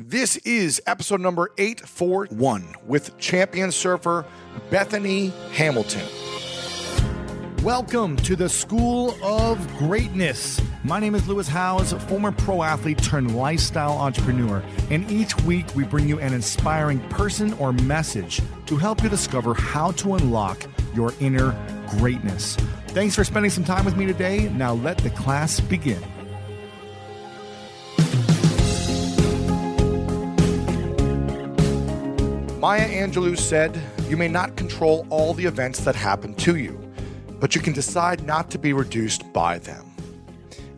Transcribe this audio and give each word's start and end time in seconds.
This 0.00 0.38
is 0.38 0.82
episode 0.88 1.20
number 1.20 1.52
841 1.56 2.74
with 2.84 3.16
champion 3.16 3.70
surfer 3.70 4.26
Bethany 4.68 5.28
Hamilton. 5.52 6.02
Welcome 7.62 8.16
to 8.16 8.34
the 8.34 8.48
School 8.48 9.16
of 9.22 9.64
Greatness. 9.78 10.60
My 10.82 10.98
name 10.98 11.14
is 11.14 11.28
Lewis 11.28 11.46
Howes, 11.46 11.92
former 12.08 12.32
pro 12.32 12.64
athlete 12.64 13.00
turned 13.04 13.36
lifestyle 13.36 13.92
entrepreneur, 13.92 14.64
and 14.90 15.08
each 15.08 15.40
week 15.42 15.72
we 15.76 15.84
bring 15.84 16.08
you 16.08 16.18
an 16.18 16.34
inspiring 16.34 16.98
person 17.10 17.52
or 17.52 17.72
message 17.72 18.42
to 18.66 18.76
help 18.76 19.00
you 19.00 19.08
discover 19.08 19.54
how 19.54 19.92
to 19.92 20.14
unlock 20.14 20.66
your 20.92 21.14
inner 21.20 21.54
greatness. 21.98 22.56
Thanks 22.88 23.14
for 23.14 23.22
spending 23.22 23.52
some 23.52 23.62
time 23.62 23.84
with 23.84 23.96
me 23.96 24.06
today. 24.06 24.48
Now 24.48 24.74
let 24.74 24.98
the 24.98 25.10
class 25.10 25.60
begin. 25.60 26.02
Maya 32.64 32.88
Angelou 32.88 33.36
said, 33.36 33.78
You 34.08 34.16
may 34.16 34.26
not 34.26 34.56
control 34.56 35.06
all 35.10 35.34
the 35.34 35.44
events 35.44 35.80
that 35.80 35.94
happen 35.94 36.34
to 36.36 36.56
you, 36.56 36.80
but 37.38 37.54
you 37.54 37.60
can 37.60 37.74
decide 37.74 38.24
not 38.24 38.50
to 38.52 38.58
be 38.58 38.72
reduced 38.72 39.30
by 39.34 39.58
them. 39.58 39.84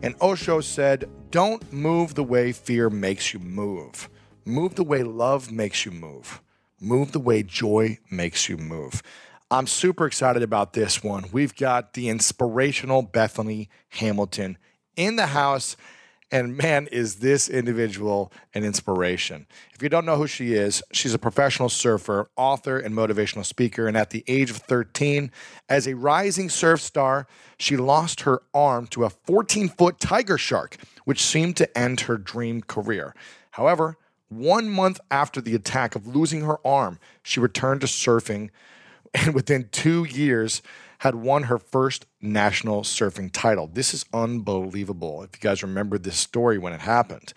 And 0.03 0.13
Osho 0.21 0.59
said, 0.59 1.09
Don't 1.31 1.71
move 1.71 2.15
the 2.15 2.25
way 2.25 2.51
fear 2.51 2.89
makes 2.89 3.33
you 3.33 3.39
move. 3.39 4.09
Move 4.43 4.75
the 4.75 4.83
way 4.83 5.01
love 5.01 5.49
makes 5.49 5.85
you 5.85 5.93
move. 5.93 6.41
Move 6.81 7.13
the 7.13 7.21
way 7.21 7.41
joy 7.41 7.99
makes 8.11 8.49
you 8.49 8.57
move. 8.57 9.01
I'm 9.49 9.65
super 9.65 10.05
excited 10.05 10.43
about 10.43 10.73
this 10.73 11.01
one. 11.01 11.27
We've 11.31 11.55
got 11.55 11.93
the 11.93 12.09
inspirational 12.09 13.01
Bethany 13.01 13.69
Hamilton 13.91 14.57
in 14.97 15.15
the 15.15 15.27
house. 15.27 15.77
And 16.29 16.57
man, 16.57 16.87
is 16.87 17.15
this 17.15 17.47
individual 17.47 18.33
an 18.53 18.65
inspiration. 18.65 19.47
If 19.73 19.81
you 19.81 19.87
don't 19.87 20.05
know 20.05 20.17
who 20.17 20.27
she 20.27 20.53
is, 20.53 20.83
she's 20.91 21.13
a 21.13 21.19
professional 21.19 21.69
surfer, 21.69 22.29
author, 22.35 22.77
and 22.77 22.93
motivational 22.93 23.45
speaker. 23.45 23.87
And 23.87 23.95
at 23.95 24.09
the 24.09 24.25
age 24.27 24.49
of 24.49 24.57
13, 24.57 25.31
as 25.69 25.87
a 25.87 25.95
rising 25.95 26.49
surf 26.49 26.81
star, 26.81 27.27
she 27.57 27.77
lost 27.77 28.21
her 28.21 28.41
arm 28.53 28.87
to 28.87 29.05
a 29.05 29.09
14 29.09 29.69
foot 29.69 30.01
tiger 30.01 30.37
shark, 30.37 30.75
which 31.05 31.23
seemed 31.23 31.55
to 31.57 31.77
end 31.77 32.01
her 32.01 32.17
dream 32.17 32.61
career. 32.61 33.15
However, 33.51 33.97
one 34.27 34.69
month 34.69 34.99
after 35.09 35.39
the 35.39 35.55
attack 35.55 35.95
of 35.95 36.07
losing 36.07 36.41
her 36.41 36.57
arm, 36.67 36.99
she 37.23 37.39
returned 37.39 37.81
to 37.81 37.87
surfing 37.87 38.49
and 39.13 39.33
within 39.33 39.69
two 39.71 40.03
years 40.03 40.61
had 40.99 41.15
won 41.15 41.43
her 41.43 41.57
first 41.57 42.05
national 42.21 42.81
surfing 42.81 43.29
title. 43.31 43.67
This 43.71 43.93
is 43.93 44.05
unbelievable. 44.13 45.23
If 45.23 45.31
you 45.35 45.41
guys 45.41 45.63
remember 45.63 45.97
this 45.97 46.17
story 46.17 46.57
when 46.57 46.73
it 46.73 46.81
happened. 46.81 47.33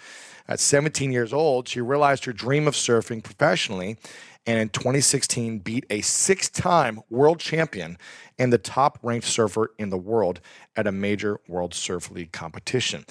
At 0.49 0.61
17 0.61 1.13
years 1.13 1.33
old, 1.33 1.69
she 1.69 1.81
realized 1.81 2.25
her 2.25 2.33
dream 2.33 2.67
of 2.67 2.75
surfing 2.75 3.23
professionally 3.23 3.99
and 4.47 4.59
in 4.59 4.69
2016 4.71 5.59
beat 5.59 5.85
a 5.91 6.01
six 6.01 6.49
time 6.49 7.01
world 7.11 7.39
champion 7.39 7.99
and 8.39 8.53
the 8.53 8.59
top 8.59 8.99
ranked 9.03 9.27
surfer 9.27 9.71
in 9.79 9.91
the 9.91 9.99
world 9.99 10.41
at 10.75 10.87
a 10.87 10.93
major 10.93 11.41
World 11.47 11.75
Surf 11.75 12.11
League 12.11 12.33
competition. 12.33 13.05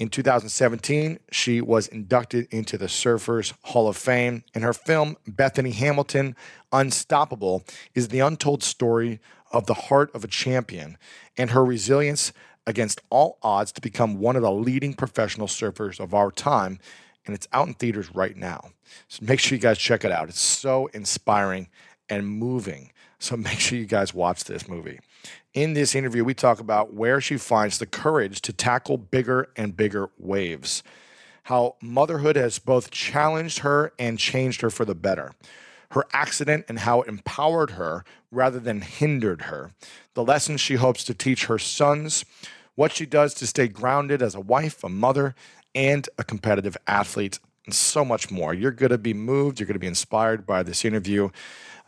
In 0.00 0.08
2017, 0.08 1.18
she 1.30 1.60
was 1.60 1.86
inducted 1.86 2.48
into 2.50 2.78
the 2.78 2.86
Surfers 2.86 3.52
Hall 3.64 3.86
of 3.86 3.98
Fame, 3.98 4.44
and 4.54 4.64
her 4.64 4.72
film, 4.72 5.18
Bethany 5.28 5.72
Hamilton 5.72 6.36
Unstoppable, 6.72 7.64
is 7.94 8.08
the 8.08 8.20
untold 8.20 8.62
story 8.62 9.20
of 9.52 9.66
the 9.66 9.74
heart 9.74 10.10
of 10.14 10.24
a 10.24 10.26
champion 10.26 10.96
and 11.36 11.50
her 11.50 11.62
resilience 11.62 12.32
against 12.66 13.02
all 13.10 13.36
odds 13.42 13.72
to 13.72 13.82
become 13.82 14.18
one 14.18 14.36
of 14.36 14.42
the 14.42 14.50
leading 14.50 14.94
professional 14.94 15.46
surfers 15.46 16.00
of 16.00 16.14
our 16.14 16.30
time. 16.30 16.78
And 17.26 17.34
it's 17.34 17.48
out 17.52 17.68
in 17.68 17.74
theaters 17.74 18.14
right 18.14 18.34
now. 18.34 18.70
So 19.08 19.22
make 19.26 19.38
sure 19.38 19.54
you 19.54 19.60
guys 19.60 19.76
check 19.76 20.02
it 20.02 20.10
out. 20.10 20.30
It's 20.30 20.40
so 20.40 20.86
inspiring 20.94 21.68
and 22.08 22.26
moving. 22.26 22.92
So 23.18 23.36
make 23.36 23.60
sure 23.60 23.76
you 23.76 23.84
guys 23.84 24.14
watch 24.14 24.44
this 24.44 24.66
movie. 24.66 25.00
In 25.52 25.72
this 25.72 25.96
interview, 25.96 26.22
we 26.22 26.34
talk 26.34 26.60
about 26.60 26.94
where 26.94 27.20
she 27.20 27.36
finds 27.36 27.78
the 27.78 27.86
courage 27.86 28.40
to 28.42 28.52
tackle 28.52 28.96
bigger 28.96 29.48
and 29.56 29.76
bigger 29.76 30.10
waves, 30.16 30.84
how 31.44 31.74
motherhood 31.82 32.36
has 32.36 32.60
both 32.60 32.92
challenged 32.92 33.60
her 33.60 33.92
and 33.98 34.16
changed 34.16 34.60
her 34.60 34.70
for 34.70 34.84
the 34.84 34.94
better, 34.94 35.32
her 35.90 36.06
accident 36.12 36.66
and 36.68 36.78
how 36.80 37.02
it 37.02 37.08
empowered 37.08 37.72
her 37.72 38.04
rather 38.30 38.60
than 38.60 38.80
hindered 38.82 39.42
her, 39.42 39.72
the 40.14 40.22
lessons 40.22 40.60
she 40.60 40.76
hopes 40.76 41.02
to 41.02 41.14
teach 41.14 41.46
her 41.46 41.58
sons, 41.58 42.24
what 42.76 42.92
she 42.92 43.04
does 43.04 43.34
to 43.34 43.44
stay 43.44 43.66
grounded 43.66 44.22
as 44.22 44.36
a 44.36 44.40
wife, 44.40 44.84
a 44.84 44.88
mother, 44.88 45.34
and 45.74 46.08
a 46.16 46.22
competitive 46.22 46.76
athlete, 46.86 47.40
and 47.64 47.74
so 47.74 48.04
much 48.04 48.30
more. 48.30 48.54
You're 48.54 48.70
going 48.70 48.90
to 48.90 48.98
be 48.98 49.14
moved, 49.14 49.58
you're 49.58 49.66
going 49.66 49.74
to 49.74 49.80
be 49.80 49.88
inspired 49.88 50.46
by 50.46 50.62
this 50.62 50.84
interview. 50.84 51.30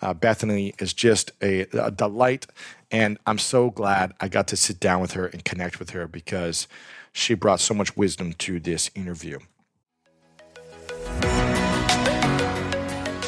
Uh, 0.00 0.12
Bethany 0.12 0.74
is 0.80 0.92
just 0.92 1.30
a, 1.40 1.60
a 1.72 1.92
delight, 1.92 2.48
and 2.92 3.18
I'm 3.26 3.38
so 3.38 3.70
glad 3.70 4.12
I 4.20 4.28
got 4.28 4.46
to 4.48 4.56
sit 4.56 4.78
down 4.78 5.00
with 5.00 5.12
her 5.12 5.26
and 5.26 5.44
connect 5.44 5.78
with 5.78 5.90
her 5.90 6.06
because 6.06 6.68
she 7.12 7.34
brought 7.34 7.60
so 7.60 7.74
much 7.74 7.96
wisdom 7.96 8.34
to 8.34 8.60
this 8.60 8.90
interview. 8.94 9.38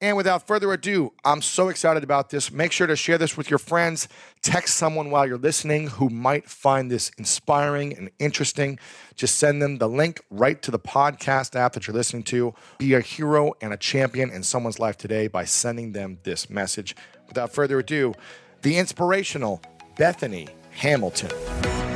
And 0.00 0.16
without 0.16 0.46
further 0.46 0.72
ado, 0.72 1.12
I'm 1.24 1.42
so 1.42 1.68
excited 1.68 2.04
about 2.04 2.30
this. 2.30 2.52
Make 2.52 2.70
sure 2.70 2.86
to 2.86 2.94
share 2.94 3.18
this 3.18 3.36
with 3.36 3.50
your 3.50 3.58
friends. 3.58 4.06
Text 4.42 4.76
someone 4.76 5.10
while 5.10 5.26
you're 5.26 5.38
listening 5.38 5.88
who 5.88 6.08
might 6.08 6.48
find 6.48 6.88
this 6.88 7.10
inspiring 7.18 7.96
and 7.96 8.08
interesting. 8.20 8.78
Just 9.16 9.38
send 9.38 9.60
them 9.60 9.78
the 9.78 9.88
link 9.88 10.20
right 10.30 10.62
to 10.62 10.70
the 10.70 10.78
podcast 10.78 11.56
app 11.56 11.72
that 11.72 11.88
you're 11.88 11.96
listening 11.96 12.22
to. 12.24 12.54
Be 12.78 12.94
a 12.94 13.00
hero 13.00 13.54
and 13.60 13.72
a 13.72 13.76
champion 13.76 14.30
in 14.30 14.44
someone's 14.44 14.78
life 14.78 14.96
today 14.96 15.26
by 15.26 15.44
sending 15.44 15.92
them 15.92 16.18
this 16.22 16.48
message. 16.48 16.94
Without 17.26 17.52
further 17.52 17.80
ado, 17.80 18.14
the 18.62 18.78
inspirational 18.78 19.60
Bethany 19.96 20.46
Hamilton. 20.70 21.87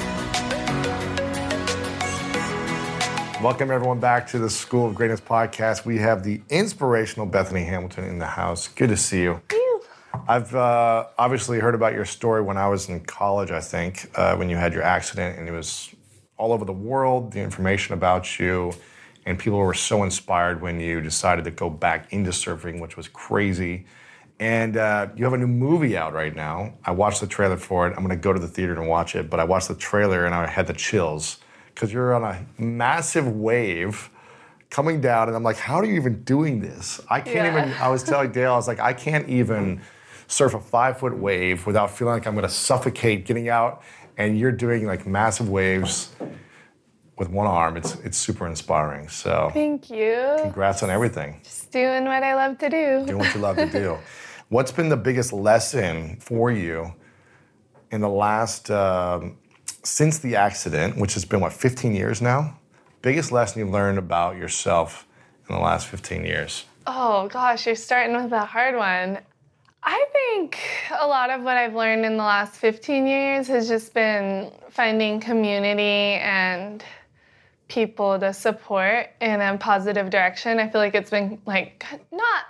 Welcome 3.43 3.73
everyone 3.73 3.99
back 3.99 4.29
to 4.29 4.39
the 4.39 4.49
School 4.49 4.87
of 4.87 4.95
Greatness 4.95 5.21
podcast. 5.21 5.85
We 5.85 5.99
have 5.99 6.23
the 6.23 6.41
inspirational 6.49 7.27
Bethany 7.27 7.65
Hamilton 7.65 8.05
in 8.05 8.21
the 8.21 8.27
house. 8.27 8.69
Good 8.69 8.91
to 8.91 8.97
see 8.97 9.23
you. 9.23 9.43
I've 10.29 10.55
uh, 10.55 11.09
obviously 11.19 11.59
heard 11.59 11.75
about 11.75 11.93
your 11.93 12.05
story 12.05 12.41
when 12.41 12.57
I 12.57 12.69
was 12.69 12.89
in 12.89 13.01
college. 13.01 13.51
I 13.51 13.61
think 13.61 14.09
uh, 14.15 14.37
when 14.37 14.49
you 14.49 14.55
had 14.55 14.73
your 14.73 14.85
accident, 14.85 15.41
and 15.41 15.49
it 15.49 15.51
was 15.51 15.93
all 16.37 16.53
over 16.53 16.65
the 16.65 16.73
world. 16.73 17.33
The 17.33 17.41
information 17.41 17.95
about 17.95 18.39
you, 18.39 18.75
and 19.27 19.37
people 19.41 19.59
were 19.59 19.75
so 19.75 20.05
inspired 20.05 20.63
when 20.63 20.79
you 20.79 21.01
decided 21.01 21.45
to 21.47 21.51
go 21.51 21.69
back 21.69 22.13
into 22.13 22.31
surfing, 22.31 22.81
which 22.81 22.97
was 22.97 23.09
crazy. 23.09 23.87
And 24.39 24.77
uh, 24.77 25.09
you 25.17 25.25
have 25.25 25.35
a 25.35 25.39
new 25.39 25.49
movie 25.49 25.97
out 25.97 26.13
right 26.13 26.37
now. 26.37 26.75
I 26.85 26.93
watched 26.93 27.21
the 27.21 27.27
trailer 27.27 27.57
for 27.57 27.89
it. 27.89 27.95
I'm 27.97 28.05
gonna 28.05 28.15
go 28.15 28.33
to 28.33 28.39
the 28.39 28.47
theater 28.47 28.81
and 28.81 28.89
watch 28.89 29.17
it, 29.17 29.29
but 29.29 29.41
I 29.41 29.45
watched 29.45 29.67
the 29.67 29.75
trailer 29.75 30.27
and 30.27 30.33
I 30.33 30.47
had 30.47 30.69
the 30.69 30.75
chills 30.75 31.39
because 31.75 31.93
you're 31.93 32.15
on 32.15 32.23
a 32.25 32.47
massive 32.63 33.29
wave 33.29 34.11
coming 34.71 35.01
down, 35.01 35.29
and 35.29 35.37
I'm 35.37 35.43
like, 35.43 35.57
how 35.57 35.77
are 35.77 35.85
you 35.85 35.95
even 35.95 36.23
doing 36.23 36.61
this? 36.61 37.01
I 37.11 37.21
can't 37.21 37.53
Yeah. 37.53 37.63
even. 37.65 37.75
I 37.75 37.89
was 37.89 38.03
telling 38.03 38.33
Dale, 38.33 38.53
I 38.53 38.57
was 38.57 38.69
like, 38.69 38.81
I 38.81 38.93
can't 38.93 39.29
even 39.29 39.81
surf 40.29 40.55
a 40.55 40.61
five 40.61 40.99
foot 40.99 41.17
wave 41.17 41.67
without 41.67 41.91
feeling 41.91 42.15
like 42.15 42.27
I'm 42.27 42.35
gonna 42.35 42.49
suffocate 42.49 43.27
getting 43.27 43.49
out. 43.49 43.83
And 44.19 44.39
you're 44.39 44.53
doing 44.53 44.87
like 44.87 45.07
massive 45.07 45.49
waves 45.49 46.11
with 47.19 47.29
one 47.31 47.47
arm. 47.47 47.77
It's 47.77 47.95
it's 47.97 48.17
super 48.19 48.47
inspiring. 48.47 49.09
So 49.09 49.51
Thank 49.53 49.91
you. 49.91 50.37
congrats 50.41 50.83
on 50.83 50.91
everything. 50.91 51.41
Just 51.43 51.71
doing 51.71 52.05
what 52.05 52.23
I 52.23 52.35
love 52.35 52.59
to 52.59 52.69
do. 52.71 53.05
Doing 53.07 53.19
what 53.19 53.35
you 53.35 53.41
love 53.41 53.57
to 53.57 53.67
do. 53.67 53.99
What's 54.49 54.71
been 54.73 54.91
the 54.91 54.97
biggest 54.99 55.33
lesson 55.33 56.17
for 56.21 56.51
you 56.51 56.93
in 57.91 58.01
the 58.03 58.09
last 58.09 58.71
um, 58.71 59.39
since 59.83 60.19
the 60.19 60.37
accident, 60.37 60.97
which 60.97 61.15
has 61.15 61.25
been 61.25 61.41
what 61.41 61.53
15 61.53 61.95
years 61.95 62.23
now? 62.23 62.59
Biggest 63.03 63.33
lesson 63.33 63.67
you 63.67 63.71
learned 63.71 63.99
about 63.99 64.37
yourself 64.37 65.07
in 65.49 65.55
the 65.55 65.61
last 65.61 65.87
15 65.87 66.25
years? 66.25 66.65
Oh 66.87 67.29
gosh, 67.29 67.67
you're 67.67 67.75
starting 67.75 68.17
with 68.17 68.33
a 68.33 68.45
hard 68.45 68.77
one. 68.77 69.19
I 69.85 70.05
think 70.13 70.59
a 70.99 71.07
lot 71.07 71.31
of 71.31 71.43
what 71.43 71.57
I've 71.57 71.75
learned 71.75 72.05
in 72.05 72.13
the 72.17 72.23
last 72.23 72.55
15 72.55 73.07
years 73.07 73.49
has 73.49 73.67
just 73.69 73.93
been 73.93 74.53
finding 74.71 75.19
community 75.19 76.21
and 76.23 76.85
people 77.67 78.19
to 78.21 78.33
support 78.33 79.11
in 79.21 79.41
a 79.41 79.59
positive 79.59 80.11
direction. 80.11 80.61
I 80.61 80.69
feel 80.69 80.81
like 80.81 80.95
it's 80.95 81.11
been 81.11 81.41
like 81.47 81.85
not 82.13 82.45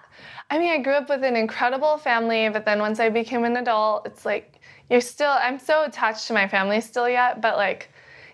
I 0.53 0.59
mean, 0.59 0.71
I 0.71 0.83
grew 0.83 0.93
up 0.93 1.09
with 1.09 1.25
an 1.25 1.35
incredible 1.35 1.97
family, 1.97 2.51
but 2.51 2.67
then 2.67 2.79
once 2.79 3.01
I 3.01 3.09
became 3.09 3.45
an 3.45 3.57
adult, 3.57 4.07
it's 4.07 4.27
like 4.27 4.52
you're 4.93 5.01
still 5.01 5.31
I'm 5.31 5.59
so 5.59 5.85
attached 5.85 6.29
to 6.29 6.35
my 6.35 6.47
family 6.47 6.81
still 6.83 7.09
yet, 7.09 7.41
but 7.41 7.57
like 7.57 7.89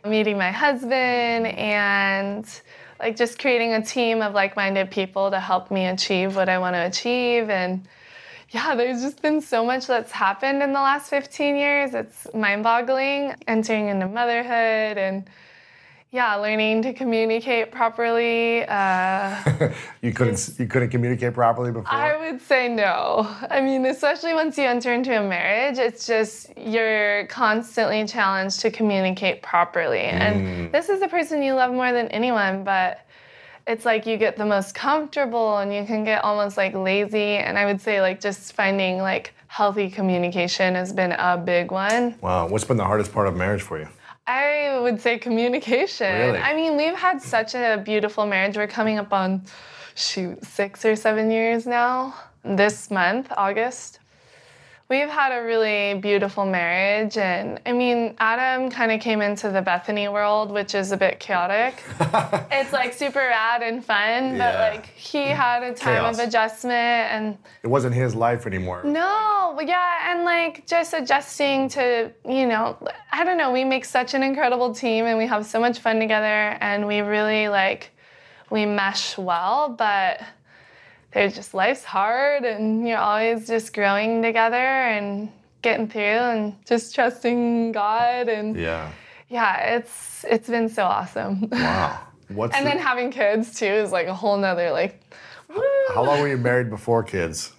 meeting 0.04 0.36
my 0.36 0.50
husband 0.50 1.46
and 1.46 2.44
like 2.98 3.16
just 3.16 3.38
creating 3.38 3.74
a 3.74 3.82
team 3.82 4.20
of 4.22 4.34
like-minded 4.34 4.90
people 4.90 5.30
to 5.30 5.38
help 5.38 5.70
me 5.70 5.86
achieve 5.86 6.34
what 6.34 6.48
I 6.48 6.58
want 6.58 6.74
to 6.74 6.84
achieve 6.84 7.48
and 7.48 7.86
yeah, 8.50 8.74
there's 8.74 9.02
just 9.02 9.22
been 9.22 9.40
so 9.40 9.64
much 9.64 9.86
that's 9.86 10.10
happened 10.10 10.62
in 10.62 10.72
the 10.72 10.80
last 10.80 11.10
15 11.10 11.54
years. 11.56 11.92
It's 11.92 12.26
mind-boggling 12.34 13.34
entering 13.46 13.88
into 13.88 14.08
motherhood 14.08 14.96
and 14.96 15.28
yeah, 16.10 16.34
learning 16.36 16.82
to 16.82 16.92
communicate 16.94 17.70
properly. 17.70 18.64
Uh, 18.66 19.70
You 20.02 20.12
couldn't 20.12 20.54
you 20.58 20.66
couldn't 20.66 20.90
communicate 20.90 21.34
properly 21.34 21.72
before. 21.72 21.92
I 21.92 22.16
would 22.16 22.40
say 22.40 22.68
no. 22.68 23.28
I 23.50 23.60
mean, 23.60 23.84
especially 23.86 24.32
once 24.32 24.56
you 24.56 24.64
enter 24.64 24.94
into 24.94 25.10
a 25.18 25.22
marriage, 25.26 25.78
it's 25.78 26.06
just 26.06 26.56
you're 26.56 27.26
constantly 27.26 28.06
challenged 28.06 28.60
to 28.60 28.70
communicate 28.70 29.42
properly. 29.42 30.00
And 30.00 30.72
this 30.72 30.88
is 30.88 31.00
the 31.00 31.08
person 31.08 31.42
you 31.42 31.54
love 31.54 31.72
more 31.72 31.92
than 31.92 32.08
anyone, 32.08 32.62
but 32.64 33.04
it's 33.66 33.84
like 33.84 34.06
you 34.06 34.16
get 34.16 34.36
the 34.36 34.46
most 34.46 34.74
comfortable 34.74 35.58
and 35.58 35.74
you 35.74 35.84
can 35.84 36.04
get 36.04 36.24
almost 36.24 36.56
like 36.56 36.74
lazy. 36.74 37.36
And 37.36 37.58
I 37.58 37.66
would 37.66 37.80
say, 37.82 38.00
like, 38.00 38.18
just 38.20 38.54
finding 38.54 38.96
like 38.98 39.34
healthy 39.48 39.90
communication 39.90 40.74
has 40.74 40.92
been 40.92 41.12
a 41.12 41.36
big 41.36 41.70
one. 41.70 42.14
wow, 42.22 42.46
what's 42.48 42.64
been 42.64 42.76
the 42.78 42.84
hardest 42.84 43.12
part 43.12 43.26
of 43.26 43.36
marriage 43.36 43.62
for 43.62 43.78
you? 43.78 43.88
I 44.28 44.78
would 44.80 45.00
say 45.00 45.18
communication. 45.18 46.12
Really? 46.12 46.38
I 46.38 46.54
mean, 46.54 46.76
we've 46.76 46.94
had 46.94 47.22
such 47.22 47.54
a 47.54 47.82
beautiful 47.82 48.26
marriage. 48.26 48.56
We're 48.56 48.66
coming 48.66 48.98
up 48.98 49.12
on, 49.12 49.42
shoot, 49.94 50.44
six 50.44 50.84
or 50.84 50.94
seven 50.96 51.30
years 51.30 51.66
now. 51.66 52.14
This 52.44 52.90
month, 52.90 53.32
August. 53.36 54.00
We've 54.90 55.08
had 55.10 55.38
a 55.38 55.44
really 55.44 55.98
beautiful 56.00 56.46
marriage. 56.46 57.18
And 57.18 57.60
I 57.66 57.72
mean, 57.72 58.14
Adam 58.18 58.70
kind 58.70 58.90
of 58.90 59.00
came 59.00 59.20
into 59.20 59.50
the 59.50 59.60
Bethany 59.60 60.08
world, 60.08 60.50
which 60.50 60.74
is 60.74 60.92
a 60.92 60.96
bit 60.96 61.20
chaotic. 61.20 61.82
it's 62.50 62.72
like 62.72 62.94
super 62.94 63.18
rad 63.18 63.62
and 63.62 63.84
fun, 63.84 64.38
but 64.38 64.54
Yeah. 64.54 64.70
like 64.70 64.86
he 64.86 65.24
had 65.26 65.62
a 65.62 65.74
time 65.74 66.00
Chaos. 66.04 66.18
of 66.18 66.26
adjustment 66.28 66.72
and 67.12 67.36
It 67.62 67.66
wasn't 67.66 67.94
his 67.96 68.14
life 68.14 68.46
anymore. 68.46 68.82
no, 68.82 69.60
yeah, 69.62 70.10
and 70.10 70.24
like 70.24 70.66
just 70.66 70.94
adjusting 70.94 71.68
to, 71.70 72.10
you 72.26 72.46
know, 72.46 72.78
I 73.12 73.24
don't 73.24 73.36
know, 73.36 73.52
we 73.52 73.64
make 73.64 73.84
such 73.84 74.14
an 74.14 74.22
incredible 74.22 74.74
team 74.74 75.04
and 75.04 75.18
we 75.18 75.26
have 75.26 75.44
so 75.44 75.60
much 75.60 75.80
fun 75.80 76.00
together 76.00 76.56
and 76.62 76.86
we 76.86 77.00
really 77.00 77.48
like 77.48 77.90
we 78.50 78.64
mesh 78.64 79.18
well, 79.18 79.68
but 79.68 80.22
there's 81.12 81.34
just 81.34 81.54
life's 81.54 81.84
hard 81.84 82.44
and 82.44 82.86
you're 82.86 82.98
always 82.98 83.46
just 83.46 83.72
growing 83.74 84.22
together 84.22 84.56
and 84.56 85.30
getting 85.62 85.88
through 85.88 86.00
and 86.02 86.54
just 86.66 86.94
trusting 86.94 87.72
God 87.72 88.28
and 88.28 88.56
Yeah. 88.56 88.90
yeah, 89.28 89.76
it's 89.76 90.24
it's 90.28 90.48
been 90.48 90.68
so 90.68 90.84
awesome. 90.84 91.48
Wow. 91.50 91.98
What's 92.28 92.54
and 92.54 92.66
the- 92.66 92.70
then 92.70 92.78
having 92.78 93.10
kids 93.10 93.54
too 93.58 93.64
is 93.66 93.90
like 93.90 94.06
a 94.06 94.14
whole 94.14 94.36
nother 94.36 94.70
like 94.70 95.00
woo, 95.48 95.62
how 95.94 96.04
long 96.04 96.20
were 96.20 96.28
you 96.28 96.36
married 96.36 96.70
before 96.70 97.02
kids? 97.02 97.52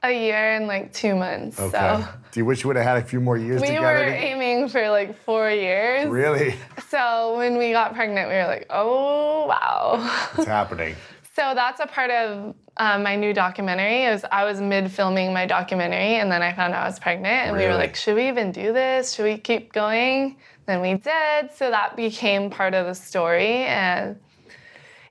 a 0.00 0.12
year 0.12 0.52
and 0.54 0.68
like 0.68 0.92
two 0.92 1.16
months. 1.16 1.58
Okay. 1.58 1.70
So 1.72 2.04
Do 2.30 2.38
you 2.38 2.44
wish 2.44 2.62
you 2.62 2.68
would 2.68 2.76
have 2.76 2.84
had 2.84 2.98
a 2.98 3.04
few 3.04 3.20
more 3.20 3.36
years 3.36 3.60
We 3.60 3.66
together? 3.66 3.84
were 3.84 4.04
aiming 4.04 4.68
for 4.68 4.88
like 4.90 5.20
four 5.24 5.50
years. 5.50 6.08
Really? 6.08 6.54
So 6.88 7.36
when 7.36 7.58
we 7.58 7.72
got 7.72 7.94
pregnant, 7.96 8.28
we 8.28 8.36
were 8.36 8.46
like, 8.46 8.66
oh, 8.70 9.46
wow. 9.46 10.28
It's 10.36 10.46
happening. 10.46 10.94
so 11.38 11.54
that's 11.54 11.78
a 11.78 11.86
part 11.86 12.10
of 12.10 12.54
um, 12.78 13.02
my 13.04 13.14
new 13.14 13.32
documentary. 13.32 14.02
Is 14.02 14.24
I 14.32 14.44
was 14.44 14.60
mid 14.60 14.90
filming 14.90 15.32
my 15.32 15.46
documentary 15.46 16.16
and 16.16 16.32
then 16.32 16.42
I 16.42 16.52
found 16.52 16.74
out 16.74 16.82
I 16.82 16.86
was 16.88 16.98
pregnant 16.98 17.46
and 17.46 17.56
we 17.56 17.64
were 17.64 17.74
like, 17.74 17.94
should 17.94 18.16
we 18.16 18.26
even 18.28 18.50
do 18.50 18.72
this? 18.72 19.14
Should 19.14 19.24
we 19.24 19.38
keep 19.38 19.72
going? 19.72 20.36
Then 20.66 20.80
we 20.80 20.94
did. 20.94 21.52
So 21.54 21.70
that 21.70 21.94
became 21.96 22.50
part 22.50 22.74
of 22.74 22.86
the 22.86 22.94
story 22.94 23.64
and 23.64 24.18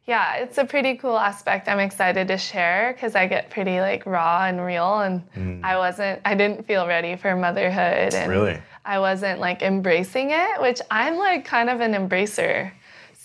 yeah, 0.06 0.36
it's 0.36 0.58
a 0.58 0.66
pretty 0.66 0.96
cool 0.96 1.18
aspect 1.18 1.68
I'm 1.68 1.80
excited 1.80 2.28
to 2.30 2.38
share 2.38 2.94
because 2.94 3.16
I 3.16 3.28
get 3.28 3.50
pretty 3.50 3.80
like 3.80 4.06
raw 4.06 4.46
and 4.46 4.66
real 4.66 5.00
and 5.00 5.62
I 5.66 5.78
wasn't 5.78 6.22
I 6.26 6.36
didn't 6.36 6.66
feel 6.68 6.88
ready 6.88 7.16
for 7.16 7.36
motherhood 7.36 8.14
and 8.14 8.30
Really? 8.30 8.58
I 8.86 9.00
wasn't 9.00 9.40
like 9.40 9.62
embracing 9.62 10.32
it, 10.32 10.62
which 10.62 10.82
I'm 10.92 11.18
like 11.18 11.46
kind 11.46 11.70
of 11.70 11.82
an 11.82 11.94
embracer. 11.94 12.72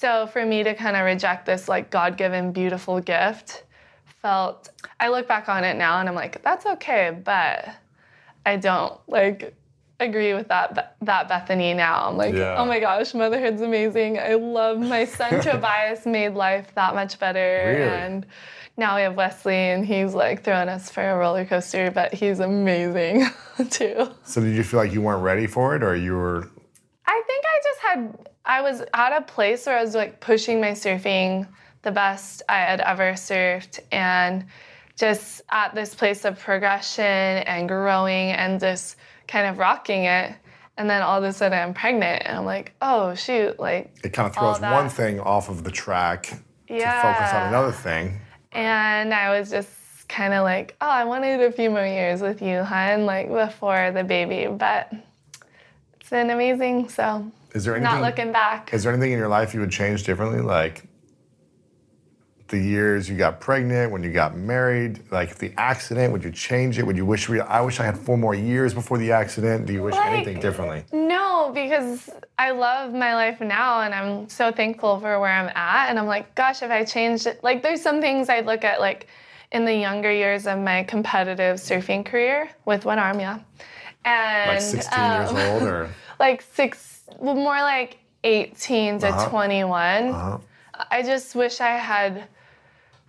So 0.02 0.26
for 0.26 0.44
me 0.44 0.64
to 0.64 0.74
kind 0.74 0.96
of 0.96 1.04
reject 1.04 1.46
this 1.46 1.68
like 1.68 1.88
God-given 1.90 2.50
beautiful 2.50 2.98
gift 3.00 3.62
felt 4.20 4.68
I 4.98 5.08
look 5.10 5.28
back 5.28 5.48
on 5.48 5.62
it 5.62 5.76
now 5.76 6.00
and 6.00 6.08
I'm 6.08 6.16
like 6.16 6.42
that's 6.42 6.66
okay, 6.66 7.16
but 7.24 7.68
I 8.44 8.56
don't 8.56 8.98
like 9.06 9.54
agree 10.00 10.34
with 10.34 10.48
that 10.48 10.96
that 11.02 11.28
Bethany 11.28 11.72
now. 11.74 12.08
I'm 12.08 12.16
like, 12.16 12.34
Yeah. 12.34 12.56
oh 12.58 12.64
my 12.66 12.80
gosh, 12.80 13.14
motherhood's 13.14 13.60
amazing. 13.62 14.18
I 14.18 14.34
love 14.34 14.80
my 14.80 15.04
son 15.04 15.40
Tobias 15.46 16.04
made 16.04 16.30
life 16.34 16.74
that 16.74 16.96
much 16.96 17.20
better 17.20 17.74
Really? 17.78 17.82
and 17.88 18.26
now 18.76 18.96
we 18.96 19.02
have 19.02 19.14
Wesley 19.14 19.54
and 19.54 19.86
he's 19.86 20.14
like 20.14 20.42
throwing 20.42 20.68
us 20.68 20.90
for 20.90 21.08
a 21.08 21.16
roller 21.16 21.44
coaster, 21.44 21.92
but 21.92 22.12
he's 22.12 22.40
amazing 22.40 23.26
too. 23.70 24.10
So 24.24 24.40
did 24.40 24.56
you 24.56 24.64
feel 24.64 24.80
like 24.80 24.92
you 24.92 25.00
weren't 25.02 25.22
ready 25.22 25.46
for 25.46 25.76
it, 25.76 25.84
or 25.84 25.94
you 25.94 26.14
were? 26.14 26.50
I 27.06 27.22
think 27.28 27.44
I 27.46 27.60
just 27.62 27.80
had, 27.80 28.28
I 28.44 28.60
was 28.62 28.82
at 28.92 29.16
a 29.16 29.22
place 29.22 29.66
where 29.66 29.78
I 29.78 29.82
was 29.82 29.94
like 29.94 30.20
pushing 30.20 30.60
my 30.60 30.72
surfing 30.72 31.46
the 31.82 31.90
best 31.92 32.42
I 32.48 32.58
had 32.58 32.80
ever 32.80 33.12
surfed 33.12 33.80
and 33.90 34.44
just 34.96 35.42
at 35.50 35.74
this 35.74 35.94
place 35.94 36.24
of 36.24 36.38
progression 36.38 37.04
and 37.04 37.68
growing 37.68 38.30
and 38.30 38.60
just 38.60 38.96
kind 39.26 39.46
of 39.46 39.58
rocking 39.58 40.04
it. 40.04 40.34
And 40.76 40.88
then 40.88 41.02
all 41.02 41.18
of 41.18 41.24
a 41.24 41.32
sudden 41.32 41.58
I'm 41.58 41.74
pregnant 41.74 42.22
and 42.24 42.36
I'm 42.38 42.44
like, 42.44 42.72
oh 42.82 43.14
shoot, 43.14 43.58
like, 43.60 43.94
It 44.04 44.12
kind 44.12 44.26
of 44.26 44.34
throws 44.34 44.60
one 44.60 44.88
thing 44.88 45.20
off 45.20 45.48
of 45.48 45.64
the 45.64 45.70
track 45.70 46.22
to 46.24 46.80
focus 46.80 47.32
on 47.32 47.48
another 47.48 47.72
thing. 47.72 48.18
and 48.52 49.12
I 49.14 49.38
was 49.38 49.50
just 49.50 50.08
kind 50.08 50.34
of 50.34 50.42
like, 50.44 50.76
oh, 50.80 50.88
I 50.88 51.04
wanted 51.04 51.40
a 51.40 51.52
few 51.52 51.70
more 51.70 51.86
years 51.86 52.20
with 52.20 52.42
you, 52.42 52.62
hun, 52.62 53.06
like 53.06 53.28
before 53.30 53.90
the 53.92 54.04
baby, 54.04 54.46
but 54.46 54.92
it's 56.00 56.10
been 56.10 56.30
amazing. 56.30 56.88
So 56.88 57.30
Is 57.54 57.64
there 57.64 57.76
anything? 57.76 58.00
not 58.00 58.02
looking 58.02 58.32
back. 58.32 58.72
Is 58.72 58.82
there 58.82 58.92
anything 58.92 59.12
in 59.12 59.18
your 59.18 59.28
life 59.28 59.54
you 59.54 59.60
would 59.60 59.70
change 59.70 60.04
differently, 60.04 60.40
like 60.40 60.84
the 62.48 62.58
years 62.58 63.08
you 63.08 63.16
got 63.16 63.40
pregnant, 63.40 63.90
when 63.90 64.02
you 64.02 64.12
got 64.12 64.36
married, 64.36 65.00
like 65.10 65.36
the 65.36 65.54
accident, 65.56 66.12
would 66.12 66.22
you 66.22 66.30
change 66.30 66.78
it? 66.78 66.86
Would 66.86 66.98
you 66.98 67.06
wish? 67.06 67.30
I 67.30 67.60
wish 67.62 67.80
I 67.80 67.84
had 67.84 67.96
four 67.98 68.18
more 68.18 68.34
years 68.34 68.74
before 68.74 68.98
the 68.98 69.10
accident. 69.12 69.64
Do 69.66 69.72
you 69.72 69.82
wish 69.82 69.94
Like- 69.94 70.12
anything 70.12 70.38
differently? 70.38 70.84
No, 70.92 71.50
because 71.54 72.10
I 72.38 72.50
love 72.50 72.92
my 72.92 73.14
life 73.14 73.40
now 73.40 73.80
and 73.80 73.94
I'm 73.94 74.28
so 74.28 74.52
thankful 74.52 75.00
for 75.00 75.18
where 75.18 75.30
I'm 75.32 75.50
at. 75.54 75.88
And 75.88 75.98
I'm 75.98 76.06
like, 76.06 76.34
gosh, 76.34 76.62
if 76.62 76.70
I 76.70 76.84
changed 76.84 77.26
it, 77.26 77.42
like 77.42 77.62
there's 77.62 77.80
some 77.80 78.00
things 78.02 78.28
I'd 78.28 78.44
look 78.46 78.64
at 78.64 78.80
like 78.80 79.06
in 79.50 79.64
the 79.64 79.74
younger 79.74 80.12
years 80.12 80.46
of 80.46 80.58
my 80.58 80.82
competitive 80.84 81.56
surfing 81.56 82.04
career 82.04 82.50
with 82.66 82.84
one 82.84 82.98
arm, 82.98 83.18
yeah. 83.20 83.38
And 84.04 84.50
Like 84.50 84.60
16 84.60 84.98
um, 85.00 85.36
years 85.36 85.48
old, 85.48 85.62
or 85.62 85.88
like 86.20 86.42
six, 86.42 86.91
well, 87.18 87.34
more 87.34 87.60
like 87.62 87.98
18 88.24 89.00
to 89.00 89.08
Uh-huh. 89.08 89.28
21. 89.28 90.08
Uh-huh. 90.08 90.38
I 90.90 91.02
just 91.02 91.34
wish 91.34 91.60
I 91.60 91.76
had 91.76 92.24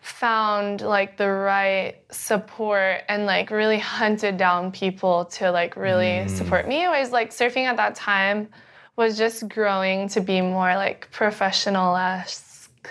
found 0.02 0.82
like 0.82 1.16
the 1.18 1.30
right 1.30 1.96
support 2.12 3.04
and 3.08 3.26
like 3.26 3.50
really 3.52 3.80
hunted 3.80 4.36
down 4.38 4.72
people 4.72 5.26
to 5.26 5.50
like 5.52 5.76
really 5.78 6.28
support 6.28 6.68
me. 6.68 6.84
It 6.84 6.90
was 6.90 7.12
like 7.12 7.32
surfing 7.32 7.66
at 7.66 7.78
that 7.78 7.96
time 7.96 8.50
was 8.98 9.18
just 9.18 9.48
growing 9.48 10.10
to 10.10 10.20
be 10.22 10.42
more 10.42 10.76
like 10.76 11.10
professional-esque. 11.12 12.90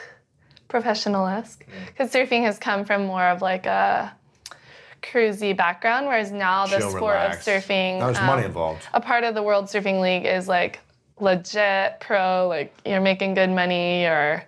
Professional-esque. 0.69 1.65
Because 1.87 2.11
surfing 2.13 2.43
has 2.45 2.59
come 2.59 2.85
from 2.85 3.07
more 3.07 3.25
of 3.25 3.43
like 3.43 3.67
a 3.67 4.13
cruisy 5.03 5.55
background, 5.57 6.07
whereas 6.07 6.33
now 6.33 6.67
the 6.67 6.79
Chill, 6.79 6.91
sport 6.91 7.15
relax. 7.15 7.47
of 7.47 7.53
surfing 7.53 8.01
there's 8.01 8.17
money 8.21 8.43
um, 8.43 8.47
involved. 8.47 8.87
a 8.95 9.01
part 9.01 9.25
of 9.25 9.35
the 9.35 9.43
World 9.43 9.67
Surfing 9.67 10.01
League 10.01 10.25
is 10.25 10.49
like 10.49 10.81
legit 11.23 12.01
pro, 12.01 12.47
like 12.49 12.75
you're 12.85 13.01
making 13.01 13.35
good 13.35 13.51
money 13.51 14.05
or 14.05 14.45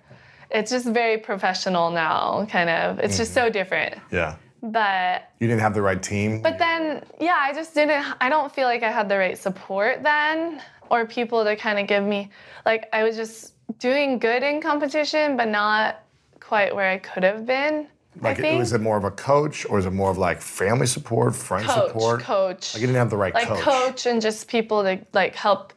it's 0.50 0.71
just 0.71 0.87
very 0.87 1.19
professional 1.19 1.90
now, 1.90 2.47
kind 2.50 2.69
of. 2.71 2.99
It's 2.99 3.16
just 3.16 3.31
Mm-hmm. 3.35 3.47
so 3.47 3.50
different. 3.50 3.95
Yeah. 4.11 4.37
But 4.62 5.31
You 5.40 5.47
didn't 5.49 5.61
have 5.61 5.75
the 5.75 5.83
right 5.83 6.02
team. 6.02 6.40
but 6.43 6.59
then 6.59 7.02
yeah, 7.21 7.37
I 7.38 7.52
just 7.52 7.75
didn't 7.75 8.04
I 8.21 8.28
don't 8.28 8.52
feel 8.52 8.66
like 8.66 8.83
I 8.83 8.90
had 8.90 9.09
the 9.09 9.16
right 9.19 9.37
support 9.38 10.02
then 10.02 10.61
or 10.90 11.07
people 11.07 11.45
to 11.45 11.54
kind 11.57 11.78
of 11.78 11.87
give 11.87 12.02
me 12.04 12.31
like 12.66 12.88
I 12.93 13.02
was 13.04 13.16
just 13.16 13.54
doing 13.78 14.19
good 14.19 14.43
in 14.43 14.61
competition 14.61 15.37
but 15.37 15.49
not 15.49 16.02
quite 16.40 16.75
where 16.75 16.90
I 16.90 16.99
could 16.99 17.23
have 17.25 17.47
been. 17.47 17.87
like, 18.21 18.38
was 18.38 18.73
it 18.73 18.81
more 18.81 18.97
of 18.97 19.04
a 19.04 19.11
coach 19.11 19.66
or 19.69 19.78
is 19.78 19.87
it 19.87 19.90
more 19.93 20.11
of 20.11 20.19
like 20.19 20.40
family 20.40 20.87
support, 20.87 21.35
friend 21.35 21.66
coach, 21.66 21.88
support? 21.88 22.21
coach. 22.21 22.75
Like 22.75 22.81
you 22.81 22.87
didn't 22.87 22.99
have 22.99 23.11
the 23.11 23.16
right 23.16 23.35
like 23.35 23.49
coach. 23.49 23.61
coach 23.61 24.07
and 24.07 24.21
just 24.23 24.47
people 24.49 24.83
to 24.85 24.99
like 25.12 25.35
help 25.35 25.73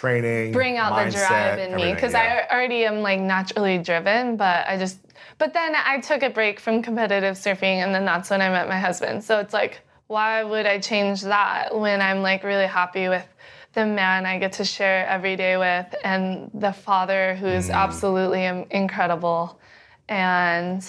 Training. 0.00 0.52
bring 0.52 0.78
out 0.78 1.04
the 1.04 1.10
drive 1.10 1.58
in 1.58 1.74
me 1.76 1.92
because 1.92 2.14
yeah. 2.14 2.46
I 2.50 2.54
already 2.54 2.86
am 2.86 3.02
like 3.02 3.20
naturally 3.20 3.76
driven, 3.76 4.36
but 4.36 4.66
I 4.66 4.78
just 4.78 4.98
but 5.36 5.52
then 5.52 5.74
I 5.76 6.00
took 6.00 6.22
a 6.22 6.30
break 6.30 6.58
from 6.58 6.80
competitive 6.82 7.36
surfing 7.36 7.82
and 7.84 7.94
then 7.94 8.06
that's 8.06 8.30
when 8.30 8.40
I 8.40 8.48
met 8.48 8.66
my 8.66 8.78
husband. 8.78 9.22
So 9.22 9.38
it's 9.40 9.52
like 9.52 9.80
why 10.06 10.42
would 10.42 10.64
I 10.64 10.78
change 10.78 11.20
that 11.22 11.76
when 11.78 12.00
I'm 12.00 12.22
like 12.22 12.44
really 12.44 12.66
happy 12.66 13.08
with 13.08 13.28
the 13.74 13.84
man 13.84 14.24
I 14.24 14.38
get 14.38 14.54
to 14.54 14.64
share 14.64 15.06
every 15.06 15.36
day 15.36 15.58
with 15.58 15.94
and 16.02 16.50
the 16.54 16.72
father 16.72 17.34
who's 17.36 17.68
Mm. 17.68 17.74
absolutely 17.74 18.44
incredible 18.70 19.60
and 20.08 20.82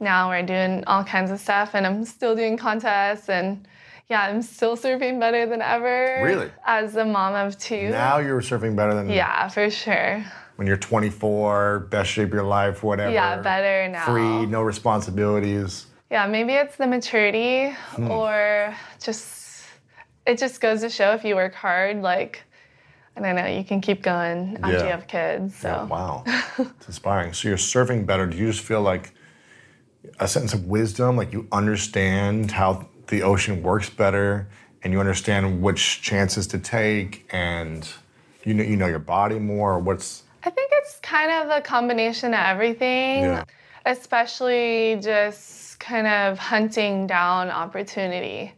now 0.00 0.28
we're 0.28 0.42
doing 0.42 0.82
all 0.88 1.04
kinds 1.04 1.30
of 1.30 1.38
stuff 1.38 1.74
and 1.74 1.86
I'm 1.86 2.04
still 2.04 2.34
doing 2.34 2.56
contests 2.56 3.28
and 3.28 3.66
yeah, 4.12 4.24
I'm 4.28 4.42
still 4.42 4.76
surfing 4.76 5.18
better 5.18 5.46
than 5.46 5.62
ever. 5.62 6.20
Really? 6.22 6.50
As 6.66 6.96
a 6.96 7.04
mom 7.06 7.34
of 7.34 7.58
two. 7.58 7.88
Now 7.88 8.18
you're 8.18 8.42
surfing 8.42 8.76
better 8.76 8.92
than 8.94 9.08
Yeah, 9.08 9.48
for 9.48 9.70
sure. 9.70 10.22
when 10.56 10.66
you're 10.68 10.76
24, 10.76 11.88
best 11.90 12.10
shape 12.10 12.28
of 12.28 12.34
your 12.34 12.42
life, 12.42 12.82
whatever. 12.82 13.10
Yeah, 13.10 13.40
better 13.40 13.88
now. 13.88 14.04
Free, 14.04 14.44
no 14.44 14.60
responsibilities. 14.60 15.86
Yeah, 16.10 16.26
maybe 16.26 16.52
it's 16.52 16.76
the 16.76 16.86
maturity 16.86 17.70
Hmm. 17.96 18.10
or 18.10 18.74
just 19.02 19.64
it 20.26 20.36
just 20.38 20.60
goes 20.60 20.82
to 20.82 20.90
show 20.90 21.14
if 21.14 21.24
you 21.24 21.34
work 21.34 21.54
hard, 21.54 22.02
like 22.02 22.42
I 23.16 23.20
don't 23.22 23.34
know, 23.34 23.46
you 23.46 23.64
can 23.64 23.80
keep 23.80 24.02
going 24.02 24.58
after 24.62 24.76
Yeah. 24.76 24.84
you 24.84 24.90
have 24.90 25.06
kids. 25.06 25.56
So 25.56 25.68
Yeah, 25.68 25.84
wow. 25.84 26.22
it's 26.58 26.86
inspiring. 26.86 27.32
So 27.32 27.48
you're 27.48 27.56
surfing 27.56 28.04
better. 28.04 28.26
Do 28.26 28.36
you 28.36 28.48
just 28.52 28.60
feel 28.62 28.82
like 28.82 29.14
a 30.20 30.28
sense 30.28 30.52
of 30.52 30.66
wisdom, 30.66 31.16
like 31.16 31.32
you 31.32 31.48
understand 31.50 32.50
how 32.50 32.88
the 33.08 33.22
ocean 33.22 33.62
works 33.62 33.90
better 33.90 34.48
and 34.82 34.92
you 34.92 35.00
understand 35.00 35.62
which 35.62 36.02
chances 36.02 36.46
to 36.48 36.58
take 36.58 37.26
and 37.30 37.88
you 38.44 38.54
know 38.54 38.64
you 38.64 38.76
know 38.76 38.86
your 38.86 38.98
body 38.98 39.38
more 39.38 39.78
what's 39.78 40.24
I 40.44 40.50
think 40.50 40.72
it's 40.74 40.98
kind 41.00 41.30
of 41.30 41.56
a 41.56 41.60
combination 41.60 42.34
of 42.34 42.40
everything, 42.40 43.22
Yeah. 43.22 43.44
especially 43.86 44.98
just 45.00 45.78
kind 45.78 46.08
of 46.08 46.36
hunting 46.36 47.06
down 47.06 47.48
opportunity. 47.48 48.52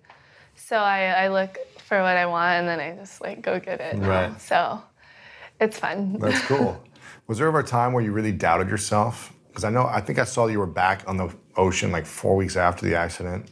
So 0.56 0.76
I, 0.76 1.24
I 1.24 1.28
look 1.28 1.58
for 1.86 1.98
what 2.00 2.16
I 2.16 2.24
want 2.24 2.60
and 2.60 2.68
then 2.68 2.80
I 2.80 2.96
just 2.98 3.20
like 3.20 3.42
go 3.42 3.60
get 3.60 3.82
it. 3.82 3.98
Right. 3.98 4.40
So 4.40 4.80
it's 5.60 5.78
fun. 5.78 6.18
That's 6.18 6.40
cool. 6.46 6.82
Was 7.26 7.36
there 7.36 7.48
ever 7.48 7.58
a 7.58 7.64
time 7.64 7.92
where 7.92 8.02
you 8.02 8.12
really 8.12 8.32
doubted 8.32 8.70
yourself? 8.70 9.34
Because 9.48 9.64
I 9.64 9.70
know, 9.70 9.84
I 9.84 10.00
think 10.00 10.18
I 10.18 10.24
saw 10.24 10.46
you 10.46 10.58
were 10.58 10.66
back 10.66 11.02
on 11.06 11.18
the 11.18 11.28
ocean 11.56 11.92
like 11.92 12.06
four 12.06 12.34
weeks 12.34 12.56
after 12.56 12.86
the 12.86 12.94
accident. 12.94 13.50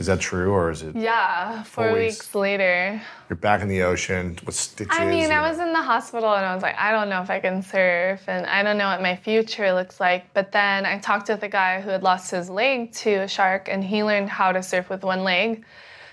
Is 0.00 0.06
that 0.06 0.18
true, 0.18 0.50
or 0.50 0.70
is 0.70 0.80
it 0.80 0.96
yeah, 0.96 1.62
four, 1.62 1.92
weeks. 1.92 2.20
weeks. 2.20 2.34
later. 2.34 3.02
you're 3.28 3.36
back 3.36 3.60
in 3.60 3.68
the 3.68 3.82
ocean 3.82 4.38
with 4.46 4.54
stitches? 4.54 4.96
I 4.98 5.04
mean, 5.04 5.30
I 5.30 5.46
was 5.46 5.58
in 5.58 5.74
the 5.74 5.82
hospital 5.82 6.32
and 6.34 6.46
I 6.46 6.54
was 6.54 6.62
like, 6.62 6.74
I 6.78 6.90
don't 6.90 7.10
know 7.10 7.20
if 7.20 7.28
I 7.28 7.38
can 7.38 7.62
surf 7.62 8.26
and 8.26 8.46
I 8.46 8.62
don't 8.62 8.78
know 8.78 8.86
what 8.86 9.02
my 9.02 9.14
future 9.14 9.74
looks 9.74 10.00
like. 10.00 10.32
But 10.32 10.52
then 10.52 10.86
I 10.86 10.98
talked 11.00 11.28
with 11.28 11.42
a 11.42 11.50
guy 11.50 11.82
who 11.82 11.90
had 11.90 12.02
lost 12.02 12.30
his 12.30 12.48
leg 12.48 12.92
to 12.92 13.10
a 13.10 13.28
shark 13.28 13.68
and 13.70 13.84
he 13.84 14.02
learned 14.02 14.30
how 14.30 14.52
to 14.52 14.62
surf 14.62 14.88
with 14.88 15.04
one 15.04 15.22
leg. 15.22 15.66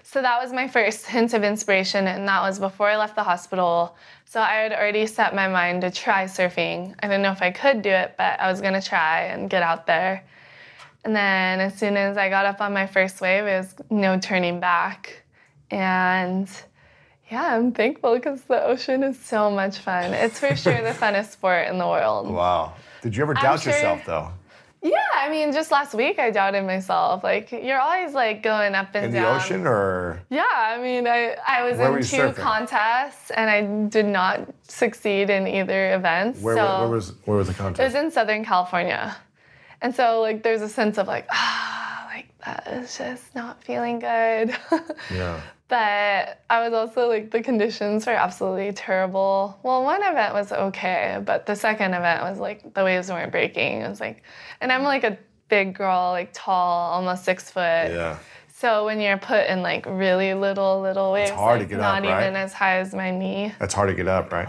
So 0.04 0.22
that 0.22 0.38
was 0.44 0.52
my 0.52 0.68
first 0.78 1.06
hint 1.06 1.34
of 1.34 1.46
inspiration, 1.46 2.08
and 2.08 2.28
that 2.28 2.42
was 2.42 2.60
before 2.60 2.90
I 2.90 2.98
left 2.98 3.16
the 3.16 3.24
hospital. 3.24 3.96
So 4.26 4.42
I 4.42 4.56
had 4.56 4.74
already 4.74 5.08
set 5.08 5.34
my 5.34 5.48
mind 5.48 5.84
to 5.84 5.92
try 5.92 6.26
surfing. 6.26 6.94
I 7.00 7.08
didn't 7.08 7.22
know 7.22 7.32
if 7.32 7.42
I 7.42 7.52
could 7.52 7.84
do 7.84 7.92
it, 7.92 8.16
but 8.18 8.38
I 8.38 8.52
was 8.52 8.60
gonna 8.60 8.82
try 8.82 9.22
and 9.28 9.50
get 9.50 9.64
out 9.64 9.88
there. 9.88 10.26
And 11.06 11.16
then 11.16 11.60
as 11.60 11.78
soon 11.78 11.96
as 11.98 12.18
I 12.18 12.30
got 12.30 12.46
up 12.46 12.60
on 12.62 12.74
my 12.74 12.86
first 12.88 13.22
wave, 13.22 13.46
it 13.46 13.58
was 13.58 13.76
no 13.90 14.20
turning 14.20 14.60
back. 14.60 15.24
And 15.72 16.50
yeah, 17.32 17.56
I'm 17.56 17.72
thankful 17.72 18.16
because 18.16 18.42
the 18.44 18.64
ocean 18.64 19.04
is 19.04 19.20
so 19.20 19.52
much 19.52 19.78
fun. 19.80 20.14
It's 20.14 20.40
for 20.40 20.56
sure 20.56 20.82
the 20.82 20.90
funnest 21.00 21.32
sport 21.32 21.68
in 21.68 21.78
the 21.78 21.88
world. 21.88 22.30
Wow. 22.30 22.74
Did 23.02 23.16
you 23.16 23.24
ever 23.24 23.34
doubt 23.34 23.62
sure- 23.62 23.74
yourself 23.74 24.02
though? 24.06 24.32
Yeah, 24.84 24.94
I 25.16 25.30
mean, 25.32 25.52
just 25.52 25.72
last 25.72 25.96
week 25.96 26.20
I 26.20 26.30
doubted 26.30 26.64
myself. 26.64 27.24
Like, 27.24 27.52
you're 27.52 27.80
always 27.80 28.14
like 28.14 28.44
going 28.44 28.76
up 28.76 28.90
and 28.94 29.06
In 29.08 29.12
the 29.12 29.28
ocean 29.28 29.66
or 29.66 30.22
Yeah, 30.30 30.44
I 30.56 30.78
mean, 30.82 31.08
I, 31.08 31.36
I 31.46 31.64
was 31.64 31.80
Where 31.80 31.98
in 31.98 32.04
two 32.04 32.18
surfing? 32.18 32.36
contests 32.36 33.32
and 33.32 33.50
I 33.50 33.88
did 33.90 34.06
not 34.06 34.48
succeed 34.68 35.32
in 35.32 35.48
either 35.48 35.96
event. 35.96 36.38
where, 36.38 36.56
so 36.56 36.80
where 36.82 36.90
was 36.90 37.14
where 37.26 37.38
was 37.38 37.48
the 37.48 37.56
contest? 37.56 37.80
it 37.82 37.84
was 37.86 37.96
in 37.96 38.12
Southern 38.12 38.46
California. 38.46 39.16
And 39.82 39.94
so, 39.96 40.22
like, 40.22 40.44
there's 40.44 40.62
a 40.62 40.70
sense 40.70 40.98
of 40.98 41.08
like, 41.08 41.28
ah, 41.32 42.08
like, 42.14 42.28
that 42.46 42.68
is 42.74 42.98
just 42.98 43.36
not 43.36 43.64
feeling 43.64 44.00
good. 44.00 44.56
yeah. 45.14 45.40
But 45.70 46.44
I 46.50 46.64
was 46.64 46.74
also 46.74 47.10
like, 47.10 47.32
the 47.32 47.44
conditions 47.44 48.06
were 48.06 48.14
absolutely 48.14 48.72
terrible. 48.72 49.60
Well, 49.64 49.84
one 49.84 50.02
event 50.02 50.34
was 50.34 50.52
okay, 50.52 51.22
but 51.26 51.46
the 51.46 51.56
second 51.56 51.94
event 51.94 52.24
was 52.24 52.40
like, 52.40 52.74
the 52.74 52.84
waves 52.86 53.10
weren't 53.10 53.32
breaking. 53.32 53.82
It 53.82 53.90
was 53.90 54.00
like, 54.00 54.24
and 54.62 54.72
I'm 54.72 54.84
like 54.84 55.04
a 55.04 55.18
big 55.50 55.76
girl, 55.76 56.12
like 56.12 56.30
tall, 56.32 56.92
almost 56.92 57.26
six 57.26 57.52
foot. 57.52 57.62
Yeah. 57.92 58.18
So 58.48 58.86
when 58.86 59.02
you're 59.02 59.18
put 59.18 59.48
in 59.48 59.62
like 59.62 59.86
really 59.86 60.34
little, 60.34 60.82
little 60.82 61.12
waves, 61.12 61.32
it's 61.32 61.40
hard 61.40 61.60
to 61.60 61.66
get 61.66 61.80
not 61.80 62.00
up, 62.00 62.10
right? 62.10 62.22
even 62.22 62.36
as 62.36 62.54
high 62.54 62.78
as 62.78 62.94
my 62.94 63.12
knee. 63.12 63.54
That's 63.60 63.74
hard 63.74 63.90
to 63.90 63.96
get 63.96 64.08
up, 64.08 64.32
right? 64.32 64.48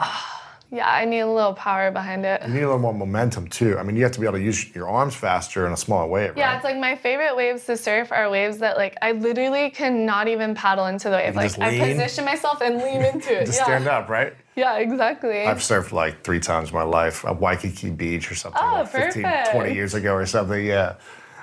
Yeah, 0.70 0.86
I 0.86 1.06
need 1.06 1.20
a 1.20 1.32
little 1.32 1.54
power 1.54 1.90
behind 1.90 2.26
it. 2.26 2.42
You 2.46 2.52
need 2.52 2.60
a 2.60 2.66
little 2.66 2.78
more 2.78 2.92
momentum 2.92 3.48
too. 3.48 3.78
I 3.78 3.82
mean, 3.82 3.96
you 3.96 4.02
have 4.02 4.12
to 4.12 4.20
be 4.20 4.26
able 4.26 4.36
to 4.38 4.44
use 4.44 4.74
your 4.74 4.86
arms 4.86 5.14
faster 5.14 5.66
in 5.66 5.72
a 5.72 5.76
smaller 5.78 6.06
wave, 6.06 6.34
Yeah, 6.36 6.48
right? 6.48 6.56
it's 6.56 6.64
like 6.64 6.76
my 6.76 6.94
favorite 6.94 7.34
waves 7.34 7.64
to 7.66 7.76
surf 7.76 8.12
are 8.12 8.28
waves 8.28 8.58
that 8.58 8.76
like 8.76 8.94
I 9.00 9.12
literally 9.12 9.70
cannot 9.70 10.28
even 10.28 10.54
paddle 10.54 10.84
into 10.86 11.08
the 11.08 11.16
wave. 11.16 11.34
Like 11.36 11.58
I 11.58 11.78
position 11.78 12.26
myself 12.26 12.60
and 12.60 12.76
lean 12.76 13.02
into 13.14 13.40
it. 13.40 13.46
Just 13.46 13.60
yeah. 13.60 13.64
stand 13.64 13.88
up, 13.88 14.10
right? 14.10 14.34
Yeah, 14.56 14.76
exactly. 14.76 15.46
I've 15.46 15.58
surfed 15.58 15.92
like 15.92 16.22
three 16.22 16.40
times 16.40 16.68
in 16.68 16.74
my 16.74 16.82
life 16.82 17.24
at 17.24 17.40
Waikiki 17.40 17.88
Beach 17.90 18.30
or 18.30 18.34
something 18.34 18.60
Oh, 18.62 18.74
like 18.74 18.88
15, 18.88 19.22
perfect. 19.22 19.52
20 19.52 19.74
years 19.74 19.94
ago 19.94 20.12
or 20.12 20.26
something. 20.26 20.66
Yeah. 20.66 20.96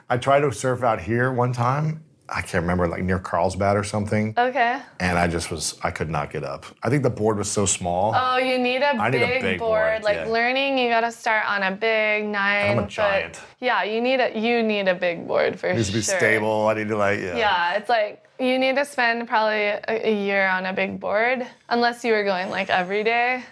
I 0.08 0.18
tried 0.18 0.42
to 0.42 0.52
surf 0.52 0.84
out 0.84 1.02
here 1.02 1.32
one 1.34 1.52
time. 1.52 2.04
I 2.28 2.42
can't 2.42 2.64
remember, 2.64 2.88
like 2.88 3.04
near 3.04 3.20
Carlsbad 3.20 3.78
or 3.78 3.84
something. 3.84 4.34
okay. 4.38 4.82
And 5.00 5.18
I 5.18 5.28
just 5.28 5.52
was, 5.52 5.78
I 5.84 5.92
could 5.92 6.10
not 6.10 6.32
get 6.32 6.44
up. 6.44 6.66
I 6.82 6.90
think 6.90 7.04
the 7.04 7.10
board 7.10 7.38
was 7.38 7.52
so 7.52 7.66
small. 7.68 8.14
Oh, 8.16 8.38
you 8.38 8.58
need 8.58 8.82
a, 8.82 8.96
I 8.96 9.10
need 9.12 9.22
a 9.22 9.40
big 9.42 9.60
board. 9.60 10.02
board, 10.02 10.04
Like 10.04 10.16
yeah. 10.26 10.32
learning, 10.34 10.78
you 10.80 10.90
gotta 10.90 11.12
start 11.12 11.46
on 11.48 11.62
a 11.62 11.72
big 11.72 12.26
nine. 12.26 12.72
I'm 12.78 12.84
a 12.86 12.88
giant. 12.88 13.40
Yeah, 13.60 13.84
you 13.84 14.02
need 14.02 14.20
a 14.20 14.38
you 14.38 14.64
need 14.64 14.88
a 14.88 14.96
big 14.96 15.28
board 15.28 15.60
for 15.60 15.68
it 15.68 15.76
needs 15.76 15.90
to 15.90 15.94
be 15.94 16.02
sure. 16.02 16.18
stable. 16.18 16.68
I 16.68 16.74
need 16.74 16.88
to 16.88 16.98
like, 16.98 17.20
yeah. 17.20 17.38
Yeah, 17.38 17.74
it's 17.78 17.90
like 17.90 18.24
you 18.40 18.58
need 18.60 18.76
to 18.76 18.86
spend 18.86 19.28
probably 19.28 19.64
a, 19.68 19.82
a 19.88 20.26
year 20.26 20.48
on 20.48 20.66
a 20.66 20.74
big 20.74 21.00
board, 21.00 21.46
unless 21.70 22.04
you 22.04 22.12
were 22.14 22.24
going 22.24 22.50
like 22.50 22.70
every 22.72 23.04
day, 23.04 23.44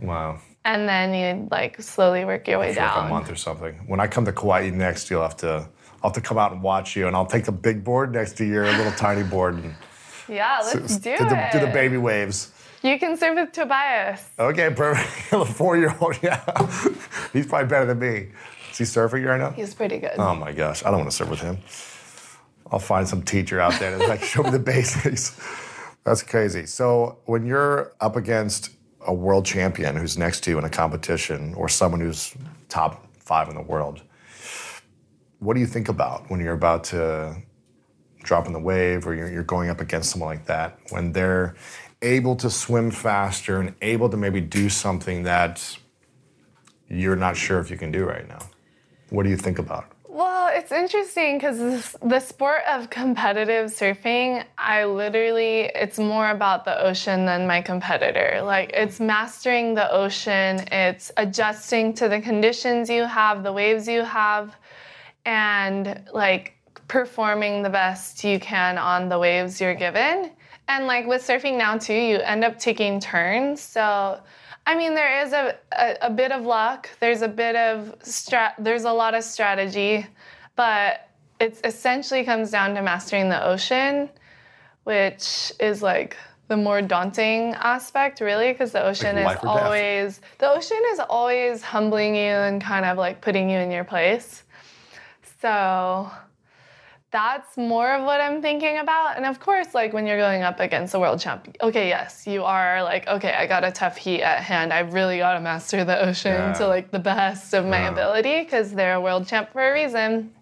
Wow. 0.00 0.38
and 0.64 0.88
then 0.88 1.14
you'd 1.14 1.50
like 1.50 1.80
slowly 1.80 2.24
work 2.24 2.46
your 2.46 2.58
way 2.60 2.74
For 2.74 2.80
like 2.80 2.94
down. 2.94 3.06
a 3.06 3.08
month 3.08 3.30
or 3.30 3.34
something. 3.34 3.74
When 3.86 3.98
I 3.98 4.06
come 4.06 4.24
to 4.26 4.32
Kauai 4.32 4.70
next, 4.70 5.10
you'll 5.10 5.22
have 5.22 5.36
to, 5.38 5.68
I'll 6.02 6.10
have 6.10 6.14
to 6.14 6.20
come 6.20 6.38
out 6.38 6.52
and 6.52 6.62
watch 6.62 6.96
you, 6.96 7.06
and 7.06 7.14
I'll 7.14 7.26
take 7.26 7.44
the 7.44 7.52
big 7.52 7.84
board 7.84 8.12
next 8.12 8.36
to 8.38 8.44
your 8.44 8.64
little 8.64 8.92
tiny 8.92 9.22
board 9.22 9.54
and 9.54 9.74
Yeah, 10.28 10.60
let's 10.64 10.98
do, 10.98 11.16
do, 11.18 11.24
the, 11.24 11.48
do 11.52 11.58
the 11.60 11.66
baby 11.72 11.96
waves. 11.96 12.52
You 12.82 12.98
can 12.98 13.16
surf 13.16 13.34
with 13.34 13.52
Tobias. 13.52 14.24
Okay, 14.38 14.70
perfect. 14.70 15.32
a 15.32 15.44
four-year-old, 15.44 16.18
yeah. 16.22 16.40
He's 17.32 17.46
probably 17.46 17.68
better 17.68 17.86
than 17.86 17.98
me. 17.98 18.28
Is 18.70 18.78
he 18.78 18.84
surfing 18.84 19.26
right 19.26 19.38
now? 19.38 19.50
He's 19.50 19.74
pretty 19.74 19.98
good. 19.98 20.12
Oh 20.18 20.34
my 20.34 20.52
gosh, 20.52 20.84
I 20.84 20.90
don't 20.90 21.00
want 21.00 21.10
to 21.10 21.16
surf 21.16 21.28
with 21.28 21.40
him. 21.40 21.58
I'll 22.72 22.78
find 22.78 23.06
some 23.08 23.22
teacher 23.22 23.60
out 23.60 23.78
there 23.80 23.98
to 23.98 24.06
like 24.06 24.22
show 24.22 24.44
me 24.44 24.50
the 24.50 24.60
basics. 24.60 25.38
That's 26.04 26.22
crazy. 26.22 26.64
So 26.66 27.18
when 27.26 27.44
you're 27.44 27.92
up 28.00 28.16
against 28.16 28.70
a 29.06 29.14
world 29.14 29.44
champion 29.44 29.96
who's 29.96 30.16
next 30.16 30.40
to 30.44 30.50
you 30.50 30.58
in 30.58 30.64
a 30.64 30.70
competition, 30.70 31.54
or 31.54 31.68
someone 31.68 32.00
who's 32.00 32.34
top 32.68 33.06
five 33.18 33.48
in 33.48 33.54
the 33.54 33.62
world. 33.62 34.02
What 35.40 35.54
do 35.54 35.60
you 35.60 35.66
think 35.66 35.88
about 35.88 36.30
when 36.30 36.38
you're 36.38 36.54
about 36.54 36.84
to 36.84 37.34
drop 38.22 38.46
in 38.46 38.52
the 38.52 38.60
wave 38.60 39.06
or 39.06 39.14
you're, 39.14 39.30
you're 39.30 39.42
going 39.42 39.70
up 39.70 39.80
against 39.80 40.10
someone 40.10 40.28
like 40.28 40.46
that 40.46 40.78
when 40.90 41.12
they're 41.12 41.54
able 42.02 42.36
to 42.36 42.50
swim 42.50 42.90
faster 42.90 43.58
and 43.58 43.74
able 43.80 44.08
to 44.10 44.16
maybe 44.18 44.40
do 44.40 44.68
something 44.68 45.22
that 45.22 45.78
you're 46.88 47.16
not 47.16 47.36
sure 47.36 47.58
if 47.58 47.70
you 47.70 47.78
can 47.78 47.90
do 47.90 48.04
right 48.04 48.28
now? 48.28 48.40
What 49.08 49.22
do 49.22 49.30
you 49.30 49.36
think 49.36 49.58
about? 49.58 49.86
Well, 50.08 50.50
it's 50.52 50.72
interesting 50.72 51.38
because 51.38 51.96
the 52.02 52.20
sport 52.20 52.60
of 52.68 52.90
competitive 52.90 53.70
surfing, 53.70 54.44
I 54.58 54.84
literally, 54.84 55.70
it's 55.74 55.98
more 55.98 56.30
about 56.30 56.66
the 56.66 56.78
ocean 56.84 57.24
than 57.24 57.46
my 57.46 57.62
competitor. 57.62 58.42
Like, 58.42 58.72
it's 58.74 59.00
mastering 59.00 59.74
the 59.74 59.90
ocean, 59.90 60.66
it's 60.70 61.10
adjusting 61.16 61.94
to 61.94 62.08
the 62.08 62.20
conditions 62.20 62.90
you 62.90 63.04
have, 63.04 63.42
the 63.42 63.52
waves 63.52 63.88
you 63.88 64.02
have, 64.02 64.54
and 65.24 66.02
like 66.12 66.54
performing 66.88 67.62
the 67.62 67.70
best 67.70 68.24
you 68.24 68.40
can 68.40 68.78
on 68.78 69.08
the 69.08 69.18
waves 69.18 69.60
you're 69.60 69.74
given. 69.74 70.32
And 70.68 70.86
like 70.86 71.06
with 71.06 71.22
surfing 71.22 71.56
now, 71.56 71.78
too, 71.78 71.94
you 71.94 72.18
end 72.18 72.44
up 72.44 72.58
taking 72.58 73.00
turns. 73.00 73.60
So, 73.60 74.20
I 74.66 74.76
mean, 74.76 74.94
there 74.94 75.24
is 75.24 75.32
a, 75.32 75.56
a, 75.72 75.96
a 76.02 76.10
bit 76.10 76.32
of 76.32 76.44
luck. 76.44 76.88
There's 77.00 77.22
a 77.22 77.28
bit 77.28 77.56
of 77.56 77.98
strat. 78.00 78.52
There's 78.58 78.84
a 78.84 78.92
lot 78.92 79.14
of 79.14 79.24
strategy, 79.24 80.06
but 80.56 81.08
it 81.40 81.60
essentially 81.64 82.24
comes 82.24 82.50
down 82.50 82.74
to 82.74 82.82
mastering 82.82 83.28
the 83.28 83.44
ocean, 83.44 84.10
which 84.84 85.52
is 85.58 85.82
like 85.82 86.16
the 86.48 86.56
more 86.56 86.82
daunting 86.82 87.54
aspect, 87.54 88.20
really, 88.20 88.52
because 88.52 88.72
the 88.72 88.84
ocean 88.84 89.16
Like 89.16 89.38
is 89.38 89.44
or 89.44 89.46
death. 89.46 89.64
always 89.64 90.20
the 90.38 90.50
ocean 90.50 90.80
is 90.90 91.00
always 91.00 91.62
humbling 91.62 92.14
you 92.14 92.22
and 92.22 92.60
kind 92.60 92.84
of 92.84 92.98
like 92.98 93.20
putting 93.20 93.48
you 93.48 93.58
in 93.58 93.70
your 93.70 93.84
place. 93.84 94.42
So 95.40 96.10
that's 97.10 97.56
more 97.56 97.92
of 97.94 98.04
what 98.04 98.20
I'm 98.20 98.40
thinking 98.40 98.78
about. 98.78 99.16
And 99.16 99.24
of 99.26 99.40
course, 99.40 99.74
like 99.74 99.92
when 99.92 100.06
you're 100.06 100.18
going 100.18 100.42
up 100.42 100.60
against 100.60 100.94
a 100.94 100.98
world 101.00 101.18
champion, 101.18 101.56
okay, 101.60 101.88
yes, 101.88 102.26
you 102.26 102.44
are 102.44 102.82
like, 102.82 103.08
okay, 103.08 103.32
I 103.32 103.46
got 103.46 103.64
a 103.64 103.72
tough 103.72 103.96
heat 103.96 104.22
at 104.22 104.42
hand. 104.42 104.72
I 104.72 104.80
really 104.80 105.18
got 105.18 105.34
to 105.34 105.40
master 105.40 105.84
the 105.84 105.98
ocean 106.06 106.32
Yeah. 106.32 106.52
to 106.54 106.66
like 106.68 106.90
the 106.92 106.98
best 107.00 107.52
of 107.54 107.64
my 107.66 107.80
Yeah. 107.82 107.90
ability 107.90 108.42
because 108.44 108.72
they're 108.72 108.94
a 108.94 109.00
world 109.00 109.26
champ 109.26 109.50
for 109.52 109.68
a 109.68 109.72
reason. 109.72 110.32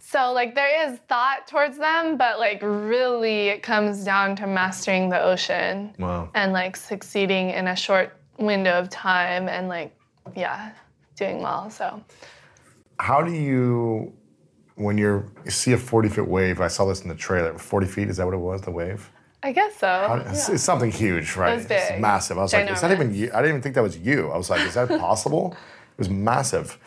So 0.00 0.32
like 0.32 0.54
there 0.54 0.88
is 0.90 0.98
thought 1.08 1.46
towards 1.46 1.78
them, 1.78 2.16
but 2.16 2.38
like 2.38 2.60
really 2.62 3.48
it 3.48 3.62
comes 3.62 4.04
down 4.04 4.36
to 4.36 4.46
mastering 4.46 5.10
the 5.10 5.20
ocean 5.20 5.94
Wow. 5.98 6.30
and 6.34 6.52
like 6.52 6.76
succeeding 6.76 7.50
in 7.50 7.68
a 7.68 7.76
short 7.76 8.16
window 8.38 8.78
of 8.78 8.88
time 8.88 9.48
and 9.48 9.68
like 9.68 9.94
yeah, 10.34 10.72
doing 11.16 11.40
well. 11.42 11.70
So 11.70 12.02
How 12.98 13.22
do 13.22 13.32
you, 13.32 14.12
when 14.76 14.96
you're, 14.98 15.26
you 15.44 15.50
see 15.50 15.72
a 15.72 15.78
40 15.78 16.08
foot 16.08 16.28
wave, 16.28 16.60
I 16.60 16.68
saw 16.68 16.86
this 16.86 17.02
in 17.02 17.08
the 17.08 17.14
trailer, 17.14 17.56
40 17.58 17.86
feet, 17.86 18.08
is 18.08 18.16
that 18.16 18.24
what 18.26 18.34
it 18.34 18.38
was, 18.38 18.62
the 18.62 18.70
wave? 18.70 19.10
I 19.42 19.52
guess 19.52 19.76
so. 19.76 19.86
How- 19.86 20.14
it's, 20.30 20.48
it's 20.48 20.62
something 20.62 20.90
huge, 20.90 21.36
right? 21.36 21.54
was 21.56 21.66
It's 21.70 22.00
massive. 22.00 22.38
I 22.38 22.42
was 22.42 22.52
like, 22.52 22.70
is 22.70 22.80
that 22.80 22.90
even 22.90 23.14
you? 23.14 23.30
I 23.32 23.36
didn't 23.42 23.48
even 23.50 23.62
think 23.62 23.74
that 23.74 23.82
was 23.82 23.98
you. 23.98 24.30
I 24.30 24.36
was 24.36 24.50
like, 24.50 24.66
is 24.66 24.74
that 24.74 24.88
possible? 24.88 25.54
It 25.92 25.98
was 25.98 26.10
massive. 26.10 26.78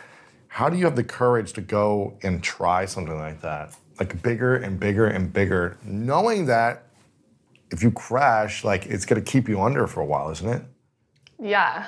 How 0.47 0.67
do 0.67 0.77
you 0.77 0.85
have 0.85 0.95
the 0.95 1.03
courage 1.03 1.53
to 1.53 1.61
go 1.61 2.17
and 2.23 2.43
try 2.43 2.85
something 2.85 3.17
like 3.17 3.41
that? 3.41 3.75
Like 3.99 4.21
bigger 4.23 4.55
and 4.55 4.79
bigger 4.79 5.05
and 5.07 5.31
bigger, 5.31 5.77
knowing 5.83 6.47
that 6.47 6.83
if 7.71 7.83
you 7.83 7.91
crash, 7.91 8.63
like 8.63 8.87
it's 8.87 9.05
gonna 9.05 9.21
keep 9.21 9.47
you 9.47 9.61
under 9.61 9.85
for 9.87 10.01
a 10.01 10.05
while, 10.05 10.29
isn't 10.31 10.49
it? 10.49 10.63
Yeah. 11.39 11.85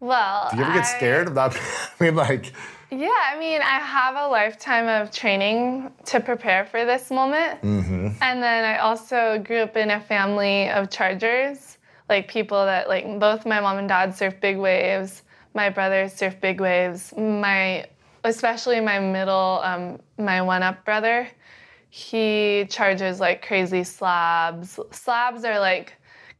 Well, 0.00 0.48
Do 0.50 0.56
you 0.58 0.64
ever 0.64 0.72
get 0.74 0.82
I- 0.84 0.96
scared 0.96 1.28
of 1.28 1.34
that? 1.36 1.54
I 2.00 2.04
mean, 2.04 2.16
like, 2.16 2.52
Yeah, 2.98 3.10
I 3.32 3.38
mean, 3.38 3.60
I 3.60 3.80
have 3.80 4.16
a 4.16 4.28
lifetime 4.28 4.88
of 4.88 5.10
training 5.10 5.90
to 6.06 6.20
prepare 6.20 6.64
for 6.64 6.84
this 6.84 7.10
moment. 7.10 7.60
Mm-hmm. 7.62 8.08
And 8.20 8.42
then 8.42 8.64
I 8.64 8.78
also 8.78 9.38
grew 9.38 9.58
up 9.58 9.76
in 9.76 9.90
a 9.90 10.00
family 10.00 10.70
of 10.70 10.90
chargers, 10.90 11.78
like 12.08 12.28
people 12.28 12.64
that, 12.64 12.88
like, 12.88 13.18
both 13.18 13.46
my 13.46 13.60
mom 13.60 13.78
and 13.78 13.88
dad 13.88 14.14
surf 14.14 14.34
big 14.40 14.58
waves. 14.58 15.22
My 15.54 15.70
brothers 15.70 16.12
surf 16.12 16.40
big 16.40 16.60
waves. 16.60 17.12
My, 17.16 17.86
especially 18.22 18.80
my 18.80 19.00
middle, 19.00 19.60
um, 19.62 19.98
my 20.18 20.42
one 20.42 20.62
up 20.62 20.84
brother, 20.84 21.28
he 21.90 22.66
charges 22.70 23.20
like 23.20 23.44
crazy 23.46 23.84
slabs. 23.84 24.78
Slabs 24.90 25.44
are 25.44 25.60
like 25.60 25.94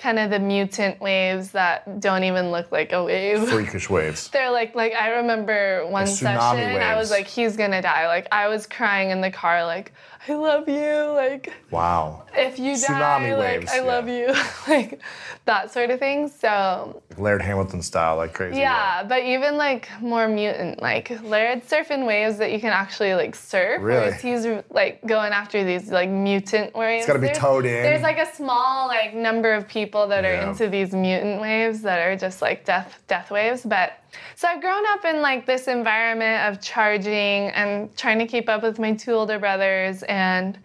kind 0.04 0.18
of 0.18 0.28
the 0.28 0.38
mutant 0.38 1.00
waves 1.00 1.52
that 1.52 1.98
don't 1.98 2.24
even 2.24 2.50
look 2.50 2.70
like 2.70 2.92
a 2.92 3.02
wave. 3.02 3.48
freakish 3.48 3.88
waves. 3.88 4.28
They're 4.32 4.50
like 4.50 4.74
like 4.74 4.92
I 4.92 5.08
remember 5.12 5.86
one 5.86 6.04
Like 6.04 6.08
session 6.08 6.82
I 6.82 6.94
was 6.94 7.10
like 7.10 7.26
he's 7.26 7.56
gonna 7.56 7.80
die. 7.80 8.06
Like 8.06 8.28
I 8.30 8.48
was 8.48 8.66
crying 8.66 9.08
in 9.08 9.22
the 9.22 9.30
car 9.30 9.64
like 9.64 9.92
I 10.28 10.34
love 10.34 10.68
you. 10.68 11.12
Like 11.14 11.52
Wow. 11.70 12.24
if 12.34 12.58
you 12.58 12.72
Tsunami 12.72 13.30
die, 13.30 13.38
waves, 13.38 13.66
like 13.66 13.74
I 13.74 13.76
yeah. 13.84 13.92
love 13.92 14.08
you. 14.08 14.34
like 14.68 15.00
that 15.44 15.72
sort 15.72 15.90
of 15.90 15.98
thing. 15.98 16.28
So 16.28 17.02
Laird 17.18 17.42
Hamilton 17.42 17.82
style, 17.82 18.16
like 18.16 18.32
crazy. 18.32 18.58
yeah, 18.60 19.02
but 19.04 19.22
even 19.22 19.56
like 19.56 19.88
more 20.00 20.26
mutant, 20.28 20.80
like 20.80 21.10
Laird 21.22 21.62
surfing 21.64 22.06
waves 22.06 22.38
that 22.38 22.52
you 22.52 22.60
can 22.60 22.72
actually 22.72 23.14
like 23.14 23.34
surf. 23.34 23.82
Really? 23.82 24.12
He's 24.14 24.46
like 24.70 25.04
going 25.06 25.32
after 25.32 25.62
these 25.64 25.90
like 25.90 26.08
mutant 26.08 26.74
waves. 26.74 27.02
It's 27.02 27.06
gotta 27.06 27.18
be 27.18 27.26
There's- 27.26 27.38
towed 27.38 27.66
in. 27.66 27.82
There's 27.82 28.02
like 28.02 28.18
a 28.18 28.32
small 28.34 28.86
like 28.88 29.14
number 29.14 29.52
of 29.52 29.68
people 29.68 30.06
that 30.08 30.24
are 30.24 30.48
into 30.48 30.68
these 30.68 30.92
mutant 30.92 31.40
waves 31.40 31.82
that 31.82 31.98
are 31.98 32.16
just 32.16 32.40
like 32.40 32.64
death 32.64 32.98
death 33.08 33.30
waves. 33.30 33.62
But 33.62 33.98
so 34.36 34.48
I've 34.48 34.60
grown 34.60 34.84
up 34.88 35.04
in 35.04 35.22
like 35.22 35.46
this 35.46 35.68
environment 35.68 36.48
of 36.48 36.62
charging 36.62 37.50
and 37.50 37.94
trying 37.96 38.18
to 38.18 38.26
keep 38.26 38.48
up 38.48 38.62
with 38.62 38.78
my 38.78 38.94
two 38.94 39.12
older 39.12 39.38
brothers 39.38 40.02
and 40.04 40.58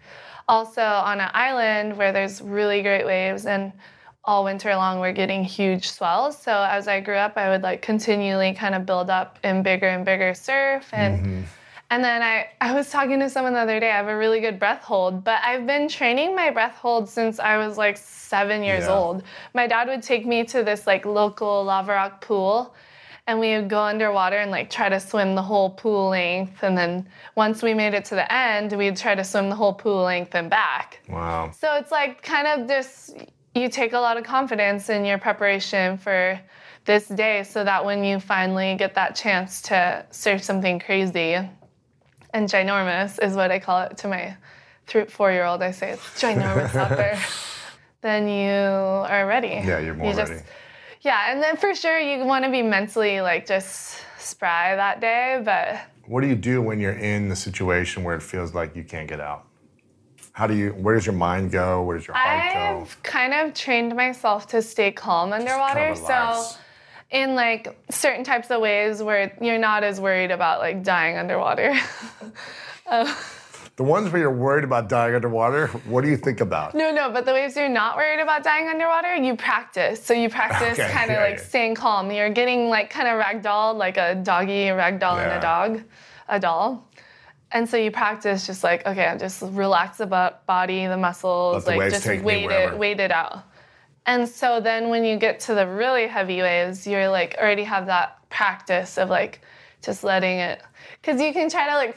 also 0.48 0.82
on 0.82 1.20
an 1.20 1.30
island 1.32 1.96
where 1.96 2.12
there's 2.12 2.40
really 2.42 2.82
great 2.82 3.06
waves 3.06 3.46
and 3.46 3.72
all 4.24 4.44
winter 4.44 4.74
long 4.76 5.00
we're 5.00 5.12
getting 5.12 5.42
huge 5.44 5.90
swells. 5.90 6.36
So 6.36 6.52
as 6.52 6.88
i 6.88 7.00
grew 7.00 7.16
up 7.16 7.36
i 7.36 7.48
would 7.48 7.62
like 7.62 7.82
continually 7.82 8.52
kind 8.52 8.74
of 8.74 8.84
build 8.84 9.10
up 9.10 9.38
in 9.44 9.62
bigger 9.62 9.88
and 9.88 10.04
bigger 10.04 10.34
surf 10.34 10.88
and 10.92 11.20
mm-hmm. 11.20 11.42
and 11.90 12.04
then 12.04 12.22
I, 12.22 12.48
I 12.60 12.74
was 12.74 12.90
talking 12.90 13.18
to 13.20 13.30
someone 13.30 13.54
the 13.54 13.60
other 13.60 13.80
day 13.80 13.90
i 13.90 13.96
have 13.96 14.08
a 14.08 14.16
really 14.16 14.40
good 14.40 14.58
breath 14.58 14.82
hold 14.82 15.24
but 15.24 15.40
i've 15.42 15.66
been 15.66 15.88
training 15.88 16.36
my 16.36 16.50
breath 16.50 16.74
hold 16.74 17.08
since 17.08 17.40
i 17.40 17.56
was 17.56 17.78
like 17.78 17.96
seven 18.30 18.62
years 18.62 18.84
Yeah. 18.84 18.94
old. 18.96 19.22
My 19.54 19.66
dad 19.66 19.88
would 19.88 20.02
take 20.02 20.24
me 20.24 20.44
to 20.44 20.62
this 20.62 20.86
like 20.86 21.04
local 21.04 21.64
lava 21.64 21.92
rock 21.92 22.24
pool 22.24 22.74
and 23.30 23.38
we 23.38 23.54
would 23.54 23.68
go 23.70 23.80
underwater 23.80 24.36
and 24.36 24.50
like 24.50 24.68
try 24.70 24.88
to 24.88 24.98
swim 24.98 25.34
the 25.36 25.42
whole 25.42 25.70
pool 25.70 26.08
length 26.08 26.62
and 26.64 26.76
then 26.76 27.06
once 27.36 27.62
we 27.62 27.72
made 27.74 27.94
it 27.94 28.04
to 28.04 28.14
the 28.16 28.32
end 28.32 28.72
we'd 28.72 28.96
try 28.96 29.14
to 29.14 29.22
swim 29.22 29.48
the 29.48 29.54
whole 29.54 29.72
pool 29.72 30.02
length 30.02 30.34
and 30.34 30.50
back 30.50 30.98
Wow. 31.08 31.52
so 31.56 31.76
it's 31.76 31.92
like 31.92 32.22
kind 32.22 32.46
of 32.48 32.66
just 32.68 33.16
you 33.54 33.68
take 33.68 33.92
a 33.92 33.98
lot 34.00 34.16
of 34.16 34.24
confidence 34.24 34.88
in 34.90 35.04
your 35.04 35.18
preparation 35.18 35.96
for 35.96 36.40
this 36.86 37.06
day 37.06 37.44
so 37.44 37.62
that 37.62 37.84
when 37.84 38.02
you 38.02 38.18
finally 38.18 38.74
get 38.74 38.94
that 38.94 39.14
chance 39.14 39.62
to 39.62 40.04
surf 40.10 40.42
something 40.42 40.80
crazy 40.80 41.34
and 42.32 42.48
ginormous 42.48 43.22
is 43.24 43.34
what 43.36 43.50
I 43.52 43.58
call 43.60 43.82
it 43.82 43.96
to 43.98 44.08
my 44.08 44.36
three, 44.88 45.04
four 45.04 45.30
year 45.30 45.44
old. 45.44 45.62
I 45.62 45.70
say 45.72 45.90
it's 45.90 46.02
ginormous 46.20 46.74
out 46.74 46.90
there. 47.02 47.18
Then 48.02 48.26
you 48.28 48.50
are 48.50 49.26
ready. 49.26 49.48
Yeah, 49.64 49.78
you're 49.80 49.94
more 49.94 50.08
You 50.10 50.16
just- 50.16 50.32
ready. 50.32 50.44
Yeah, 51.02 51.32
and 51.32 51.42
then 51.42 51.56
for 51.56 51.74
sure 51.74 51.98
you 51.98 52.24
want 52.24 52.44
to 52.44 52.50
be 52.50 52.62
mentally 52.62 53.20
like 53.20 53.46
just 53.46 54.02
spry 54.18 54.76
that 54.76 55.00
day, 55.00 55.40
but 55.44 55.80
What 56.06 56.20
do 56.20 56.26
you 56.26 56.34
do 56.34 56.60
when 56.60 56.78
you're 56.80 56.92
in 56.92 57.28
the 57.28 57.36
situation 57.36 58.04
where 58.04 58.14
it 58.14 58.22
feels 58.22 58.54
like 58.54 58.76
you 58.76 58.84
can't 58.84 59.08
get 59.08 59.20
out? 59.20 59.46
How 60.32 60.46
do 60.46 60.54
you? 60.54 60.70
Where 60.70 60.94
does 60.94 61.06
your 61.06 61.14
mind 61.14 61.50
go? 61.50 61.82
Where 61.82 61.96
does 61.96 62.06
your 62.06 62.16
heart 62.16 62.54
go? 62.54 62.80
I've 62.82 63.02
kind 63.02 63.34
of 63.34 63.52
trained 63.54 63.94
myself 63.96 64.46
to 64.48 64.62
stay 64.62 64.92
calm 64.92 65.32
underwater. 65.32 65.94
so 65.96 66.56
in 67.10 67.34
like 67.34 67.76
certain 67.90 68.22
types 68.22 68.50
of 68.50 68.60
ways 68.60 69.02
where 69.02 69.36
you're 69.40 69.58
not 69.58 69.82
as 69.82 70.00
worried 70.00 70.30
about 70.30 70.60
like 70.60 70.82
dying 70.82 71.16
underwater. 71.18 71.74
Um, 72.86 73.06
The 73.80 73.84
ones 73.84 74.12
where 74.12 74.20
you're 74.20 74.30
worried 74.30 74.64
about 74.64 74.90
dying 74.90 75.14
underwater, 75.14 75.68
what 75.88 76.04
do 76.04 76.10
you 76.10 76.16
think 76.18 76.42
about? 76.42 76.74
no, 76.74 76.92
no, 76.92 77.10
but 77.10 77.24
the 77.24 77.32
waves 77.32 77.56
you're 77.56 77.66
not 77.66 77.96
worried 77.96 78.20
about 78.20 78.44
dying 78.44 78.68
underwater, 78.68 79.14
you 79.14 79.34
practice. 79.36 80.04
So 80.04 80.12
you 80.12 80.28
practice 80.28 80.78
Okay, 80.78 80.90
kind 80.92 81.10
of 81.10 81.16
yeah, 81.16 81.22
like 81.22 81.38
yeah. 81.38 81.44
staying 81.44 81.74
calm. 81.76 82.10
You're 82.10 82.28
getting 82.28 82.68
like 82.68 82.90
kind 82.90 83.08
of 83.08 83.14
ragdolled 83.18 83.78
like 83.78 83.96
a 83.96 84.16
doggy 84.16 84.64
ragdolling 84.66 85.24
Yeah. 85.28 85.38
a 85.38 85.40
dog, 85.40 85.82
a 86.28 86.38
doll. 86.38 86.90
And 87.52 87.66
so 87.66 87.78
you 87.78 87.90
practice 87.90 88.46
just 88.46 88.62
like, 88.62 88.84
okay, 88.86 89.06
I'm 89.06 89.18
just 89.18 89.40
relax 89.40 89.96
the 89.96 90.06
bo- 90.06 90.34
body, 90.46 90.86
the 90.86 90.98
muscles, 90.98 91.66
Let 91.66 91.78
like 91.78 91.90
just 91.90 92.06
wait 92.06 92.50
it, 92.50 92.76
wait 92.76 93.00
it 93.00 93.10
out. 93.10 93.44
And 94.04 94.28
so 94.28 94.60
then 94.60 94.90
when 94.90 95.04
you 95.04 95.16
get 95.16 95.40
to 95.40 95.54
the 95.54 95.66
really 95.66 96.06
heavy 96.06 96.42
waves, 96.42 96.86
you're 96.86 97.08
like 97.08 97.34
already 97.40 97.64
have 97.64 97.86
that 97.86 98.28
practice 98.28 98.98
of 98.98 99.08
like 99.08 99.40
just 99.80 100.04
letting 100.04 100.38
it, 100.38 100.60
because 101.00 101.18
you 101.18 101.32
can 101.32 101.48
try 101.48 101.66
to 101.66 101.76
like 101.76 101.96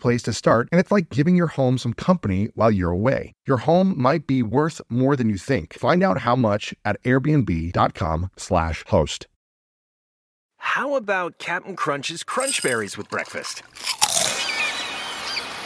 place 0.01 0.21
to 0.23 0.33
start, 0.33 0.67
and 0.71 0.79
it's 0.81 0.91
like 0.91 1.09
giving 1.09 1.35
your 1.35 1.47
home 1.47 1.77
some 1.77 1.93
company 1.93 2.49
while 2.55 2.71
you're 2.71 2.91
away. 2.91 3.33
Your 3.47 3.57
home 3.57 3.93
might 3.97 4.27
be 4.27 4.43
worth 4.43 4.81
more 4.89 5.15
than 5.15 5.29
you 5.29 5.37
think. 5.37 5.73
Find 5.73 6.03
out 6.03 6.19
how 6.19 6.35
much 6.35 6.73
at 6.83 7.01
airbnb.com/slash 7.03 8.83
host. 8.87 9.27
How 10.57 10.95
about 10.95 11.37
Captain 11.37 11.75
Crunch's 11.75 12.23
Crunch 12.23 12.61
Berries 12.61 12.97
with 12.97 13.09
breakfast? 13.09 13.59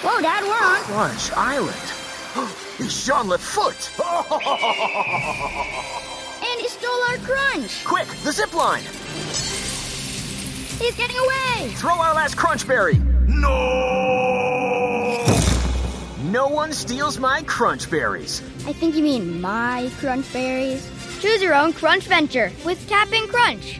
Whoa, 0.04 0.22
Dad, 0.22 0.44
we're 0.44 0.52
on. 0.52 0.82
Crunch 0.84 1.32
Island. 1.32 1.94
It's 2.78 3.06
Jean 3.06 3.30
Foot. 3.38 3.90
And 6.48 6.62
he 6.62 6.68
stole 6.68 6.92
our 7.10 7.18
crunch. 7.18 7.84
Quick, 7.86 8.08
the 8.24 8.32
zip 8.32 8.54
line. 8.54 8.84
He's 10.80 10.96
getting 10.96 11.18
away. 11.18 11.70
Throw 11.76 11.94
our 11.94 12.14
last 12.14 12.36
Crunch 12.36 12.68
Berry. 12.68 12.98
No! 13.28 15.24
No 16.24 16.48
one 16.48 16.74
steals 16.74 17.18
my 17.18 17.44
Crunch 17.44 17.90
Berries. 17.90 18.42
I 18.68 18.74
think 18.74 18.96
you 18.96 19.04
mean 19.04 19.40
my 19.40 19.90
crunch 20.00 20.32
berries. 20.34 20.86
Choose 21.22 21.42
your 21.42 21.54
own 21.56 21.72
crunch 21.72 22.04
venture 22.08 22.52
with 22.66 22.86
Cap'n 22.90 23.28
Crunch. 23.30 23.80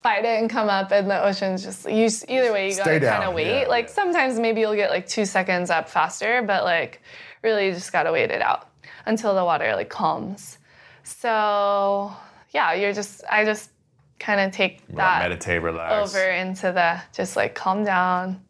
If 0.00 0.06
I 0.06 0.22
didn't 0.22 0.48
come 0.48 0.70
up 0.70 0.92
and 0.92 1.10
the 1.10 1.22
ocean's 1.22 1.62
just 1.62 1.84
you 1.84 2.08
either 2.28 2.54
way 2.54 2.70
you 2.70 2.76
gotta 2.76 3.00
kind 3.00 3.24
of 3.24 3.34
wait. 3.34 3.62
yeah, 3.62 3.68
like 3.68 3.86
yeah. 3.86 3.92
sometimes 3.92 4.38
maybe 4.38 4.62
you'll 4.62 4.74
get 4.74 4.90
like 4.90 5.06
two 5.06 5.26
seconds 5.26 5.68
up 5.68 5.90
faster, 5.90 6.42
but 6.42 6.64
like 6.64 7.02
really 7.42 7.66
you 7.66 7.72
just 7.72 7.92
gotta 7.92 8.10
wait 8.10 8.30
it 8.30 8.40
out 8.40 8.70
until 9.04 9.34
the 9.34 9.44
water 9.44 9.74
like 9.76 9.90
calms. 9.90 10.56
So 11.02 12.14
yeah, 12.50 12.72
you're 12.72 12.94
just 12.94 13.22
I 13.30 13.44
just 13.44 13.70
kind 14.18 14.40
of 14.40 14.52
take 14.52 14.86
that 14.88 15.22
meditate, 15.22 15.60
relax. 15.60 16.14
over 16.14 16.30
into 16.30 16.72
the 16.72 17.00
just 17.12 17.36
like 17.36 17.54
calm 17.54 17.84
down. 17.84 18.40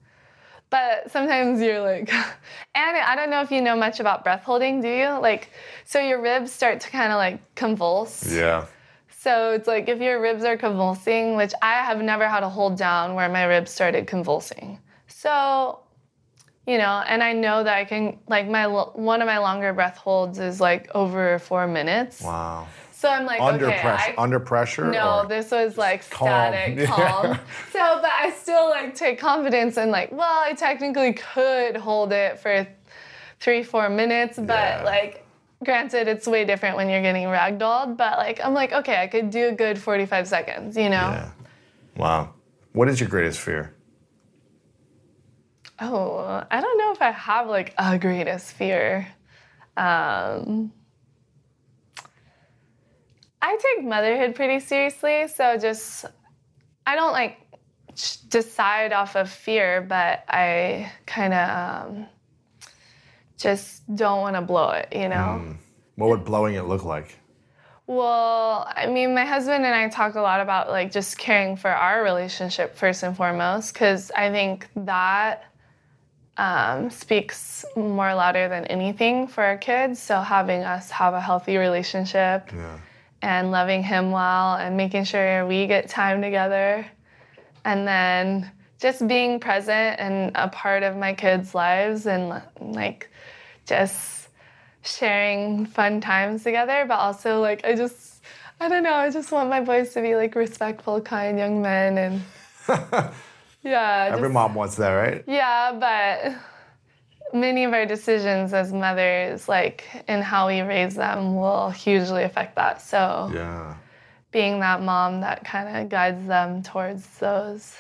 But 0.71 1.11
sometimes 1.11 1.61
you're 1.61 1.81
like, 1.81 2.13
and 2.75 2.97
I 2.97 3.17
don't 3.17 3.31
know 3.31 3.41
if 3.41 3.51
you 3.51 3.61
know 3.61 3.75
much 3.75 3.99
about 3.99 4.23
breath 4.23 4.45
holding, 4.45 4.81
do 4.81 4.89
you? 4.89 5.09
Like, 5.19 5.51
so 5.85 5.99
your 6.01 6.23
ribs 6.23 6.53
start 6.53 6.81
to 6.83 6.91
kind 6.91 7.13
of 7.13 7.17
like 7.17 7.57
convulse. 7.57 8.33
Yeah. 8.33 8.67
So 9.23 9.51
it's 9.53 9.69
like 9.69 9.91
if 9.91 10.01
your 10.01 10.19
ribs 10.19 10.45
are 10.45 10.57
convulsing, 10.57 11.37
which 11.37 11.53
I 11.61 11.75
have 11.85 12.01
never 12.01 12.27
had 12.27 12.43
a 12.43 12.49
hold 12.49 12.79
down 12.79 13.15
where 13.15 13.29
my 13.29 13.45
ribs 13.45 13.71
started 13.71 14.07
convulsing. 14.07 14.79
So, 15.09 15.81
you 16.67 16.79
know, 16.79 17.03
and 17.07 17.23
I 17.23 17.35
know 17.35 17.63
that 17.63 17.77
I 17.77 17.85
can 17.85 18.19
like 18.29 18.49
my 18.49 18.67
one 18.67 19.21
of 19.21 19.27
my 19.27 19.37
longer 19.37 19.75
breath 19.75 19.99
holds 19.99 20.39
is 20.39 20.59
like 20.59 20.89
over 20.95 21.39
four 21.39 21.67
minutes. 21.67 22.23
Wow. 22.23 22.67
So 22.93 23.11
I'm 23.11 23.27
like, 23.27 23.43
Under 23.43 23.67
okay, 23.67 23.79
pressure. 23.79 24.15
I, 24.17 24.23
under 24.23 24.41
pressure. 24.41 24.91
no, 24.91 25.27
this 25.29 25.51
was 25.51 25.77
like 25.77 26.09
Calm. 26.09 26.55
static, 26.55 26.79
Yeah. 26.79 26.87
calm. 26.87 27.39
So, 27.73 27.99
but 28.01 28.11
I 28.11 28.31
still 28.31 28.71
like 28.71 28.95
take 28.95 29.19
confidence 29.19 29.77
and 29.77 29.91
like, 29.91 30.13
well, 30.13 30.41
I 30.41 30.55
technically 30.55 31.13
could 31.13 31.77
hold 31.77 32.13
it 32.13 32.39
for 32.39 32.67
three, 33.39 33.65
four 33.65 33.91
minutes, 33.91 34.39
but 34.39 34.49
Yeah. 34.49 34.83
like, 34.83 35.27
granted, 35.65 36.09
it's 36.09 36.27
way 36.27 36.45
different 36.45 36.77
when 36.77 36.89
you're 36.89 37.03
getting 37.03 37.27
ragdolled. 37.27 37.97
But 37.97 38.19
like, 38.19 38.41
I'm 38.45 38.55
like, 38.55 38.73
okay, 38.73 38.97
I 38.97 39.07
could 39.07 39.31
do 39.31 39.49
a 39.49 39.53
good 39.53 39.79
45 39.79 40.29
seconds, 40.29 40.77
you 40.77 40.89
know? 40.89 41.11
Yeah. 41.11 41.31
Wow. 41.97 42.35
What 42.73 42.89
is 42.89 43.01
your 43.01 43.09
greatest 43.09 43.41
fear? 43.41 43.75
Oh, 45.81 46.45
I 46.51 46.61
don't 46.61 46.79
know 46.79 46.93
if 46.93 47.01
I 47.01 47.11
have 47.11 47.49
like 47.49 47.75
a 47.79 47.99
greatest 47.99 48.53
fear. 48.53 49.09
Um, 49.77 50.73
I 53.41 53.57
take 53.57 53.85
motherhood 53.85 54.35
pretty 54.35 54.61
seriously, 54.61 55.27
so 55.29 55.57
just 55.57 56.05
I 56.87 56.97
don't 56.97 57.13
like 57.13 57.39
decide 58.29 58.93
off 58.93 59.17
of 59.17 59.31
fear, 59.31 59.81
but 59.81 60.25
I 60.29 60.93
kind 61.07 61.33
of 61.35 61.87
um, 61.89 62.07
just 63.41 63.83
don't 63.95 64.21
want 64.21 64.37
to 64.37 64.43
blow 64.43 64.71
it, 64.71 64.89
you 64.93 65.09
know. 65.09 65.57
What 65.97 66.11
would 66.11 66.25
blowing 66.25 66.55
it 66.55 66.63
look 66.65 66.85
like? 66.85 67.17
Well, 67.87 68.71
I 68.77 68.87
mean, 68.87 69.15
my 69.15 69.25
husband 69.25 69.65
and 69.65 69.75
I 69.75 69.89
talk 69.89 70.15
a 70.15 70.21
lot 70.21 70.41
about 70.41 70.69
like 70.69 70.93
just 70.93 71.19
caring 71.19 71.57
for 71.57 71.71
our 71.71 72.05
relationship 72.05 72.77
first 72.77 73.03
and 73.03 73.17
foremost, 73.17 73.73
because 73.73 74.11
I 74.17 74.31
think 74.31 74.69
that 74.77 75.45
um, 76.37 76.89
speaks 76.91 77.65
more 77.77 78.15
louder 78.15 78.49
than 78.49 78.65
anything 78.67 79.27
for 79.27 79.43
our 79.43 79.59
kids. 79.59 79.99
So 80.01 80.21
having 80.21 80.63
us 80.63 80.91
have 80.91 81.15
a 81.15 81.21
healthy 81.21 81.57
relationship 81.57 82.51
Yeah. 82.55 82.79
and 83.23 83.51
loving 83.51 83.83
him 83.83 84.13
well 84.13 84.55
and 84.55 84.77
making 84.77 85.05
sure 85.05 85.47
we 85.47 85.67
get 85.67 85.89
time 85.89 86.23
together, 86.23 86.87
and 87.65 87.87
then 87.87 88.51
just 88.81 89.07
being 89.09 89.41
present 89.41 89.99
and 90.01 90.31
a 90.37 90.49
part 90.49 90.83
of 90.83 90.97
my 90.97 91.13
kids' 91.13 91.55
lives 91.55 92.07
and 92.07 92.41
like 92.61 93.11
just 93.71 94.29
sharing 94.83 95.65
fun 95.67 96.01
times 96.01 96.43
together, 96.43 96.85
but 96.89 96.99
also 96.99 97.41
like 97.41 97.65
I 97.65 97.75
just 97.75 98.23
I 98.61 98.69
don't 98.69 98.83
know, 98.83 98.93
I 98.95 99.11
just 99.11 99.31
want 99.33 99.49
my 99.49 99.61
boys 99.61 99.95
to 99.95 100.03
be 100.03 100.15
like 100.17 100.35
respectful, 100.35 101.01
kind 101.01 101.39
young 101.39 101.63
men 101.63 101.97
and 101.99 102.23
yeah. 103.63 104.09
Every 104.11 104.29
just- 104.29 104.33
mom 104.35 104.55
wants 104.55 104.75
that, 104.77 104.91
right? 104.91 105.25
Yeah, 105.27 105.73
but 105.79 106.35
many 107.39 107.65
of 107.65 107.73
our 107.73 107.87
decisions 107.87 108.53
as 108.53 108.73
mothers, 108.73 109.49
like 109.49 109.85
in 110.09 110.21
how 110.21 110.49
we 110.49 110.61
raise 110.63 110.95
them, 110.97 111.37
will 111.37 111.71
hugely 111.71 112.25
affect 112.25 112.57
that. 112.57 112.83
So 112.83 113.31
Yeah. 113.33 113.77
being 114.33 114.61
that 114.61 114.83
mom 114.83 115.21
that 115.21 115.45
kind 115.45 115.69
of 115.77 115.89
guides 115.89 116.27
them 116.27 116.63
towards 116.63 117.07
those. 117.19 117.77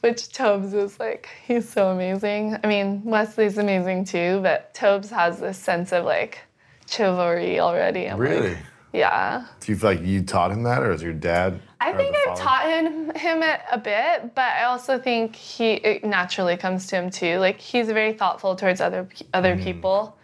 Which 0.00 0.28
Tobes 0.32 0.74
is 0.74 1.00
like, 1.00 1.28
he's 1.46 1.68
so 1.68 1.88
amazing. 1.88 2.56
I 2.62 2.66
mean, 2.68 3.02
Wesley's 3.04 3.58
amazing 3.58 4.04
too, 4.04 4.40
but 4.42 4.72
Tobes 4.74 5.10
has 5.10 5.40
this 5.40 5.58
sense 5.58 5.92
of 5.92 6.04
like 6.04 6.38
chivalry 6.88 7.58
already. 7.58 8.06
I'm 8.06 8.18
like, 8.18 8.28
Really? 8.28 8.56
yeah. 8.92 9.44
Do 9.60 9.72
you 9.72 9.76
feel 9.78 9.90
like 9.90 10.02
you 10.02 10.22
taught 10.22 10.52
him 10.52 10.62
that, 10.62 10.82
or 10.82 10.92
is 10.92 11.02
your 11.02 11.12
dad? 11.12 11.60
I 11.80 11.92
think 11.92 12.14
I've 12.16 12.38
father? 12.38 12.42
taught 12.42 12.64
him 12.70 13.10
him 13.14 13.42
a 13.72 13.78
bit, 13.78 14.34
but 14.34 14.44
I 14.52 14.64
also 14.64 14.98
think 14.98 15.34
he 15.36 15.72
it 15.74 16.04
naturally 16.04 16.56
comes 16.56 16.86
to 16.88 16.96
him 16.96 17.10
too. 17.10 17.38
Like 17.38 17.60
he's 17.60 17.86
very 17.88 18.12
thoughtful 18.12 18.54
towards 18.56 18.80
other 18.80 19.08
other 19.34 19.56
Mm. 19.56 19.62
people. 19.64 20.16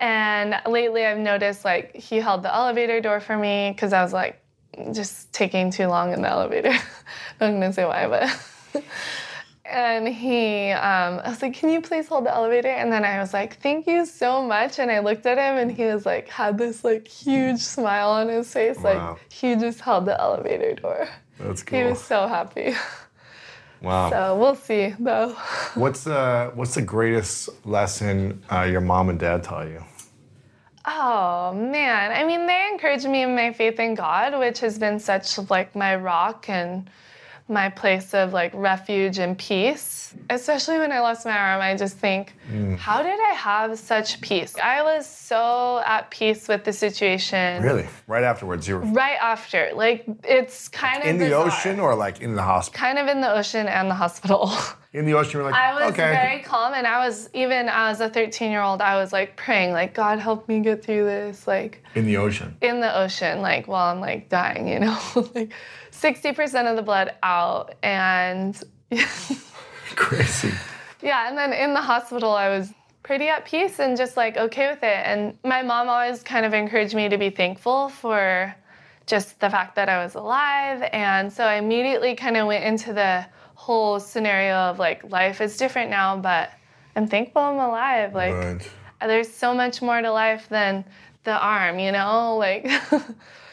And 0.00 0.54
lately 0.66 1.04
I've 1.04 1.18
noticed 1.18 1.64
like 1.64 1.94
he 1.96 2.18
held 2.18 2.42
the 2.42 2.54
elevator 2.54 3.00
door 3.00 3.20
for 3.20 3.36
me 3.36 3.74
cuz 3.78 3.92
I 3.92 4.02
was 4.02 4.12
like 4.12 4.40
just 4.92 5.32
taking 5.32 5.70
too 5.70 5.86
long 5.88 6.12
in 6.12 6.22
the 6.22 6.28
elevator. 6.28 6.72
I'm 7.40 7.58
going 7.58 7.60
to 7.62 7.72
say 7.72 7.84
why, 7.84 8.06
but 8.06 8.28
and 9.64 10.08
he 10.08 10.70
um, 10.72 11.20
I 11.24 11.28
was 11.28 11.42
like, 11.42 11.54
"Can 11.54 11.68
you 11.70 11.80
please 11.80 12.08
hold 12.08 12.24
the 12.26 12.34
elevator?" 12.34 12.68
And 12.68 12.90
then 12.92 13.04
I 13.04 13.18
was 13.18 13.32
like, 13.32 13.60
"Thank 13.60 13.86
you 13.86 14.06
so 14.06 14.42
much." 14.42 14.78
And 14.78 14.90
I 14.90 15.00
looked 15.00 15.26
at 15.26 15.38
him, 15.38 15.58
and 15.58 15.70
he 15.70 15.84
was 15.84 16.06
like, 16.06 16.28
had 16.28 16.58
this 16.58 16.84
like 16.84 17.06
huge 17.06 17.60
smile 17.60 18.10
on 18.10 18.28
his 18.28 18.52
face, 18.52 18.78
Wow. 18.78 19.10
like 19.12 19.32
he 19.32 19.54
just 19.56 19.80
held 19.80 20.06
the 20.06 20.18
elevator 20.20 20.74
door. 20.74 21.08
That's 21.38 21.62
cool 21.62 21.78
He 21.78 21.84
was 21.84 22.02
so 22.02 22.26
happy. 22.26 22.74
Wow. 23.80 24.10
So 24.10 24.36
we'll 24.36 24.56
see, 24.56 24.92
though. 24.98 25.28
What's 25.74 26.02
the 26.02 26.50
What's 26.54 26.74
the 26.74 26.82
greatest 26.82 27.48
lesson 27.64 28.42
uh, 28.50 28.62
your 28.62 28.80
mom 28.80 29.08
and 29.08 29.20
dad 29.20 29.44
taught 29.44 29.68
you? 29.68 29.84
Oh 30.84 31.52
man, 31.54 32.10
I 32.12 32.24
mean, 32.24 32.46
they 32.46 32.68
encouraged 32.72 33.06
me 33.08 33.22
in 33.22 33.36
my 33.36 33.52
faith 33.52 33.78
in 33.78 33.94
God, 33.94 34.38
which 34.38 34.60
has 34.60 34.78
been 34.78 34.98
such 34.98 35.38
like 35.50 35.76
my 35.76 35.94
rock 35.94 36.48
and 36.48 36.90
my 37.48 37.68
place 37.68 38.14
of 38.14 38.32
like 38.32 38.52
refuge 38.54 39.18
and 39.18 39.36
peace. 39.38 40.14
Especially 40.30 40.78
when 40.78 40.90
I 40.90 41.00
lost 41.00 41.26
my 41.26 41.36
arm, 41.36 41.60
I 41.60 41.76
just 41.76 41.96
think, 41.96 42.34
mm. 42.50 42.78
how 42.78 43.02
did 43.02 43.18
I 43.20 43.34
have 43.34 43.78
such 43.78 44.20
peace? 44.20 44.56
I 44.56 44.82
was 44.82 45.06
so 45.06 45.82
at 45.84 46.10
peace 46.10 46.48
with 46.48 46.64
the 46.64 46.72
situation. 46.72 47.62
Really? 47.62 47.86
Right 48.06 48.24
afterwards, 48.24 48.66
you 48.66 48.76
were 48.76 48.80
Right 48.80 49.18
after. 49.20 49.70
Like 49.74 50.04
it's 50.24 50.68
kind 50.68 51.02
of 51.02 51.08
in 51.08 51.18
the 51.18 51.32
ocean 51.32 51.78
or 51.78 51.94
like 51.94 52.20
in 52.20 52.34
the 52.34 52.42
hospital? 52.42 52.78
kind 52.78 52.98
of 52.98 53.06
in 53.08 53.20
the 53.20 53.32
ocean 53.32 53.66
and 53.66 53.90
the 53.90 53.94
hospital. 53.94 54.52
In 54.94 55.04
the 55.04 55.12
ocean, 55.12 55.42
like, 55.42 55.54
I 55.54 55.74
was 55.74 55.92
okay. 55.92 56.12
very 56.12 56.40
calm 56.40 56.72
and 56.72 56.86
I 56.86 57.06
was 57.06 57.28
even 57.34 57.68
as 57.68 58.00
a 58.00 58.08
13 58.08 58.50
year 58.50 58.62
old, 58.62 58.80
I 58.80 58.96
was 58.96 59.12
like 59.12 59.36
praying, 59.36 59.72
like, 59.72 59.92
God 59.92 60.18
help 60.18 60.48
me 60.48 60.60
get 60.60 60.82
through 60.82 61.04
this. 61.04 61.46
Like 61.46 61.84
in 61.94 62.06
the 62.06 62.16
ocean. 62.16 62.56
in 62.62 62.80
the 62.80 62.98
ocean, 62.98 63.42
like 63.42 63.68
while 63.68 63.92
I'm 63.92 64.00
like 64.00 64.30
dying, 64.30 64.66
you 64.66 64.80
know? 64.80 64.98
like 65.34 65.52
60% 66.00 66.70
of 66.70 66.76
the 66.76 66.82
blood 66.82 67.14
out 67.22 67.74
and 67.82 68.62
Crazy. 69.96 70.52
yeah, 71.02 71.28
and 71.28 71.36
then 71.36 71.52
in 71.52 71.74
the 71.74 71.80
hospital, 71.80 72.30
I 72.30 72.48
was 72.48 72.72
pretty 73.02 73.28
at 73.28 73.44
peace 73.44 73.78
and 73.80 73.96
just 73.96 74.16
like 74.16 74.36
okay 74.36 74.68
with 74.70 74.82
it. 74.82 75.02
And 75.06 75.36
my 75.44 75.62
mom 75.62 75.88
always 75.88 76.22
kind 76.22 76.44
of 76.46 76.52
encouraged 76.54 76.94
me 76.94 77.08
to 77.08 77.18
be 77.18 77.30
thankful 77.30 77.88
for 77.88 78.54
just 79.06 79.40
the 79.40 79.48
fact 79.50 79.74
that 79.76 79.88
I 79.88 80.02
was 80.04 80.14
alive. 80.14 80.88
And 80.92 81.32
so 81.32 81.44
I 81.44 81.54
immediately 81.54 82.14
kind 82.14 82.36
of 82.36 82.46
went 82.46 82.64
into 82.64 82.92
the 82.92 83.24
whole 83.54 83.98
scenario 83.98 84.54
of 84.54 84.78
like 84.78 85.10
life 85.10 85.40
is 85.40 85.56
different 85.56 85.90
now, 85.90 86.16
but 86.16 86.50
I'm 86.94 87.06
thankful 87.08 87.42
I'm 87.42 87.58
alive. 87.58 88.14
Like 88.14 88.34
Right. 88.34 88.70
there's 89.00 89.32
so 89.32 89.54
much 89.54 89.80
more 89.82 90.00
to 90.00 90.10
life 90.12 90.48
than 90.48 90.84
the 91.24 91.36
arm, 91.38 91.78
you 91.78 91.90
know? 91.92 92.36
Like 92.36 92.70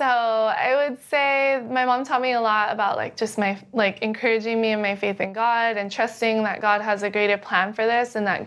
so 0.00 0.06
I 0.06 0.88
would 0.88 0.98
say 1.10 1.62
my 1.68 1.84
mom 1.84 2.06
taught 2.06 2.22
me 2.22 2.32
a 2.32 2.40
lot 2.40 2.72
about 2.72 2.96
like 2.96 3.18
just 3.18 3.36
my 3.36 3.60
like 3.74 3.98
encouraging 3.98 4.58
me 4.58 4.72
in 4.72 4.80
my 4.80 4.96
faith 4.96 5.20
in 5.20 5.34
God 5.34 5.76
and 5.76 5.92
trusting 5.92 6.42
that 6.44 6.62
God 6.62 6.80
has 6.80 7.02
a 7.02 7.10
greater 7.10 7.36
plan 7.36 7.74
for 7.74 7.84
this 7.84 8.16
and 8.16 8.26
that 8.26 8.46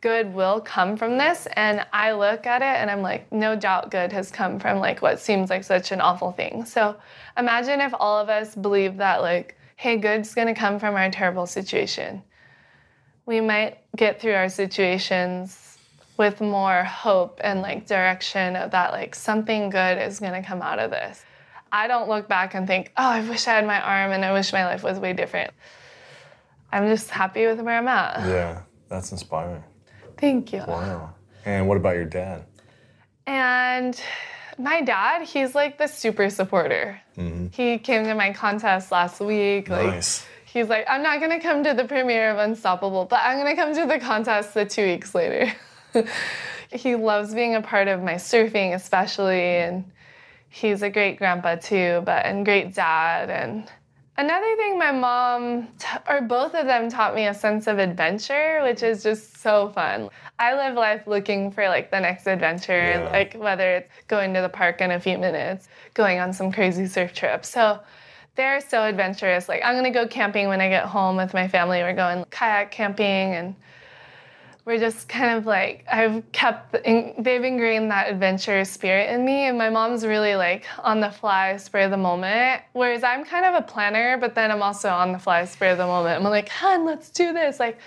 good 0.00 0.32
will 0.32 0.58
come 0.58 0.96
from 0.96 1.18
this. 1.18 1.48
And 1.52 1.84
I 1.92 2.12
look 2.12 2.46
at 2.46 2.62
it 2.62 2.80
and 2.80 2.90
I'm 2.90 3.02
like, 3.02 3.30
no 3.30 3.54
doubt 3.54 3.90
good 3.90 4.10
has 4.12 4.30
come 4.30 4.58
from 4.58 4.78
like 4.78 5.02
what 5.02 5.20
seems 5.20 5.50
like 5.50 5.64
such 5.64 5.92
an 5.92 6.00
awful 6.00 6.32
thing. 6.32 6.64
So 6.64 6.96
imagine 7.36 7.82
if 7.82 7.92
all 8.00 8.18
of 8.18 8.30
us 8.30 8.54
believe 8.54 8.96
that 8.96 9.20
like, 9.20 9.54
hey, 9.76 9.98
good's 9.98 10.34
gonna 10.34 10.54
come 10.54 10.78
from 10.78 10.94
our 10.94 11.10
terrible 11.10 11.44
situation. 11.44 12.22
We 13.26 13.42
might 13.42 13.80
get 13.94 14.18
through 14.18 14.32
our 14.32 14.48
situations 14.48 15.65
with 16.16 16.40
more 16.40 16.84
hope 16.84 17.40
and 17.42 17.62
like 17.62 17.86
direction 17.86 18.56
of 18.56 18.70
that 18.70 18.92
like 18.92 19.14
something 19.14 19.70
good 19.70 19.98
is 19.98 20.20
going 20.20 20.32
to 20.40 20.46
come 20.46 20.62
out 20.62 20.78
of 20.78 20.90
this. 20.90 21.22
I 21.72 21.88
don't 21.88 22.08
look 22.08 22.28
back 22.28 22.54
and 22.54 22.66
think, 22.66 22.92
"Oh, 22.96 23.08
I 23.08 23.28
wish 23.28 23.46
I 23.48 23.52
had 23.52 23.66
my 23.66 23.80
arm 23.80 24.12
and 24.12 24.24
I 24.24 24.32
wish 24.32 24.52
my 24.52 24.64
life 24.64 24.82
was 24.82 24.98
way 24.98 25.12
different." 25.12 25.52
I'm 26.72 26.88
just 26.88 27.10
happy 27.10 27.46
with 27.46 27.60
where 27.60 27.78
I'm 27.78 27.88
at. 27.88 28.26
Yeah, 28.26 28.62
that's 28.88 29.12
inspiring. 29.12 29.62
Thank 30.16 30.52
you. 30.52 30.64
Wow. 30.66 31.14
And 31.44 31.68
what 31.68 31.76
about 31.76 31.96
your 31.96 32.04
dad? 32.04 32.44
And 33.26 34.00
my 34.58 34.80
dad, 34.80 35.22
he's 35.22 35.54
like 35.54 35.78
the 35.78 35.86
super 35.86 36.30
supporter. 36.30 37.00
Mm-hmm. 37.16 37.48
He 37.52 37.78
came 37.78 38.04
to 38.04 38.14
my 38.14 38.32
contest 38.32 38.90
last 38.90 39.20
week. 39.20 39.68
Like, 39.68 39.86
Nice. 39.86 40.26
He's 40.46 40.68
like, 40.68 40.86
I'm 40.88 41.02
not 41.02 41.20
gonna 41.20 41.40
come 41.40 41.64
to 41.64 41.74
the 41.74 41.84
premiere 41.84 42.30
of 42.30 42.38
Unstoppable, 42.38 43.04
but 43.04 43.20
I'm 43.22 43.36
gonna 43.36 43.56
come 43.56 43.74
to 43.74 43.86
the 43.86 43.98
contest 43.98 44.54
the 44.54 44.64
two 44.64 44.86
weeks 44.86 45.14
later. 45.14 45.52
he 46.72 46.94
loves 46.96 47.34
being 47.34 47.54
a 47.54 47.62
part 47.62 47.88
of 47.88 48.02
my 48.02 48.14
surfing, 48.14 48.74
especially, 48.74 49.40
and 49.58 49.84
he's 50.48 50.82
a 50.82 50.90
great 50.90 51.18
grandpa 51.18 51.56
too, 51.56 52.02
but 52.04 52.24
and 52.26 52.44
great 52.44 52.74
dad. 52.74 53.30
And 53.30 53.68
another 54.16 54.56
thing, 54.56 54.78
my 54.78 54.92
mom 54.92 55.68
t- 55.78 55.86
or 56.08 56.22
both 56.22 56.54
of 56.54 56.66
them 56.66 56.88
taught 56.90 57.14
me 57.14 57.26
a 57.26 57.34
sense 57.34 57.66
of 57.66 57.78
adventure, 57.78 58.60
which 58.62 58.82
is 58.82 59.02
just 59.02 59.38
so 59.38 59.70
fun. 59.70 60.08
I 60.38 60.54
live 60.54 60.74
life 60.74 61.06
looking 61.06 61.50
for 61.50 61.68
like 61.68 61.90
the 61.90 62.00
next 62.00 62.26
adventure, 62.26 62.72
Yeah. 63.04 63.08
like 63.10 63.34
whether 63.34 63.76
it's 63.76 63.90
going 64.08 64.34
to 64.34 64.40
the 64.40 64.48
park 64.48 64.80
in 64.80 64.90
a 64.90 65.00
few 65.00 65.18
minutes, 65.18 65.68
going 65.94 66.18
on 66.18 66.32
some 66.32 66.52
crazy 66.52 66.86
surf 66.86 67.12
trip. 67.14 67.44
So 67.44 67.80
they're 68.34 68.60
so 68.60 68.82
adventurous. 68.84 69.48
Like 69.48 69.62
I'm 69.64 69.74
gonna 69.76 69.90
go 69.90 70.06
camping 70.06 70.48
when 70.48 70.60
I 70.60 70.68
get 70.68 70.84
home 70.84 71.16
with 71.16 71.32
my 71.32 71.48
family. 71.48 71.78
We're 71.82 71.94
going 71.94 72.24
kayak 72.30 72.70
camping 72.70 73.32
and 73.34 73.54
we're 74.66 74.78
just 74.78 75.08
kind 75.08 75.38
of 75.38 75.46
like 75.46 75.84
I've 75.90 76.30
kept 76.32 76.74
in, 76.84 77.14
they've 77.18 77.42
ingrained 77.42 77.92
that 77.92 78.10
adventure 78.10 78.64
spirit 78.64 79.10
in 79.10 79.24
me 79.24 79.44
and 79.44 79.56
my 79.56 79.70
mom's 79.70 80.04
really 80.04 80.34
like 80.34 80.64
on 80.80 80.98
the 80.98 81.10
fly 81.10 81.56
spur 81.56 81.82
of 81.82 81.92
the 81.92 81.96
moment. 81.96 82.62
Whereas 82.72 83.04
I'm 83.04 83.24
kind 83.24 83.46
of 83.46 83.54
a 83.54 83.62
planner 83.62 84.18
but 84.18 84.34
then 84.34 84.50
I'm 84.50 84.62
also 84.62 84.88
on 84.88 85.12
the 85.12 85.20
fly 85.20 85.44
spur 85.44 85.68
of 85.68 85.78
the 85.78 85.86
moment. 85.86 86.18
I'm 86.18 86.24
like 86.24 86.48
hun 86.48 86.84
let's 86.84 87.10
do 87.10 87.32
this. 87.32 87.60
Like 87.60 87.78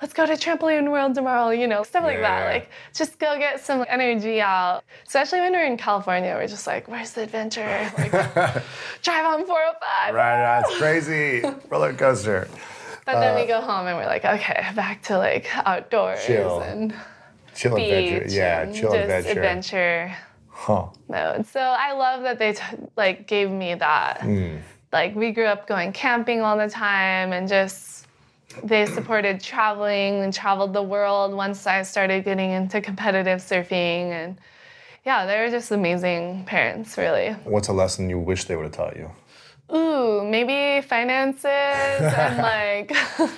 let's 0.00 0.12
go 0.14 0.26
to 0.26 0.34
trampoline 0.34 0.88
world 0.92 1.16
tomorrow 1.16 1.50
you 1.50 1.66
know 1.66 1.82
stuff 1.82 2.04
like 2.04 2.20
that. 2.20 2.44
Like 2.44 2.70
just 2.94 3.18
go 3.18 3.36
get 3.36 3.60
some 3.60 3.84
energy 3.88 4.40
out. 4.40 4.84
Especially 5.08 5.40
when 5.40 5.50
we're 5.50 5.66
in 5.66 5.76
California 5.76 6.36
we're 6.36 6.46
just 6.46 6.68
like 6.68 6.86
where's 6.86 7.10
the 7.10 7.22
adventure? 7.22 7.90
Like 7.98 8.12
drive 9.02 9.26
on 9.26 9.44
405 9.44 10.14
Right, 10.14 10.36
that's 10.36 10.76
crazy. 10.78 11.42
Roller 11.68 11.92
coaster. 11.92 12.46
But 13.12 13.20
then 13.20 13.34
we 13.34 13.46
go 13.46 13.60
home 13.60 13.86
and 13.86 13.96
we're 13.96 14.06
like 14.06 14.24
okay 14.24 14.66
back 14.74 15.02
to 15.04 15.16
like 15.16 15.46
outdoors 15.66 16.24
Chill. 16.26 16.60
and 16.60 16.94
Chill 17.54 17.74
beach 17.76 17.90
adventure. 17.90 18.34
Yeah, 18.34 18.60
and 18.62 18.74
chill 18.74 18.92
adventure. 18.92 19.30
adventure 19.30 20.16
Huh. 20.50 20.86
mode. 21.08 21.46
So 21.46 21.60
I 21.60 21.92
love 21.92 22.22
that 22.22 22.38
they 22.38 22.52
t- 22.52 22.62
like 22.96 23.26
gave 23.26 23.50
me 23.50 23.74
that. 23.74 24.20
Hmm. 24.22 24.56
Like 24.92 25.14
we 25.14 25.30
grew 25.32 25.44
up 25.46 25.66
going 25.66 25.92
camping 25.92 26.42
all 26.42 26.56
the 26.58 26.68
time 26.68 27.32
and 27.32 27.48
just 27.48 28.06
they 28.64 28.86
supported 28.86 29.40
traveling 29.40 30.22
and 30.22 30.32
traveled 30.32 30.72
the 30.72 30.82
world 30.82 31.32
once 31.34 31.66
I 31.66 31.82
started 31.82 32.24
getting 32.24 32.50
into 32.50 32.80
competitive 32.80 33.38
surfing 33.40 34.10
and 34.10 34.38
yeah, 35.04 35.26
they 35.26 35.38
were 35.40 35.48
just 35.48 35.70
amazing 35.70 36.44
parents, 36.44 36.98
really. 36.98 37.30
What's 37.44 37.68
a 37.68 37.72
lesson 37.72 38.10
you 38.10 38.18
wish 38.18 38.44
they 38.44 38.56
would 38.56 38.64
have 38.64 38.72
taught 38.72 38.96
you? 38.96 39.10
Ooh, 39.74 40.24
maybe 40.24 40.86
finances 40.86 41.44
and 41.44 42.38
like 42.42 42.96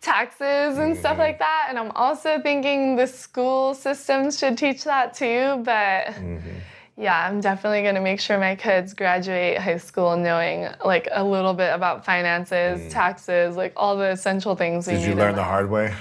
taxes 0.00 0.78
and 0.78 0.96
stuff 0.96 1.12
mm-hmm. 1.12 1.20
like 1.20 1.38
that. 1.38 1.66
And 1.68 1.78
I'm 1.78 1.90
also 1.92 2.40
thinking 2.40 2.96
the 2.96 3.06
school 3.06 3.74
systems 3.74 4.38
should 4.38 4.58
teach 4.58 4.84
that 4.84 5.14
too. 5.14 5.62
But 5.64 6.06
mm-hmm. 6.14 6.48
yeah, 6.96 7.26
I'm 7.26 7.40
definitely 7.40 7.82
gonna 7.82 8.00
make 8.00 8.20
sure 8.20 8.38
my 8.38 8.56
kids 8.56 8.94
graduate 8.94 9.58
high 9.58 9.78
school 9.78 10.16
knowing 10.16 10.68
like 10.84 11.08
a 11.12 11.24
little 11.24 11.54
bit 11.54 11.72
about 11.74 12.04
finances, 12.04 12.80
mm. 12.80 12.90
taxes, 12.90 13.56
like 13.56 13.72
all 13.76 13.96
the 13.96 14.10
essential 14.10 14.56
things. 14.56 14.86
we 14.86 14.94
Did 14.94 15.08
you 15.08 15.14
learn 15.14 15.36
the 15.36 15.44
hard 15.44 15.70
way? 15.70 15.94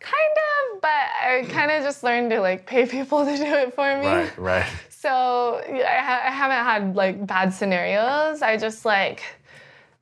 Kind 0.00 0.36
of, 0.74 0.80
but 0.80 0.88
I 0.90 1.44
kind 1.48 1.70
of 1.70 1.82
just 1.88 2.02
learned 2.02 2.30
to 2.30 2.40
like 2.40 2.66
pay 2.66 2.86
people 2.86 3.24
to 3.24 3.36
do 3.36 3.44
it 3.44 3.74
for 3.74 3.98
me. 3.98 4.06
Right, 4.06 4.38
right. 4.38 4.66
So 4.90 5.62
yeah, 5.68 5.88
I, 5.88 6.02
ha- 6.04 6.22
I 6.26 6.30
haven't 6.30 6.64
had 6.64 6.96
like 6.96 7.24
bad 7.24 7.54
scenarios. 7.54 8.42
I 8.42 8.56
just 8.56 8.84
like 8.84 9.22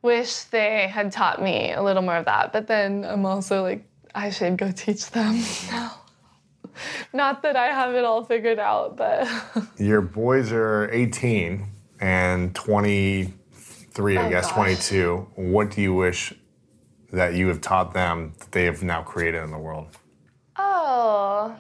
wish 0.01 0.45
they 0.45 0.87
had 0.89 1.13
taught 1.13 1.43
me 1.43 1.73
a 1.73 1.83
little 1.83 2.01
more 2.03 2.17
of 2.17 2.25
that. 2.25 2.51
But 2.51 2.67
then 2.67 3.05
I'm 3.05 3.27
also 3.27 3.63
like, 3.63 3.85
I 4.15 4.31
should 4.31 4.57
go 4.57 4.73
teach 4.73 5.11
them 5.11 5.43
now. 5.71 6.01
Not 7.13 7.43
that 7.43 7.57
I 7.57 7.67
have 7.67 7.95
it 7.95 8.05
all 8.07 8.25
figured 8.25 8.59
out, 8.59 8.97
but 8.97 9.29
Your 9.79 10.01
boys 10.01 10.51
are 10.51 10.91
18 10.91 11.67
and 12.01 12.55
23, 12.55 14.17
I 14.19 14.27
Oh, 14.27 14.31
guess, 14.31 14.47
gosh. 14.47 14.55
22. 14.55 15.27
What 15.37 15.71
do 15.73 15.83
you 15.83 15.95
wish 15.95 16.33
that 17.17 17.35
you 17.35 17.49
have 17.49 17.61
taught 17.61 17.93
them 17.93 18.33
that 18.39 18.53
they 18.53 18.65
have 18.65 18.83
now 18.83 19.03
created 19.03 19.43
in 19.43 19.51
the 19.51 19.59
world? 19.59 19.89
oh, 20.87 21.57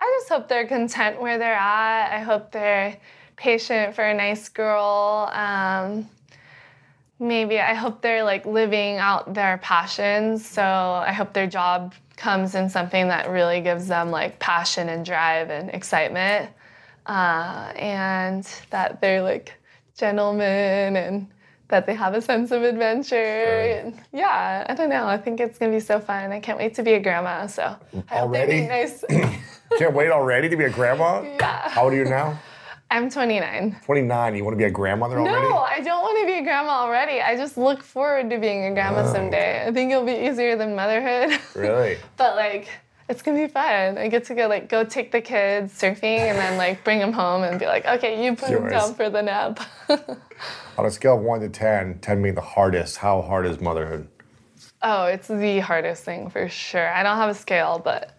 I 0.00 0.16
just 0.18 0.28
hope 0.28 0.48
they're 0.48 0.66
content 0.66 1.20
where 1.20 1.38
they're 1.38 1.54
at. 1.54 2.12
I 2.12 2.20
hope 2.20 2.52
they're 2.52 2.96
patient 3.36 3.94
for 3.94 4.04
a 4.04 4.14
nice 4.14 4.48
girl. 4.48 5.30
Um, 5.32 6.08
maybe 7.18 7.58
I 7.58 7.74
hope 7.74 8.02
they're 8.02 8.24
like 8.24 8.46
living 8.46 8.96
out 8.96 9.34
their 9.34 9.58
passions. 9.58 10.46
So 10.46 10.62
I 10.62 11.12
hope 11.12 11.32
their 11.32 11.46
job 11.46 11.94
comes 12.16 12.54
in 12.54 12.68
something 12.68 13.08
that 13.08 13.28
really 13.30 13.60
gives 13.60 13.88
them 13.88 14.10
like 14.10 14.38
passion 14.38 14.88
and 14.88 15.04
drive 15.04 15.50
and 15.50 15.70
excitement. 15.70 16.50
Uh, 17.06 17.72
and 17.76 18.44
that 18.70 19.00
they're 19.00 19.22
like 19.22 19.54
gentlemen 19.96 20.96
and 20.96 21.28
that 21.68 21.86
they 21.86 21.94
have 21.94 22.14
a 22.14 22.22
sense 22.22 22.50
of 22.50 22.62
adventure. 22.62 23.16
And 23.16 23.98
yeah, 24.12 24.64
I 24.68 24.74
don't 24.74 24.88
know. 24.88 25.06
I 25.06 25.18
think 25.18 25.40
it's 25.40 25.58
gonna 25.58 25.72
be 25.72 25.80
so 25.80 26.00
fun. 26.00 26.32
I 26.32 26.40
can't 26.40 26.58
wait 26.58 26.74
to 26.74 26.82
be 26.82 26.94
a 26.94 27.00
grandma. 27.00 27.46
So 27.46 27.76
I 28.10 28.18
Already? 28.18 28.66
nice. 28.66 29.04
Can't 29.78 29.94
wait 29.94 30.10
already 30.10 30.48
to 30.48 30.56
be 30.56 30.64
a 30.64 30.70
grandma? 30.70 31.22
Yeah. 31.22 31.68
How 31.68 31.84
old 31.84 31.92
are 31.92 31.96
you 31.96 32.04
now? 32.04 32.38
I'm 32.90 33.10
29. 33.10 33.76
29. 33.84 34.36
You 34.36 34.44
want 34.44 34.54
to 34.54 34.58
be 34.58 34.64
a 34.64 34.70
grandmother 34.70 35.18
already? 35.18 35.48
No, 35.48 35.58
I 35.58 35.80
don't 35.80 36.02
want 36.02 36.20
to 36.20 36.26
be 36.26 36.38
a 36.38 36.42
grandma 36.42 36.82
already. 36.82 37.20
I 37.20 37.36
just 37.36 37.58
look 37.58 37.82
forward 37.82 38.30
to 38.30 38.38
being 38.38 38.66
a 38.66 38.74
grandma 38.74 39.02
oh. 39.04 39.12
someday. 39.12 39.66
I 39.66 39.72
think 39.72 39.90
it'll 39.90 40.06
be 40.06 40.28
easier 40.28 40.56
than 40.56 40.76
motherhood. 40.76 41.40
Really? 41.56 41.98
but 42.16 42.36
like, 42.36 42.68
it's 43.08 43.22
gonna 43.22 43.38
be 43.38 43.48
fun. 43.48 43.98
I 43.98 44.08
get 44.08 44.24
to 44.24 44.34
go 44.34 44.48
like 44.48 44.68
go 44.68 44.84
take 44.84 45.12
the 45.12 45.20
kids 45.20 45.78
surfing 45.80 46.18
and 46.18 46.38
then 46.38 46.56
like 46.58 46.82
bring 46.84 46.98
them 46.98 47.12
home 47.12 47.44
and 47.44 47.58
be 47.58 47.66
like, 47.66 47.86
okay, 47.86 48.24
you 48.24 48.34
put 48.34 48.50
them 48.50 48.68
down 48.68 48.94
for 48.94 49.10
the 49.10 49.22
nap. 49.22 49.60
On 50.78 50.84
a 50.84 50.90
scale 50.90 51.16
of 51.16 51.22
one 51.22 51.40
to 51.40 51.48
10, 51.48 52.00
10 52.00 52.22
being 52.22 52.34
the 52.34 52.40
hardest, 52.40 52.98
how 52.98 53.22
hard 53.22 53.46
is 53.46 53.60
motherhood? 53.60 54.08
Oh, 54.82 55.06
it's 55.06 55.28
the 55.28 55.60
hardest 55.60 56.04
thing 56.04 56.30
for 56.30 56.48
sure. 56.48 56.92
I 56.92 57.02
don't 57.02 57.16
have 57.16 57.30
a 57.30 57.34
scale, 57.34 57.80
but 57.82 58.16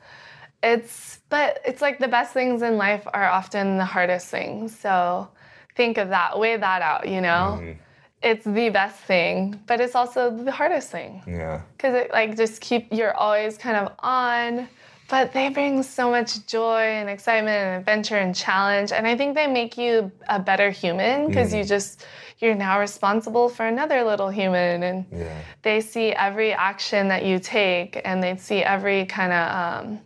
it's 0.63 1.19
but 1.29 1.59
it's 1.65 1.81
like 1.81 1.99
the 1.99 2.07
best 2.07 2.33
things 2.33 2.61
in 2.61 2.77
life 2.77 3.05
are 3.13 3.25
often 3.25 3.77
the 3.77 3.85
hardest 3.85 4.27
things. 4.29 4.77
So 4.77 5.27
think 5.75 5.97
of 5.97 6.09
that, 6.09 6.39
weigh 6.39 6.57
that 6.57 6.81
out, 6.81 7.07
you 7.07 7.21
know? 7.21 7.59
Mm-hmm. 7.59 7.81
It's 8.23 8.45
the 8.45 8.69
best 8.69 8.97
thing, 9.01 9.59
but 9.67 9.79
it's 9.79 9.93
also 9.93 10.31
the 10.31 10.51
hardest 10.51 10.89
thing. 10.89 11.21
Yeah. 11.27 11.61
Cuz 11.77 11.93
it 11.93 12.11
like 12.11 12.35
just 12.35 12.61
keep 12.61 12.91
you're 12.91 13.13
always 13.13 13.57
kind 13.57 13.77
of 13.77 13.93
on, 13.99 14.67
but 15.09 15.31
they 15.33 15.49
bring 15.49 15.83
so 15.83 16.09
much 16.09 16.45
joy 16.47 16.81
and 16.81 17.09
excitement 17.09 17.55
and 17.55 17.79
adventure 17.79 18.17
and 18.17 18.35
challenge 18.35 18.91
and 18.91 19.07
I 19.07 19.15
think 19.15 19.35
they 19.35 19.47
make 19.47 19.77
you 19.77 20.11
a 20.27 20.39
better 20.39 20.69
human 20.69 21.27
because 21.27 21.53
you 21.53 21.63
just 21.63 22.05
you're 22.39 22.55
now 22.55 22.79
responsible 22.79 23.49
for 23.49 23.65
another 23.65 24.03
little 24.03 24.29
human 24.29 24.83
and 24.83 25.05
Yeah. 25.11 25.41
they 25.61 25.81
see 25.81 26.11
every 26.11 26.53
action 26.53 27.07
that 27.07 27.23
you 27.25 27.39
take 27.39 28.01
and 28.05 28.21
they 28.21 28.37
see 28.37 28.63
every 28.63 29.05
kind 29.05 29.33
of 29.33 29.55
um, 29.85 29.99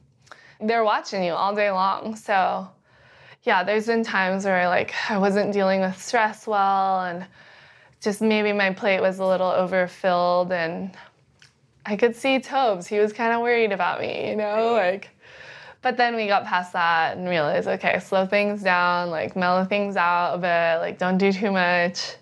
they're 0.62 0.84
watching 0.84 1.24
you 1.24 1.34
all 1.34 1.56
day 1.56 1.72
long 1.72 2.16
so 2.16 2.70
yeah 3.44 3.64
there's 3.64 3.88
been 3.88 4.04
times 4.04 4.46
where 4.46 4.68
like 4.68 4.94
i 5.10 5.18
wasn't 5.18 5.52
dealing 5.52 5.82
with 5.82 6.00
stress 6.00 6.46
well 6.46 7.02
and 7.02 7.26
just 8.02 8.22
maybe 8.22 8.54
my 8.54 8.72
plate 8.72 9.02
was 9.02 9.20
a 9.20 9.26
little 9.26 9.50
overfilled 9.50 10.52
and 10.52 10.96
i 11.86 11.96
could 11.96 12.16
see 12.16 12.40
tobes 12.40 12.88
he 12.88 13.00
was 13.00 13.14
kind 13.14 13.34
of 13.34 13.42
worried 13.42 13.72
about 13.72 14.00
me 14.00 14.30
you 14.30 14.36
know 14.36 14.74
like 14.74 15.10
but 15.82 15.98
then 15.98 16.16
we 16.16 16.28
got 16.28 16.46
past 16.46 16.74
that 16.74 17.18
and 17.18 17.28
realized 17.28 17.68
okay 17.68 18.00
slow 18.00 18.26
things 18.26 18.62
down 18.62 19.10
like 19.10 19.36
mellow 19.36 19.66
things 19.66 19.96
out 19.96 20.36
a 20.36 20.38
bit 20.38 20.80
like 20.80 20.98
don't 20.98 21.18
do 21.18 21.32
too 21.32 21.52
much 21.52 22.16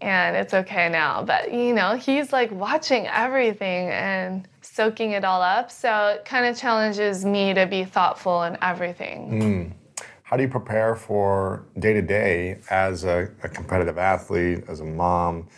and 0.00 0.36
it's 0.36 0.54
okay 0.54 0.88
now. 0.88 1.22
But 1.22 1.52
you 1.52 1.72
know, 1.72 1.96
he's 1.96 2.32
like 2.32 2.50
watching 2.50 3.06
everything 3.06 3.88
and 3.88 4.46
soaking 4.62 5.12
it 5.12 5.24
all 5.24 5.42
up. 5.42 5.70
So 5.70 6.08
it 6.08 6.24
kind 6.24 6.46
of 6.46 6.56
challenges 6.56 7.24
me 7.24 7.54
to 7.54 7.66
be 7.66 7.84
thoughtful 7.84 8.44
in 8.44 8.56
everything. 8.62 9.40
Hmm. 9.40 10.04
How 10.22 10.36
do 10.36 10.42
you 10.42 10.48
prepare 10.48 10.94
for 10.94 11.64
day 11.78 11.94
to 11.94 12.02
day 12.02 12.58
as 12.70 13.04
a, 13.04 13.30
a 13.42 13.48
competitive 13.48 13.96
athlete, 13.96 14.64
as 14.68 14.80
a 14.80 14.84
mom, 14.84 15.48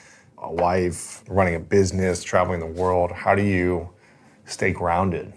a 0.41 0.53
wife, 0.53 1.23
running 1.29 1.55
a 1.55 1.61
business, 1.61 2.23
traveling 2.23 2.61
the 2.61 2.67
world? 2.67 3.13
How 3.13 3.35
do 3.35 3.43
you 3.43 3.91
stay 4.45 4.73
grounded 4.73 5.33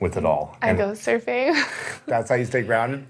with 0.00 0.16
it 0.16 0.24
all? 0.24 0.56
I 0.62 0.74
go 0.74 0.92
surfing. 0.92 1.54
That's 2.06 2.28
how 2.28 2.36
you 2.36 2.44
stay 2.44 2.62
grounded? 2.62 3.06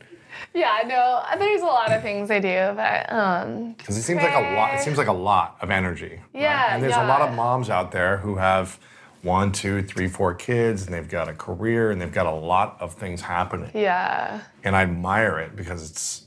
yeah, 0.55 0.81
no, 0.87 1.23
there's 1.39 1.63
a 1.63 1.67
lot 1.67 1.93
of 1.93 2.03
things 2.03 2.31
I 2.31 2.39
do, 2.39 2.73
but 2.75 3.13
um, 3.13 3.73
Because 3.75 3.97
it 3.97 4.03
seems 4.03 4.23
like 4.23 4.35
a 4.35 4.55
lot. 4.57 4.75
It 4.75 4.81
seems 4.81 4.99
like 4.99 5.09
a 5.09 5.13
lot 5.13 5.57
of 5.61 5.71
energy. 5.71 6.09
right? 6.09 6.43
Yeah, 6.43 6.75
And 6.75 6.83
there's 6.83 6.97
a 6.97 7.05
lot 7.05 7.21
of 7.23 7.35
moms 7.35 7.69
out 7.71 7.93
there 7.93 8.19
who 8.19 8.37
have 8.37 8.79
one, 9.23 9.53
two, 9.53 9.83
three, 9.83 10.09
four 10.09 10.35
kids, 10.35 10.85
and 10.85 10.93
they've 10.93 11.09
got 11.09 11.29
a 11.29 11.33
career, 11.33 11.91
and 11.91 12.01
they've 12.01 12.13
got 12.13 12.27
a 12.27 12.33
lot 12.35 12.77
of 12.81 12.95
things 12.95 13.21
happening. 13.21 13.71
yeah. 13.75 14.41
And 14.65 14.75
I 14.77 14.83
admire 14.83 15.39
it 15.39 15.55
because 15.57 15.91
it's. 15.91 16.23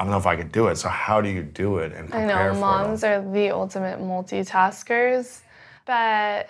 I 0.00 0.02
don't 0.02 0.12
know 0.12 0.16
if 0.16 0.26
I 0.26 0.34
could 0.34 0.50
do 0.50 0.68
it. 0.68 0.76
So 0.76 0.88
how 0.88 1.20
do 1.20 1.28
you 1.28 1.42
do 1.42 1.76
it 1.76 1.92
and 1.92 2.06
I 2.08 2.24
prepare 2.24 2.48
know 2.48 2.54
for 2.54 2.60
moms 2.60 3.04
all? 3.04 3.10
are 3.10 3.32
the 3.32 3.50
ultimate 3.50 4.00
multitaskers, 4.00 5.42
but 5.84 6.48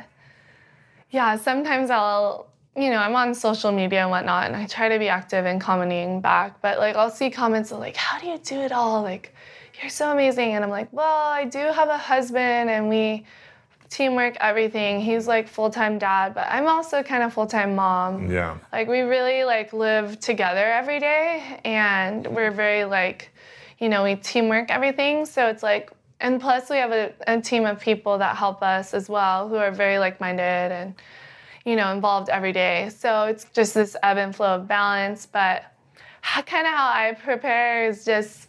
yeah, 1.10 1.34
sometimes 1.34 1.90
I'll, 1.90 2.46
you 2.76 2.90
know, 2.90 2.98
I'm 2.98 3.16
on 3.16 3.34
social 3.34 3.72
media 3.72 4.02
and 4.02 4.10
whatnot, 4.10 4.46
and 4.46 4.54
I 4.54 4.66
try 4.66 4.88
to 4.88 5.00
be 5.00 5.08
active 5.08 5.46
and 5.46 5.60
commenting 5.60 6.20
back, 6.20 6.62
but 6.62 6.78
like 6.78 6.94
I'll 6.94 7.10
see 7.10 7.28
comments 7.28 7.72
of 7.72 7.80
like, 7.80 7.96
how 7.96 8.20
do 8.20 8.28
you 8.28 8.38
do 8.38 8.60
it 8.60 8.70
all? 8.70 9.02
Like, 9.02 9.34
you're 9.80 9.90
so 9.90 10.12
amazing. 10.12 10.52
And 10.54 10.62
I'm 10.62 10.70
like, 10.70 10.92
well, 10.92 11.26
I 11.26 11.44
do 11.44 11.58
have 11.58 11.88
a 11.88 11.98
husband 11.98 12.70
and 12.70 12.88
we 12.88 13.24
teamwork 13.88 14.36
everything. 14.40 15.00
He's 15.00 15.26
like 15.26 15.48
full-time 15.48 15.98
dad, 15.98 16.34
but 16.34 16.46
I'm 16.48 16.68
also 16.68 17.02
kind 17.02 17.24
of 17.24 17.32
full-time 17.32 17.74
mom. 17.74 18.30
Yeah. 18.30 18.58
Like 18.72 18.88
we 18.88 19.00
really 19.00 19.42
like 19.42 19.72
live 19.72 20.20
together 20.20 20.64
every 20.64 21.00
day 21.00 21.60
and 21.64 22.26
we're 22.28 22.52
very 22.52 22.84
like, 22.84 23.29
you 23.80 23.88
know, 23.88 24.04
we 24.04 24.14
teamwork 24.14 24.70
everything. 24.70 25.26
So 25.26 25.48
it's 25.48 25.62
like 25.62 25.90
and 26.20 26.40
plus 26.40 26.68
we 26.68 26.76
have 26.76 26.92
a, 26.92 27.14
a 27.26 27.40
team 27.40 27.64
of 27.64 27.80
people 27.80 28.18
that 28.18 28.36
help 28.36 28.62
us 28.62 28.92
as 28.92 29.08
well 29.08 29.48
who 29.48 29.56
are 29.56 29.70
very 29.70 29.98
like-minded 29.98 30.70
and 30.70 30.94
you 31.64 31.76
know, 31.76 31.92
involved 31.92 32.28
every 32.30 32.52
day. 32.52 32.90
So 32.96 33.24
it's 33.24 33.44
just 33.52 33.74
this 33.74 33.96
ebb 34.02 34.16
and 34.16 34.34
flow 34.34 34.56
of 34.56 34.68
balance, 34.68 35.26
but 35.26 35.64
kind 36.22 36.66
of 36.66 36.72
how 36.72 36.90
I 36.94 37.16
prepare 37.22 37.88
is 37.88 38.04
just 38.04 38.48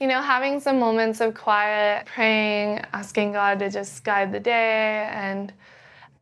you 0.00 0.06
know, 0.06 0.22
having 0.22 0.60
some 0.60 0.78
moments 0.78 1.20
of 1.20 1.34
quiet, 1.34 2.06
praying, 2.06 2.78
asking 2.94 3.32
God 3.32 3.58
to 3.58 3.68
just 3.68 4.02
guide 4.02 4.32
the 4.32 4.40
day 4.40 5.06
and 5.12 5.52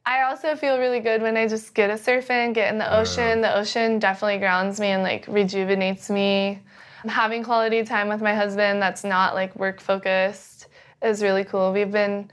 I 0.05 0.23
also 0.23 0.57
feel 0.57 0.79
really 0.79 1.01
good 1.01 1.21
when 1.21 1.37
I 1.37 1.47
just 1.47 1.75
get 1.75 1.90
a 1.90 1.99
surf 1.99 2.31
in, 2.31 2.55
get 2.55 2.73
in 2.73 2.79
the 2.79 2.99
ocean. 2.99 3.42
The 3.42 3.55
ocean 3.55 3.99
definitely 3.99 4.38
grounds 4.38 4.81
me 4.81 4.87
and 4.87 5.03
like 5.03 5.27
rejuvenates 5.29 6.09
me. 6.09 6.61
Having 7.06 7.44
quality 7.44 7.84
time 7.84 8.08
with 8.08 8.20
my 8.20 8.34
husband 8.34 8.82
that's 8.82 9.04
not 9.04 9.34
like 9.34 9.54
work 9.56 9.80
focused 9.80 10.66
is 11.02 11.22
really 11.22 11.44
cool. 11.44 11.72
We've 11.72 11.92
been 11.92 12.30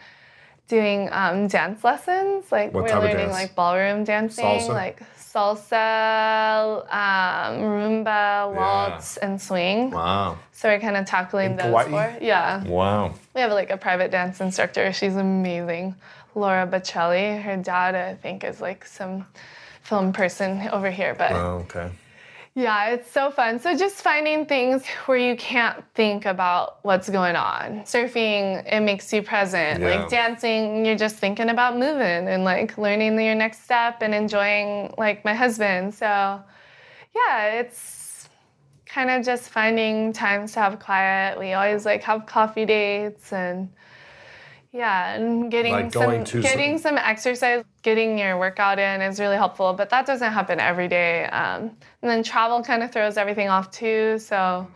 doing 0.67 1.09
um, 1.11 1.47
dance 1.47 1.83
lessons. 1.83 2.51
Like 2.51 2.73
What 2.73 2.85
we're 2.85 2.99
learning 2.99 3.29
like 3.29 3.55
ballroom 3.55 4.03
dancing, 4.03 4.43
Salsa? 4.43 4.69
like 4.69 5.01
salsa, 5.17 6.81
um, 6.91 7.59
rumba, 7.61 8.53
waltz, 8.55 9.17
and 9.17 9.39
swing. 9.41 9.91
Wow. 9.91 10.39
So 10.51 10.69
we're 10.69 10.79
kind 10.79 10.97
of 10.97 11.05
tackling 11.05 11.51
In 11.51 11.57
those 11.57 11.87
four. 11.87 12.17
Yeah. 12.21 12.63
Wow. 12.63 13.13
We 13.35 13.41
have 13.41 13.51
like 13.51 13.69
a 13.69 13.77
private 13.77 14.11
dance 14.11 14.41
instructor. 14.41 14.91
She's 14.93 15.15
amazing. 15.15 15.95
Laura 16.33 16.65
Bocelli. 16.67 17.41
Her 17.41 17.57
dad, 17.57 17.95
I 17.95 18.15
think, 18.15 18.43
is 18.43 18.61
like 18.61 18.85
some 18.85 19.25
film 19.83 20.13
person 20.13 20.67
over 20.71 20.89
here. 20.89 21.13
But 21.15 21.31
Oh, 21.33 21.65
okay. 21.69 21.91
Yeah, 22.55 22.91
it's 22.91 23.11
so 23.11 23.31
fun. 23.31 23.59
So 23.59 23.75
just 23.75 23.95
finding 23.95 24.45
things 24.45 24.87
where 25.07 25.17
you 25.17 25.35
can't 25.35 25.83
think 25.93 26.25
about 26.25 26.79
what's 26.83 27.09
going 27.09 27.35
on. 27.35 27.81
Surfing, 27.81 28.63
it 28.65 28.79
makes 28.79 29.11
you 29.11 29.21
present. 29.21 29.81
Yeah. 29.81 29.99
Like 29.99 30.09
dancing, 30.09 30.85
you're 30.85 30.95
just 30.95 31.17
thinking 31.17 31.49
about 31.49 31.77
moving 31.77 32.29
and 32.29 32.45
like 32.45 32.77
learning 32.77 33.19
your 33.19 33.35
next 33.35 33.65
step 33.65 34.01
and 34.01 34.15
enjoying 34.15 34.93
like 34.97 35.25
my 35.25 35.33
husband. 35.33 35.93
So 35.93 36.05
yeah, 37.13 37.47
it's 37.59 38.29
kind 38.85 39.09
of 39.09 39.25
just 39.25 39.49
finding 39.49 40.13
times 40.13 40.53
to 40.53 40.61
have 40.61 40.79
quiet. 40.79 41.37
We 41.37 41.51
always 41.53 41.85
like 41.85 42.03
have 42.03 42.25
coffee 42.25 42.65
dates 42.65 43.33
and 43.33 43.67
yeah, 44.75 45.13
and 45.15 45.49
getting 45.49 45.71
Like 45.71 45.93
some 45.93 46.23
to 46.25 46.31
some- 46.31 46.41
getting 46.41 46.77
some 46.77 46.97
exercise, 46.97 47.63
getting 47.81 48.19
your 48.19 48.37
workout 48.37 48.77
in 48.77 49.01
is 49.01 49.19
really 49.19 49.37
helpful. 49.37 49.71
But 49.73 49.89
that 49.91 50.05
doesn't 50.05 50.33
happen 50.33 50.59
every 50.59 50.87
day. 50.89 51.25
Um, 51.25 51.61
and 52.01 52.11
then 52.11 52.23
travel 52.23 52.61
kind 52.61 52.83
of 52.83 52.91
throws 52.91 53.15
everything 53.17 53.47
off 53.47 53.71
too. 53.71 54.19
So 54.19 54.67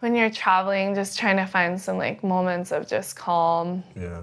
when 0.00 0.14
you're 0.16 0.30
traveling, 0.30 0.94
just 0.94 1.18
trying 1.18 1.36
to 1.36 1.46
find 1.46 1.80
some 1.80 1.98
like 1.98 2.24
moments 2.24 2.72
of 2.72 2.88
just 2.88 3.14
calm. 3.16 3.84
Yeah. 3.94 4.22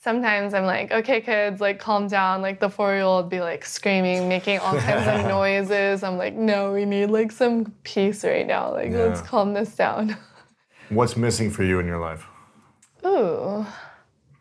Sometimes 0.00 0.54
I'm 0.54 0.64
like, 0.64 0.92
okay, 0.92 1.20
kids, 1.20 1.60
like 1.60 1.80
calm 1.80 2.06
down. 2.06 2.40
Like 2.40 2.60
the 2.60 2.70
four-year-old 2.70 3.28
be 3.28 3.40
like 3.40 3.64
screaming, 3.64 4.28
making 4.28 4.60
all 4.60 4.78
kinds 4.78 5.08
of 5.08 5.26
noises. 5.36 6.04
I'm 6.04 6.16
like, 6.16 6.34
no, 6.34 6.72
we 6.72 6.84
need 6.84 7.06
like 7.06 7.32
some 7.32 7.72
peace 7.82 8.22
right 8.24 8.46
now. 8.46 8.70
Like 8.72 8.92
let's 8.92 9.20
calm 9.20 9.52
this 9.54 9.74
down. 9.74 10.16
What's 10.90 11.16
missing 11.16 11.50
for 11.50 11.64
you 11.64 11.80
in 11.80 11.86
your 11.86 11.98
life? 11.98 12.24
Ooh. 13.04 13.66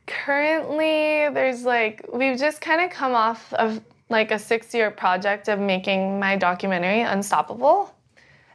Currently, 0.07 1.29
there's 1.33 1.63
like, 1.63 2.05
we've 2.11 2.37
just 2.37 2.61
kind 2.61 2.81
of 2.81 2.89
come 2.89 3.13
off 3.13 3.53
of 3.53 3.81
like 4.09 4.31
a 4.31 4.39
six 4.39 4.73
year 4.73 4.89
project 4.89 5.49
of 5.49 5.59
making 5.59 6.19
my 6.19 6.35
documentary 6.37 7.01
Unstoppable. 7.01 7.93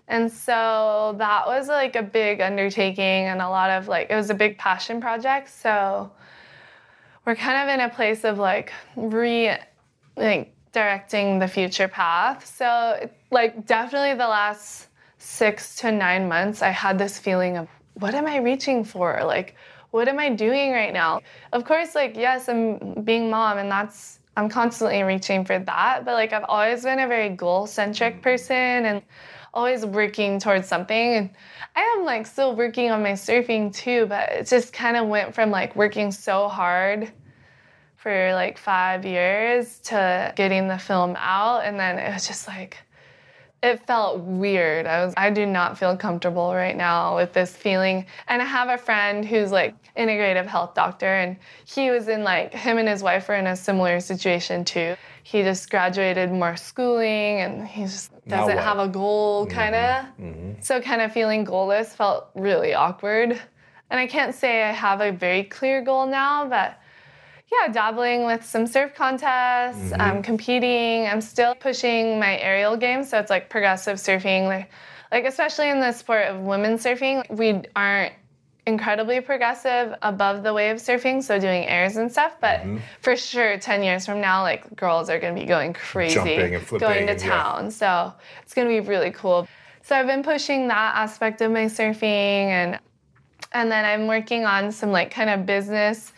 And 0.08 0.30
so 0.32 1.14
that 1.18 1.46
was 1.46 1.68
like 1.68 1.94
a 1.94 2.02
big 2.02 2.40
undertaking 2.40 3.26
and 3.26 3.40
a 3.40 3.48
lot 3.48 3.70
of 3.70 3.86
like, 3.86 4.10
it 4.10 4.16
was 4.16 4.30
a 4.30 4.34
big 4.34 4.58
passion 4.58 5.00
project. 5.00 5.48
So 5.48 6.10
we're 7.24 7.36
kind 7.36 7.68
of 7.68 7.74
in 7.74 7.80
a 7.80 7.88
place 7.88 8.24
of 8.24 8.38
like 8.38 8.72
re, 8.96 9.56
like 10.16 10.54
directing 10.72 11.38
the 11.38 11.48
future 11.48 11.88
path. 11.88 12.46
So 12.46 13.08
like 13.30 13.66
definitely 13.66 14.14
the 14.14 14.28
last 14.28 14.88
six 15.18 15.76
to 15.76 15.92
nine 15.92 16.28
months, 16.28 16.62
I 16.62 16.70
had 16.70 16.98
this 16.98 17.18
feeling 17.18 17.56
of 17.56 17.68
what 17.94 18.14
am 18.14 18.26
I 18.26 18.38
reaching 18.38 18.84
for? 18.84 19.22
Like, 19.24 19.54
what 19.92 20.08
am 20.08 20.18
I 20.18 20.30
doing 20.30 20.72
right 20.72 20.92
now? 20.92 21.20
Of 21.52 21.64
course, 21.64 21.94
like, 21.94 22.16
yes, 22.16 22.48
I'm 22.48 23.04
being 23.04 23.30
mom, 23.30 23.58
and 23.58 23.70
that's, 23.70 24.18
I'm 24.36 24.48
constantly 24.48 25.02
reaching 25.02 25.44
for 25.44 25.58
that. 25.58 26.04
But 26.04 26.14
like, 26.14 26.32
I've 26.32 26.46
always 26.48 26.82
been 26.82 26.98
a 26.98 27.06
very 27.06 27.28
goal 27.28 27.66
centric 27.66 28.14
mm-hmm. 28.14 28.22
person 28.22 28.56
and 28.56 29.02
always 29.54 29.84
working 29.84 30.38
towards 30.40 30.66
something. 30.66 31.14
And 31.14 31.30
I 31.76 31.82
am 31.96 32.04
like 32.04 32.26
still 32.26 32.56
working 32.56 32.90
on 32.90 33.02
my 33.02 33.12
surfing 33.12 33.72
too, 33.74 34.06
but 34.06 34.30
it 34.32 34.46
just 34.46 34.72
kind 34.72 34.96
of 34.96 35.08
went 35.08 35.34
from 35.34 35.50
like 35.50 35.76
working 35.76 36.10
so 36.10 36.48
hard 36.48 37.12
for 37.96 38.32
like 38.32 38.56
five 38.56 39.04
years 39.04 39.78
to 39.80 40.32
getting 40.36 40.68
the 40.68 40.78
film 40.78 41.14
out. 41.18 41.64
And 41.64 41.78
then 41.78 41.98
it 41.98 42.12
was 42.12 42.26
just 42.26 42.48
like, 42.48 42.78
it 43.62 43.86
felt 43.86 44.20
weird. 44.20 44.86
I 44.86 45.04
was 45.04 45.14
I 45.16 45.30
do 45.30 45.46
not 45.46 45.78
feel 45.78 45.96
comfortable 45.96 46.52
right 46.52 46.76
now 46.76 47.16
with 47.16 47.32
this 47.32 47.54
feeling. 47.54 48.06
And 48.26 48.42
I 48.42 48.44
have 48.44 48.68
a 48.68 48.76
friend 48.76 49.24
who's 49.24 49.52
like 49.52 49.74
integrative 49.94 50.46
health 50.46 50.74
doctor 50.74 51.06
and 51.06 51.36
he 51.64 51.90
was 51.90 52.08
in 52.08 52.24
like 52.24 52.52
him 52.52 52.78
and 52.78 52.88
his 52.88 53.02
wife 53.02 53.28
were 53.28 53.36
in 53.36 53.46
a 53.46 53.54
similar 53.54 54.00
situation 54.00 54.64
too. 54.64 54.96
He 55.22 55.42
just 55.42 55.70
graduated 55.70 56.32
more 56.32 56.56
schooling 56.56 57.40
and 57.40 57.66
he 57.66 57.82
just 57.82 58.10
doesn't 58.26 58.58
have 58.58 58.78
a 58.78 58.88
goal 58.88 59.46
mm-hmm, 59.46 59.54
kind 59.54 59.74
of. 59.74 60.04
Mm-hmm. 60.20 60.52
So 60.60 60.80
kind 60.80 61.00
of 61.00 61.12
feeling 61.12 61.46
goalless 61.46 61.94
felt 61.94 62.30
really 62.34 62.74
awkward. 62.74 63.40
And 63.90 64.00
I 64.00 64.06
can't 64.08 64.34
say 64.34 64.64
I 64.64 64.72
have 64.72 65.00
a 65.00 65.12
very 65.12 65.44
clear 65.44 65.82
goal 65.82 66.06
now, 66.06 66.48
but 66.48 66.80
yeah, 67.52 67.72
dabbling 67.72 68.24
with 68.24 68.44
some 68.44 68.66
surf 68.66 68.94
contests. 68.94 69.92
I'm 69.92 69.98
mm-hmm. 69.98 70.20
competing. 70.22 71.06
I'm 71.06 71.20
still 71.20 71.54
pushing 71.54 72.18
my 72.18 72.38
aerial 72.38 72.76
game, 72.76 73.04
so 73.04 73.18
it's 73.18 73.30
like 73.30 73.50
progressive 73.50 73.98
surfing. 73.98 74.46
Like, 74.46 74.70
like 75.10 75.24
especially 75.26 75.68
in 75.68 75.80
the 75.80 75.92
sport 75.92 76.28
of 76.28 76.40
women's 76.40 76.82
surfing, 76.82 77.28
we 77.30 77.62
aren't 77.76 78.14
incredibly 78.66 79.20
progressive 79.20 79.94
above 80.02 80.42
the 80.42 80.54
wave 80.54 80.76
surfing, 80.76 81.22
so 81.22 81.38
doing 81.38 81.66
airs 81.66 81.96
and 81.96 82.10
stuff. 82.10 82.36
But 82.40 82.60
mm-hmm. 82.60 82.78
for 83.00 83.16
sure, 83.16 83.58
10 83.58 83.82
years 83.82 84.06
from 84.06 84.20
now, 84.20 84.42
like 84.42 84.74
girls 84.74 85.10
are 85.10 85.18
going 85.18 85.34
to 85.34 85.40
be 85.40 85.46
going 85.46 85.74
crazy, 85.74 86.14
Jumping 86.14 86.54
and 86.54 86.64
flipping 86.64 86.88
going 86.88 87.06
to 87.06 87.12
and, 87.12 87.22
yeah. 87.22 87.28
town. 87.28 87.70
So 87.70 88.12
it's 88.42 88.54
going 88.54 88.68
to 88.68 88.82
be 88.82 88.88
really 88.88 89.10
cool. 89.10 89.46
So 89.82 89.96
I've 89.96 90.06
been 90.06 90.22
pushing 90.22 90.68
that 90.68 90.94
aspect 90.96 91.40
of 91.40 91.50
my 91.50 91.64
surfing 91.64 92.06
and 92.06 92.78
and 93.54 93.70
then 93.70 93.84
I'm 93.84 94.06
working 94.06 94.46
on 94.46 94.72
some 94.72 94.92
like 94.92 95.10
kind 95.10 95.28
of 95.28 95.44
business. 95.44 96.12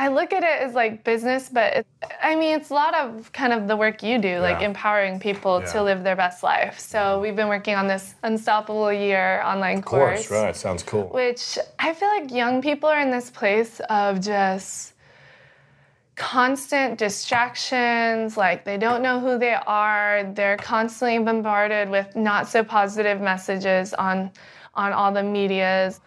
I 0.00 0.08
look 0.08 0.32
at 0.32 0.44
it 0.44 0.62
as 0.62 0.74
like 0.74 1.02
business, 1.02 1.48
but 1.48 1.74
it, 1.74 1.86
I 2.22 2.36
mean, 2.36 2.56
it's 2.56 2.70
a 2.70 2.74
lot 2.74 2.94
of 2.94 3.32
kind 3.32 3.52
of 3.52 3.66
the 3.66 3.76
work 3.76 4.00
you 4.02 4.18
do, 4.18 4.38
like 4.38 4.60
Yeah. 4.60 4.66
empowering 4.66 5.18
people 5.18 5.60
Yeah. 5.60 5.72
to 5.72 5.82
live 5.82 6.04
their 6.04 6.14
best 6.14 6.44
life. 6.44 6.78
So 6.78 7.20
we've 7.20 7.34
been 7.34 7.48
working 7.48 7.74
on 7.74 7.88
this 7.88 8.14
Unstoppable 8.22 8.92
Year 8.92 9.42
online 9.42 9.78
Of 9.78 9.84
course, 9.84 10.28
course, 10.28 10.30
right? 10.30 10.54
Sounds 10.56 10.84
cool. 10.84 11.08
which 11.08 11.58
I 11.80 11.92
feel 11.94 12.08
like 12.08 12.30
young 12.30 12.62
people 12.62 12.88
are 12.88 13.00
in 13.00 13.10
this 13.10 13.28
place 13.28 13.80
of 13.90 14.20
just 14.20 14.94
constant 16.14 16.98
distractions 16.98 18.36
like 18.36 18.64
they 18.64 18.76
don't 18.76 19.02
know 19.02 19.20
who 19.20 19.38
they 19.38 19.54
are 19.54 20.24
they're 20.34 20.56
constantly 20.56 21.16
bombarded 21.20 21.88
with 21.88 22.16
not 22.16 22.48
so 22.48 22.64
positive 22.64 23.20
messages 23.20 23.94
on 23.94 24.28
on 24.74 24.92
all 24.92 25.12
the 25.12 25.22
medias 25.22 26.00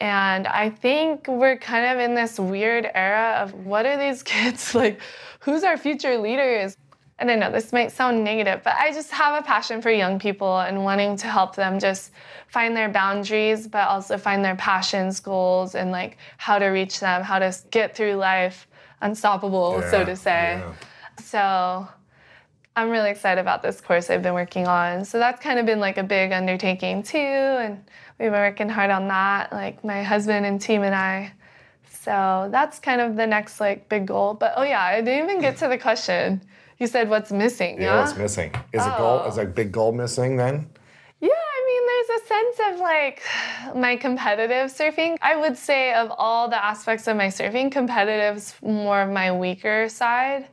and 0.00 0.46
i 0.46 0.70
think 0.70 1.26
we're 1.28 1.56
kind 1.56 1.86
of 1.86 1.98
in 1.98 2.14
this 2.14 2.38
weird 2.38 2.88
era 2.94 3.38
of 3.42 3.52
what 3.54 3.86
are 3.86 3.96
these 3.96 4.22
kids 4.34 4.74
like 4.74 5.00
who's 5.40 5.64
our 5.64 5.76
future 5.76 6.16
leaders 6.18 6.76
and 7.20 7.30
I 7.30 7.34
know 7.34 7.50
this 7.50 7.72
might 7.72 7.90
sound 7.90 8.22
negative, 8.22 8.60
but 8.62 8.74
I 8.74 8.92
just 8.92 9.10
have 9.10 9.42
a 9.42 9.44
passion 9.44 9.82
for 9.82 9.90
young 9.90 10.20
people 10.20 10.60
and 10.60 10.84
wanting 10.84 11.16
to 11.16 11.26
help 11.26 11.56
them 11.56 11.80
just 11.80 12.12
find 12.46 12.76
their 12.76 12.88
boundaries, 12.88 13.66
but 13.66 13.88
also 13.88 14.16
find 14.18 14.44
their 14.44 14.54
passions, 14.54 15.18
goals, 15.18 15.74
and 15.74 15.90
like 15.90 16.16
how 16.36 16.60
to 16.60 16.66
reach 16.66 17.00
them, 17.00 17.22
how 17.22 17.40
to 17.40 17.52
get 17.70 17.96
through 17.96 18.14
life 18.14 18.68
unstoppable, 19.00 19.82
so 19.90 20.04
to 20.04 20.14
say. 20.14 20.62
yeah. 20.62 20.74
So 21.20 21.88
I'm 22.78 22.90
really 22.90 23.10
excited 23.10 23.40
about 23.40 23.60
this 23.60 23.80
course 23.80 24.08
I've 24.08 24.22
been 24.22 24.34
working 24.34 24.68
on. 24.68 25.04
So 25.04 25.18
that's 25.18 25.42
kind 25.42 25.58
of 25.58 25.66
been 25.66 25.80
like 25.80 25.98
a 25.98 26.04
big 26.04 26.30
undertaking 26.30 27.02
too, 27.02 27.18
and 27.18 27.84
we've 28.18 28.30
been 28.30 28.32
working 28.32 28.68
hard 28.68 28.90
on 28.90 29.08
that, 29.08 29.52
like 29.52 29.82
my 29.84 30.04
husband 30.04 30.46
and 30.46 30.60
team 30.60 30.84
and 30.84 30.94
I. 30.94 31.32
So 32.02 32.48
that's 32.52 32.78
kind 32.78 33.00
of 33.00 33.16
the 33.16 33.26
next 33.26 33.58
like 33.58 33.88
big 33.88 34.06
goal. 34.06 34.34
But 34.34 34.54
oh 34.56 34.62
yeah, 34.62 34.82
I 34.82 35.00
didn't 35.00 35.28
even 35.28 35.40
get 35.40 35.56
to 35.58 35.68
the 35.68 35.76
question. 35.76 36.40
You 36.78 36.86
said 36.86 37.10
what's 37.10 37.32
missing, 37.32 37.76
Yeah, 37.76 37.94
yeah? 37.94 38.00
what's 38.00 38.16
missing? 38.16 38.54
Is 38.72 38.86
a 38.86 38.94
goal? 38.96 39.24
Is 39.24 39.38
a 39.38 39.40
oh. 39.40 39.46
big 39.46 39.72
goal 39.72 39.90
missing 39.90 40.36
then? 40.36 40.70
Yeah, 41.20 41.30
I 41.30 41.64
mean, 41.66 42.06
there's 42.06 42.22
a 42.22 42.26
sense 42.26 42.74
of 42.74 42.80
like 42.80 43.22
my 43.74 43.96
competitive 43.96 44.70
surfing. 44.70 45.16
I 45.20 45.34
would 45.34 45.56
say 45.56 45.92
of 45.94 46.12
all 46.16 46.48
the 46.48 46.64
aspects 46.64 47.08
of 47.08 47.16
my 47.16 47.26
surfing, 47.26 47.72
competitive's 47.72 48.54
more 48.62 49.02
of 49.02 49.10
my 49.10 49.32
weaker 49.32 49.88
side. 49.88 50.46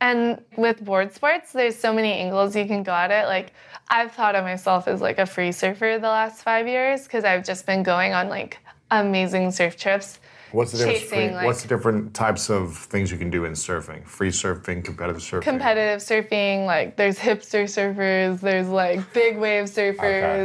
And 0.00 0.42
with 0.56 0.84
board 0.84 1.12
sports, 1.12 1.52
there's 1.52 1.76
so 1.76 1.92
many 1.92 2.12
angles 2.12 2.54
you 2.54 2.66
can 2.66 2.82
go 2.82 2.92
at 2.92 3.10
it. 3.10 3.26
Like 3.26 3.52
I've 3.88 4.12
thought 4.12 4.34
of 4.34 4.44
myself 4.44 4.86
as 4.88 5.00
like 5.00 5.18
a 5.18 5.26
free 5.26 5.52
surfer 5.52 5.98
the 6.00 6.08
last 6.08 6.42
five 6.42 6.66
years 6.68 7.04
because 7.04 7.24
I've 7.24 7.44
just 7.44 7.64
been 7.66 7.82
going 7.82 8.12
on 8.12 8.28
like 8.28 8.58
amazing 8.90 9.50
surf 9.50 9.76
trips. 9.76 10.18
What's 10.52 10.72
the 10.72 10.78
difference? 10.78 11.00
Chasing, 11.00 11.18
between- 11.18 11.34
like- 11.36 11.46
what's 11.46 11.62
the 11.62 11.68
different 11.68 12.14
types 12.14 12.48
of 12.50 12.76
things 12.76 13.10
you 13.10 13.18
can 13.18 13.30
do 13.30 13.44
in 13.44 13.52
surfing? 13.52 14.06
Free 14.06 14.28
surfing, 14.30 14.84
competitive 14.84 15.22
surfing. 15.22 15.42
competitive 15.42 16.00
surfing 16.00 16.66
like 16.66 16.96
there's 16.96 17.18
hipster 17.18 17.64
surfers 17.64 18.40
there's 18.40 18.68
like 18.68 19.12
big 19.12 19.36
wave 19.38 19.64
surfers 19.78 19.98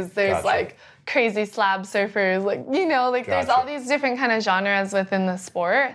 Okay, 0.04 0.10
there's 0.14 0.32
gotcha. 0.34 0.46
like 0.46 0.76
crazy 1.06 1.44
slab 1.44 1.82
surfers 1.82 2.42
like 2.44 2.64
you 2.72 2.86
know 2.86 3.10
like 3.10 3.26
there's 3.26 3.48
all 3.48 3.64
these 3.66 3.86
different 3.86 4.18
kind 4.18 4.30
of 4.32 4.42
genres 4.42 4.92
within 4.92 5.26
the 5.26 5.36
sport 5.36 5.94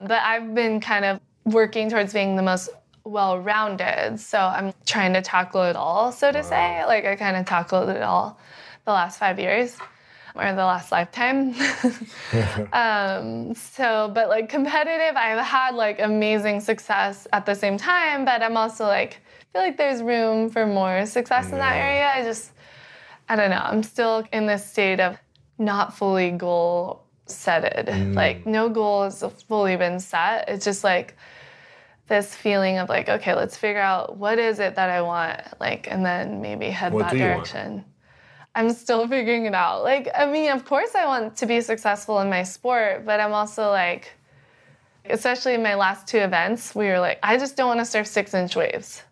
but 0.00 0.22
i've 0.22 0.54
been 0.54 0.80
kind 0.80 1.04
of 1.04 1.20
working 1.44 1.90
towards 1.90 2.12
being 2.14 2.36
the 2.36 2.42
most 2.42 2.70
well-rounded. 3.06 4.18
So 4.18 4.38
i'm 4.38 4.74
trying 4.84 5.12
to 5.14 5.22
tackle 5.22 5.62
it 5.62 5.76
all 5.76 6.12
so 6.12 6.32
to 6.32 6.42
say. 6.42 6.84
Like 6.86 7.04
i 7.04 7.16
kind 7.16 7.36
of 7.36 7.46
tackled 7.46 7.88
it 7.88 8.02
all 8.02 8.38
the 8.84 8.92
last 8.92 9.18
five 9.18 9.38
years 9.38 9.76
or 10.34 10.44
the 10.52 10.64
last 10.64 10.92
lifetime. 10.92 11.54
Um, 12.72 13.54
so, 13.54 14.10
but 14.14 14.28
like 14.28 14.48
competitive, 14.48 15.16
I've 15.16 15.44
had 15.44 15.74
like 15.74 16.00
amazing 16.00 16.60
success 16.60 17.26
at 17.32 17.46
the 17.46 17.54
same 17.54 17.78
time, 17.78 18.24
but 18.24 18.42
I'm 18.42 18.56
also 18.56 18.84
like, 18.84 19.20
feel 19.52 19.62
like 19.62 19.76
there's 19.78 20.02
room 20.02 20.50
for 20.50 20.66
more 20.66 21.06
success 21.06 21.50
in 21.50 21.58
that 21.58 21.76
area. 21.76 22.10
I 22.14 22.22
just, 22.22 22.52
I 23.28 23.36
don't 23.36 23.50
know, 23.50 23.62
I'm 23.62 23.82
still 23.82 24.24
in 24.32 24.46
this 24.46 24.66
state 24.66 25.00
of 25.00 25.16
not 25.58 25.96
fully 25.96 26.32
goal 26.32 27.04
setted. 27.26 28.14
Like, 28.14 28.44
no 28.44 28.68
goal 28.68 29.04
has 29.04 29.24
fully 29.48 29.76
been 29.76 30.00
set. 30.00 30.48
It's 30.48 30.64
just 30.64 30.84
like, 30.84 31.16
this 32.08 32.34
feeling 32.34 32.78
of 32.78 32.88
like, 32.88 33.08
okay, 33.08 33.34
let's 33.34 33.56
figure 33.56 33.80
out 33.80 34.16
what 34.16 34.38
is 34.38 34.58
it 34.60 34.76
that 34.76 34.90
I 34.90 35.02
want, 35.02 35.40
like, 35.60 35.88
and 35.90 36.04
then 36.06 36.40
maybe 36.40 36.66
head 36.70 36.92
What 36.92 37.00
that 37.06 37.10
do 37.12 37.18
you 37.18 37.24
want? 37.24 37.44
direction. 37.46 37.84
I'm 38.54 38.70
still 38.72 39.06
figuring 39.08 39.44
it 39.46 39.54
out. 39.54 39.82
Like, 39.82 40.08
I 40.14 40.24
mean, 40.24 40.50
of 40.50 40.64
course, 40.64 40.94
I 40.94 41.04
want 41.06 41.36
to 41.36 41.46
be 41.46 41.60
successful 41.60 42.20
in 42.20 42.30
my 42.30 42.42
sport, 42.42 43.04
but 43.04 43.20
I'm 43.20 43.32
also 43.34 43.70
like, 43.70 44.12
especially 45.04 45.54
in 45.54 45.62
my 45.62 45.74
last 45.74 46.06
two 46.06 46.18
events, 46.18 46.74
we 46.74 46.86
were 46.86 46.98
like, 46.98 47.18
I 47.22 47.36
just 47.38 47.56
don't 47.56 47.66
want 47.68 47.80
to 47.80 47.84
surf 47.84 48.06
six 48.06 48.34
inch 48.34 48.56
waves. 48.56 49.02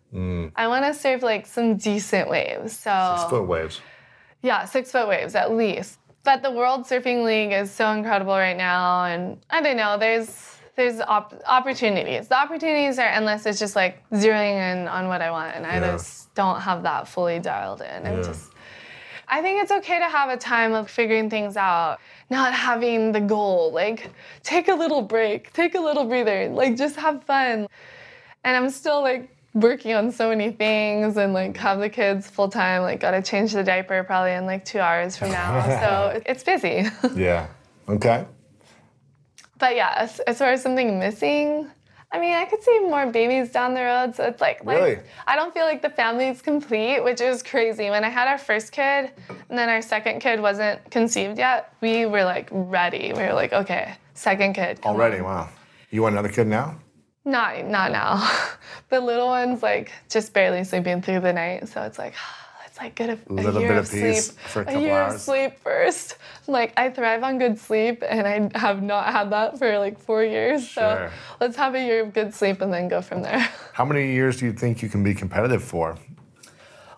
I 0.55 0.69
want 0.69 0.85
to 0.85 0.93
surf 0.93 1.21
like 1.23 1.45
some 1.45 1.75
decent 1.75 2.29
waves. 2.29 2.79
So, 2.79 2.89
Mm. 2.89 3.17
Six 3.19 3.29
foot 3.29 3.47
waves. 3.47 3.81
yeah, 4.41 4.63
six 4.63 4.89
foot 4.91 5.09
waves 5.09 5.35
at 5.35 5.51
least. 5.51 5.99
But 6.23 6.41
the 6.41 6.51
World 6.51 6.85
Surfing 6.85 7.25
League 7.25 7.51
is 7.51 7.69
so 7.69 7.91
incredible 7.91 8.31
right 8.33 8.55
now, 8.55 9.03
and 9.05 9.37
I 9.49 9.61
don't 9.61 9.75
know. 9.75 9.97
There's 9.97 10.54
there's 10.75 10.99
op- 11.01 11.33
opportunities. 11.45 12.27
The 12.27 12.37
opportunities 12.37 12.99
are 12.99 13.07
endless. 13.07 13.45
It's 13.45 13.59
just 13.59 13.75
like 13.75 14.07
zeroing 14.11 14.55
in 14.73 14.87
on 14.87 15.07
what 15.07 15.21
I 15.21 15.31
want, 15.31 15.55
and 15.55 15.65
I 15.65 15.75
Yeah. 15.75 15.91
just 15.93 16.33
don't 16.35 16.59
have 16.61 16.83
that 16.83 17.07
fully 17.07 17.39
dialed 17.39 17.81
in. 17.81 18.05
I'm 18.05 18.23
just. 18.23 18.51
I 19.27 19.41
think 19.41 19.63
it's 19.63 19.71
okay 19.71 19.97
to 19.97 20.05
have 20.05 20.29
a 20.29 20.37
time 20.37 20.73
of 20.73 20.87
figuring 20.89 21.31
things 21.31 21.57
out, 21.57 21.97
not 22.29 22.53
having 22.53 23.11
the 23.11 23.21
goal. 23.21 23.71
Like, 23.71 24.11
take 24.43 24.67
a 24.67 24.73
little 24.75 25.01
break, 25.01 25.51
take 25.51 25.73
a 25.73 25.79
little 25.79 26.05
breather, 26.05 26.47
like, 26.49 26.77
just 26.77 26.95
have 26.97 27.23
fun. 27.23 27.67
And 28.43 28.55
I'm 28.55 28.69
still 28.69 29.01
like 29.01 29.29
working 29.55 29.93
on 29.95 30.11
so 30.11 30.29
many 30.29 30.51
things 30.51 31.17
and 31.17 31.33
like 31.33 31.57
have 31.57 31.79
the 31.79 31.89
kids 31.89 32.29
full 32.29 32.49
time, 32.49 32.83
like, 32.83 32.99
gotta 32.99 33.21
change 33.21 33.53
the 33.53 33.63
diaper 33.63 34.03
probably 34.03 34.33
in 34.33 34.45
like 34.45 34.63
two 34.63 34.79
hours 34.79 35.17
from 35.17 35.31
now. 35.31 35.63
so 35.79 36.21
it's 36.27 36.43
busy. 36.43 36.85
Yeah. 37.15 37.47
Okay. 37.89 38.25
But 39.65 39.75
yeah, 39.75 39.95
as, 39.97 40.19
as 40.19 40.37
far 40.37 40.49
as 40.49 40.61
something 40.61 40.99
missing, 40.99 41.67
I 42.11 42.19
mean, 42.19 42.35
I 42.35 42.45
could 42.45 42.61
see 42.61 42.81
more 42.81 43.07
babies 43.07 43.51
down 43.51 43.73
the 43.73 43.81
road. 43.81 44.15
So 44.15 44.23
it's 44.25 44.39
like, 44.39 44.63
like 44.63 45.03
I 45.25 45.35
don't 45.35 45.55
feel 45.55 45.65
like 45.65 45.81
the 45.81 45.89
family's 45.89 46.39
complete, 46.39 46.99
which 47.03 47.19
is 47.19 47.41
crazy. 47.41 47.89
When 47.89 48.03
I 48.03 48.09
had 48.09 48.27
our 48.27 48.37
first 48.37 48.71
kid 48.71 49.09
and 49.49 49.57
then 49.57 49.67
our 49.69 49.81
second 49.81 50.19
kid 50.19 50.39
wasn't 50.39 50.91
conceived 50.91 51.39
yet, 51.39 51.73
we 51.81 52.05
were 52.05 52.23
like 52.23 52.47
ready. 52.51 53.11
We 53.11 53.23
were 53.23 53.33
like, 53.33 53.53
okay, 53.53 53.95
second 54.13 54.53
kid. 54.53 54.81
Already. 54.85 55.17
on. 55.17 55.23
Wow. 55.23 55.49
You 55.89 56.03
want 56.03 56.13
another 56.13 56.29
kid 56.29 56.45
now? 56.45 56.77
Not, 57.25 57.65
not 57.65 57.91
now. 57.91 58.31
the 58.89 58.99
little 58.99 59.29
one's 59.29 59.63
like 59.63 59.91
just 60.11 60.31
barely 60.31 60.63
sleeping 60.63 61.01
through 61.01 61.21
the 61.21 61.33
night. 61.33 61.69
So 61.69 61.81
it's 61.81 61.97
like, 61.97 62.13
let's 62.75 62.83
like 62.83 62.95
get 62.95 63.09
a, 63.09 63.19
a 63.29 63.33
Little 63.33 63.61
year 63.61 63.69
bit 63.69 63.77
of 63.77 63.91
peace 63.91 64.27
sleep, 64.27 64.39
for 64.39 64.59
a 64.59 64.61
a 64.63 64.65
couple 64.65 64.81
year 64.81 65.01
of 65.01 65.19
sleep 65.19 65.59
first. 65.59 66.17
Like 66.47 66.73
I 66.77 66.89
thrive 66.89 67.23
on 67.23 67.37
good 67.39 67.57
sleep, 67.57 68.03
and 68.07 68.27
I 68.53 68.57
have 68.57 68.81
not 68.81 69.07
had 69.07 69.29
that 69.31 69.57
for 69.57 69.77
like 69.79 69.99
four 69.99 70.23
years. 70.23 70.69
So 70.69 71.09
let's 71.39 71.55
have 71.57 71.75
a 71.75 71.81
year 71.81 72.03
of 72.03 72.13
good 72.13 72.33
sleep 72.33 72.61
and 72.61 72.73
then 72.73 72.87
go 72.87 73.01
from 73.01 73.21
there. 73.21 73.39
How 73.73 73.85
many 73.85 74.11
years 74.13 74.37
do 74.37 74.45
you 74.45 74.53
think 74.53 74.81
you 74.81 74.89
can 74.89 75.03
be 75.03 75.13
competitive 75.13 75.63
for? 75.63 75.97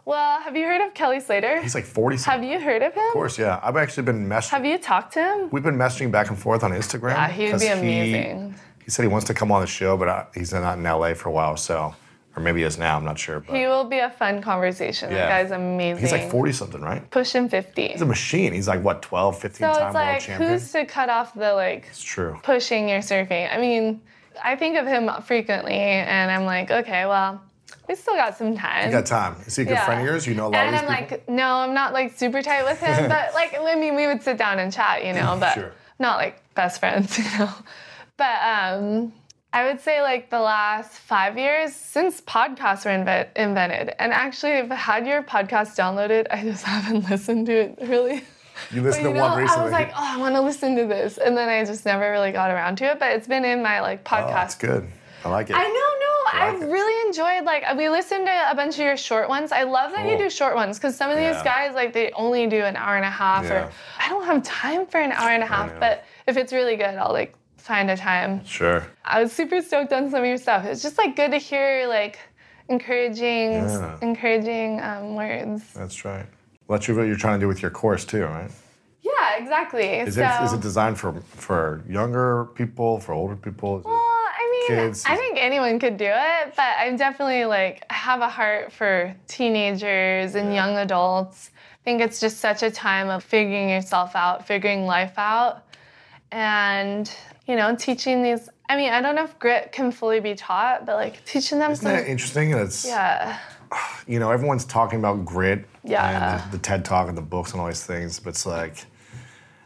Well, 0.06 0.40
have 0.40 0.56
you 0.56 0.66
heard 0.66 0.80
of 0.88 0.94
Kelly 0.94 1.20
Slater? 1.20 1.62
He's 1.62 1.76
like 1.76 1.84
40. 1.84 2.18
Have 2.24 2.42
you 2.42 2.62
heard 2.62 2.82
of 2.82 2.94
him? 2.94 3.04
Of 3.08 3.12
course, 3.12 3.38
yeah. 3.38 3.60
I've 3.62 3.76
actually 3.76 4.04
been 4.04 4.26
messaging. 4.26 4.50
Have 4.52 4.66
you 4.66 4.78
talked 4.78 5.12
to 5.14 5.22
him? 5.22 5.50
We've 5.52 5.64
been 5.64 5.76
messaging 5.76 6.14
back 6.14 6.30
and 6.30 6.40
forth 6.40 6.64
on 6.64 6.72
Instagram. 6.72 7.10
Yeah, 7.10 7.28
he 7.28 7.44
would 7.44 7.52
'cause 7.52 7.62
be 7.62 7.68
amazing. 7.68 8.54
He, 8.80 8.86
he 8.86 8.90
said 8.92 9.02
he 9.04 9.10
wants 9.10 9.28
to 9.28 9.34
come 9.34 9.52
on 9.52 9.60
the 9.60 9.68
show, 9.68 9.98
but 9.98 10.08
uh, 10.08 10.26
he's 10.34 10.54
not 10.54 10.78
in 10.78 10.84
LA 10.86 11.14
for 11.14 11.28
a 11.28 11.32
while, 11.34 11.58
so 11.58 11.94
or 12.38 12.40
maybe 12.40 12.60
he 12.60 12.66
is 12.66 12.78
now. 12.78 12.96
I'm 12.96 13.04
not 13.04 13.18
sure. 13.18 13.40
But 13.40 13.56
He 13.56 13.66
will 13.66 13.84
be 13.84 13.98
a 13.98 14.12
fun 14.12 14.42
conversation. 14.44 15.10
Yeah. 15.10 15.26
That 15.28 15.30
guy's 15.44 15.52
amazing. 15.52 16.02
he's 16.02 16.12
like 16.12 16.30
40 16.30 16.52
something, 16.52 16.82
right? 16.82 17.10
Pushing 17.10 17.50
50. 17.50 17.88
He's 17.88 18.02
a 18.02 18.06
machine. 18.06 18.54
He's 18.54 18.68
like 18.68 18.84
what 18.84 19.02
12, 19.02 19.40
15 19.40 19.58
so 19.58 19.62
time 19.66 19.74
it's 19.74 19.82
world 19.82 19.94
like, 19.96 20.20
champion. 20.22 20.52
who's 20.52 20.72
to 20.72 20.86
cut 20.86 21.10
off 21.10 21.34
the 21.34 21.54
like 21.54 21.88
It's 21.90 22.04
true. 22.04 22.40
pushing 22.44 22.88
your 22.88 23.00
surfing? 23.00 23.52
I 23.52 23.58
mean, 23.60 24.02
I 24.44 24.56
think 24.56 24.78
of 24.78 24.86
him 24.86 25.10
frequently, 25.24 25.74
and 25.74 26.30
I'm 26.32 26.46
like, 26.46 26.70
okay, 26.70 27.08
well, 27.08 27.42
we 27.90 27.96
still 27.96 28.14
got 28.16 28.38
some 28.38 28.56
time. 28.56 28.86
You 28.86 28.92
got 28.92 29.08
time. 29.08 29.36
Is 29.48 29.56
he 29.56 29.64
a 29.64 29.66
good 29.66 29.72
Yeah. 29.72 29.86
friend 29.86 30.02
of 30.02 30.06
yours? 30.06 30.28
You 30.28 30.36
know 30.36 30.46
a 30.48 30.50
lot 30.50 30.56
and 30.58 30.76
of 30.76 30.82
these 30.82 30.90
I'm 30.92 30.96
people. 31.06 31.18
like, 31.18 31.30
no, 31.30 31.56
I'm 31.56 31.74
not 31.74 31.92
like 31.94 32.16
super 32.16 32.44
tight 32.44 32.64
with 32.66 32.80
him, 32.80 33.10
but 33.10 33.34
like, 33.34 33.56
I 33.60 33.74
mean, 33.76 33.96
we 33.96 34.06
would 34.06 34.22
sit 34.22 34.38
down 34.38 34.60
and 34.60 34.72
chat, 34.72 35.04
you 35.04 35.14
know, 35.14 35.36
but 35.40 35.54
Sure. 35.56 35.72
not 35.98 36.18
like 36.18 36.40
best 36.54 36.80
friends, 36.80 37.18
you 37.18 37.24
know. 37.40 37.50
But 38.16 38.40
um, 38.44 39.12
I 39.58 39.66
would 39.68 39.82
say 39.82 40.02
like 40.02 40.30
the 40.30 40.40
last 40.40 40.92
five 40.92 41.38
years 41.38 41.74
since 41.74 42.22
podcasts 42.22 42.86
were 42.86 42.92
inve- 42.92 43.30
invented, 43.36 43.96
and 44.00 44.14
actually, 44.14 44.54
I've 44.54 44.70
had 44.70 45.08
your 45.08 45.24
podcast 45.24 45.76
downloaded. 45.82 46.28
I 46.30 46.44
just 46.44 46.64
haven't 46.74 47.10
listened 47.10 47.48
to 47.48 47.54
it 47.54 47.78
really. 47.82 48.24
you 48.72 48.82
listened 48.88 49.06
you 49.06 49.14
to 49.14 49.18
know, 49.18 49.30
one 49.30 49.38
recently. 49.40 49.62
I 49.62 49.64
was 49.64 49.72
like, 49.72 49.90
oh, 49.90 50.14
I 50.16 50.18
want 50.18 50.36
to 50.36 50.42
listen 50.42 50.76
to 50.76 50.86
this, 50.86 51.18
and 51.18 51.36
then 51.36 51.50
I 51.50 51.66
just 51.66 51.86
never 51.86 52.10
really 52.12 52.32
got 52.32 52.52
around 52.52 52.78
to 52.80 52.86
it. 52.92 53.00
But 53.00 53.14
it's 53.14 53.28
been 53.28 53.46
in 53.46 53.64
my 53.64 53.82
like 53.82 54.04
podcast. 54.04 54.26
oh, 54.30 54.34
that's 54.34 54.56
good. 54.56 54.88
I 55.26 55.30
like 55.30 55.50
it. 55.50 55.56
I 55.56 55.64
know, 55.64 55.70
no, 55.74 56.40
I 56.40 56.52
like 56.52 56.62
I 56.62 56.66
it. 56.66 56.70
really 56.72 57.08
enjoyed 57.08 57.44
like 57.44 57.64
we 57.76 57.90
listened 57.90 58.28
to 58.28 58.52
a 58.52 58.56
bunch 58.56 58.76
of 58.76 58.86
your 58.86 58.96
short 58.98 59.28
ones. 59.28 59.52
I 59.52 59.64
love 59.64 59.92
that 59.94 60.08
you 60.08 60.18
do 60.20 60.30
short 60.30 60.54
ones 60.56 60.78
because 60.78 60.96
some 60.96 61.10
of 61.10 61.18
these 61.18 61.36
Yeah. 61.38 61.44
guys 61.44 61.74
like 61.74 61.92
they 61.94 62.12
only 62.12 62.46
do 62.46 62.62
an 62.64 62.76
hour 62.76 62.96
and 62.96 63.06
a 63.06 63.10
half, 63.10 63.46
Yeah. 63.46 63.66
or 63.66 63.72
I 64.00 64.10
don't 64.10 64.26
have 64.26 64.44
time 64.44 64.86
for 64.86 65.00
an 65.00 65.12
hour 65.12 65.30
and 65.32 65.42
a 65.42 65.48
half. 65.48 65.72
But 65.80 66.06
if 66.28 66.38
it's 66.38 66.54
really 66.54 66.76
good, 66.76 66.94
I'll 66.96 67.12
like 67.12 67.34
find 67.68 67.92
a 67.92 67.98
time. 67.98 68.44
Sure. 68.46 68.88
I 69.06 69.22
was 69.22 69.32
super 69.34 69.62
stoked 69.62 69.92
on 69.94 70.10
some 70.10 70.22
of 70.22 70.26
your 70.26 70.38
stuff. 70.38 70.66
It's 70.66 70.82
just 70.82 70.98
like 70.98 71.16
good 71.16 71.32
to 71.32 71.38
hear 71.38 71.86
like 71.88 72.18
encouraging, 72.70 73.52
Yeah. 73.54 73.98
encouraging 74.02 74.82
um, 74.82 75.16
words. 75.16 75.62
That's 75.74 76.04
right. 76.06 76.26
Well, 76.68 76.80
that's 76.80 76.88
what 76.90 77.04
you're 77.04 77.16
trying 77.16 77.40
to 77.40 77.44
do 77.44 77.48
with 77.48 77.62
your 77.62 77.72
course 77.72 78.06
too, 78.06 78.24
right? 78.24 78.52
Yeah, 79.02 79.38
exactly. 79.38 79.86
Is 79.86 80.16
so, 80.16 80.22
it 80.24 80.44
is 80.46 80.54
it 80.54 80.62
designed 80.62 80.98
for 80.98 81.14
for 81.48 81.84
younger 81.88 82.46
people, 82.56 83.00
for 83.00 83.14
older 83.14 83.36
people? 83.36 83.80
Is 83.80 83.86
Well, 83.86 83.94
I 83.94 84.44
mean, 84.52 84.68
kids? 84.68 85.04
I 85.06 85.16
think 85.16 85.38
anyone 85.40 85.80
could 85.80 85.98
do 85.98 86.10
it, 86.10 86.54
but 86.56 86.72
I'm 86.80 86.98
definitely 86.98 87.46
like 87.46 87.86
I 87.90 87.94
have 87.94 88.22
a 88.22 88.30
heart 88.30 88.72
for 88.74 89.16
teenagers 89.28 90.36
and 90.36 90.54
young 90.54 90.78
adults. 90.78 91.52
I 91.56 91.84
think 91.86 92.02
it's 92.02 92.20
just 92.20 92.40
such 92.40 92.64
a 92.64 92.72
time 92.72 93.08
of 93.10 93.24
figuring 93.24 93.70
yourself 93.70 94.14
out, 94.14 94.46
figuring 94.46 94.86
life 94.86 95.14
out, 95.18 95.64
and 96.32 97.10
you 97.48 97.56
know, 97.56 97.76
teaching 97.76 98.24
these. 98.24 98.50
I 98.70 98.76
mean, 98.76 98.92
I 98.92 99.02
don't 99.02 99.16
know 99.16 99.24
if 99.24 99.38
grit 99.40 99.72
can 99.72 99.92
fully 99.92 100.20
be 100.20 100.36
taught, 100.36 100.86
but 100.86 100.96
like 100.96 101.24
teaching 101.26 101.60
them 101.60 101.74
something. 101.74 101.92
Isn't 101.92 101.98
some. 102.00 102.06
that 102.06 102.12
interesting? 102.12 102.54
And 102.54 102.62
it's 102.62 102.86
Yeah, 102.86 103.40
you 104.08 104.20
know 104.20 104.32
everyone's 104.32 104.66
talking 104.66 105.00
about 105.00 105.24
grit 105.26 105.66
Yeah. 105.84 106.42
and 106.42 106.52
the, 106.52 106.58
the 106.58 106.62
TED 106.62 106.84
Talk 106.86 107.08
and 107.08 107.18
the 107.18 107.22
books 107.22 107.52
and 107.54 107.62
all 107.62 107.68
these 107.68 107.84
things, 107.86 108.20
but 108.20 108.30
it's 108.32 108.46
like, 108.46 108.74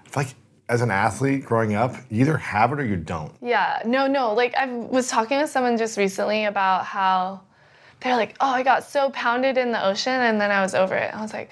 I 0.05 0.09
feel 0.09 0.23
like 0.23 0.35
as 0.69 0.81
an 0.81 0.91
athlete 0.91 1.43
growing 1.43 1.73
up, 1.73 1.95
you 2.09 2.21
either 2.21 2.37
have 2.37 2.71
it 2.71 2.79
or 2.79 2.85
you 2.85 2.95
don't. 2.95 3.33
yeah. 3.41 3.81
No, 3.85 4.07
no. 4.07 4.33
Like 4.33 4.55
I 4.55 4.67
was 4.67 5.09
talking 5.09 5.39
with 5.41 5.49
someone 5.49 5.77
just 5.77 5.97
recently 5.97 6.45
about 6.45 6.85
how 6.85 7.41
they're 8.01 8.15
like, 8.15 8.35
"Oh, 8.39 8.47
I 8.49 8.63
got 8.63 8.83
so 8.83 9.09
pounded 9.11 9.57
in 9.57 9.71
the 9.71 9.85
ocean, 9.85 10.13
and 10.13 10.39
then 10.41 10.49
I 10.49 10.61
was 10.61 10.73
over 10.73 10.95
it." 10.95 11.13
I 11.13 11.21
was 11.21 11.33
like, 11.33 11.49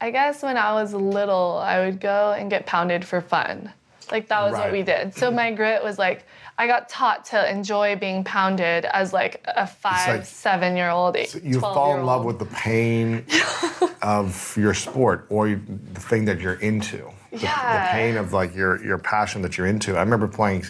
"I 0.00 0.10
guess 0.10 0.42
when 0.42 0.56
I 0.56 0.72
was 0.72 0.94
little, 0.94 1.58
I 1.62 1.84
would 1.84 2.00
go 2.00 2.32
and 2.36 2.48
get 2.50 2.64
pounded 2.66 3.04
for 3.04 3.20
fun." 3.20 3.72
Like 4.12 4.28
that 4.28 4.42
was 4.42 4.52
what 4.52 4.70
we 4.70 4.82
did. 4.82 5.14
So 5.14 5.30
my 5.30 5.50
grit 5.50 5.82
was 5.82 5.98
like, 5.98 6.26
I 6.58 6.66
got 6.66 6.90
taught 6.90 7.24
to 7.26 7.50
enjoy 7.50 7.96
being 7.96 8.22
pounded 8.24 8.84
as 8.84 9.12
like 9.14 9.42
a 9.48 9.66
five, 9.66 10.16
like- 10.18 10.26
seven 10.26 10.76
year 10.76 10.90
old, 10.90 11.16
You 11.42 11.58
fall 11.60 11.96
in 11.96 12.04
love 12.04 12.24
with 12.26 12.38
the 12.38 12.44
pain 12.44 13.24
of 14.02 14.54
your 14.56 14.74
sport 14.74 15.26
or 15.30 15.48
you, 15.48 15.62
the 15.94 16.00
thing 16.00 16.26
that 16.26 16.40
you're 16.40 16.60
into. 16.60 17.10
The, 17.30 17.38
the 17.38 17.88
pain 17.90 18.18
of 18.18 18.34
like 18.34 18.54
your 18.54 18.84
your 18.84 18.98
passion 18.98 19.40
that 19.42 19.56
you're 19.56 19.66
into. 19.66 19.96
I 19.96 20.00
remember 20.00 20.28
playing 20.28 20.66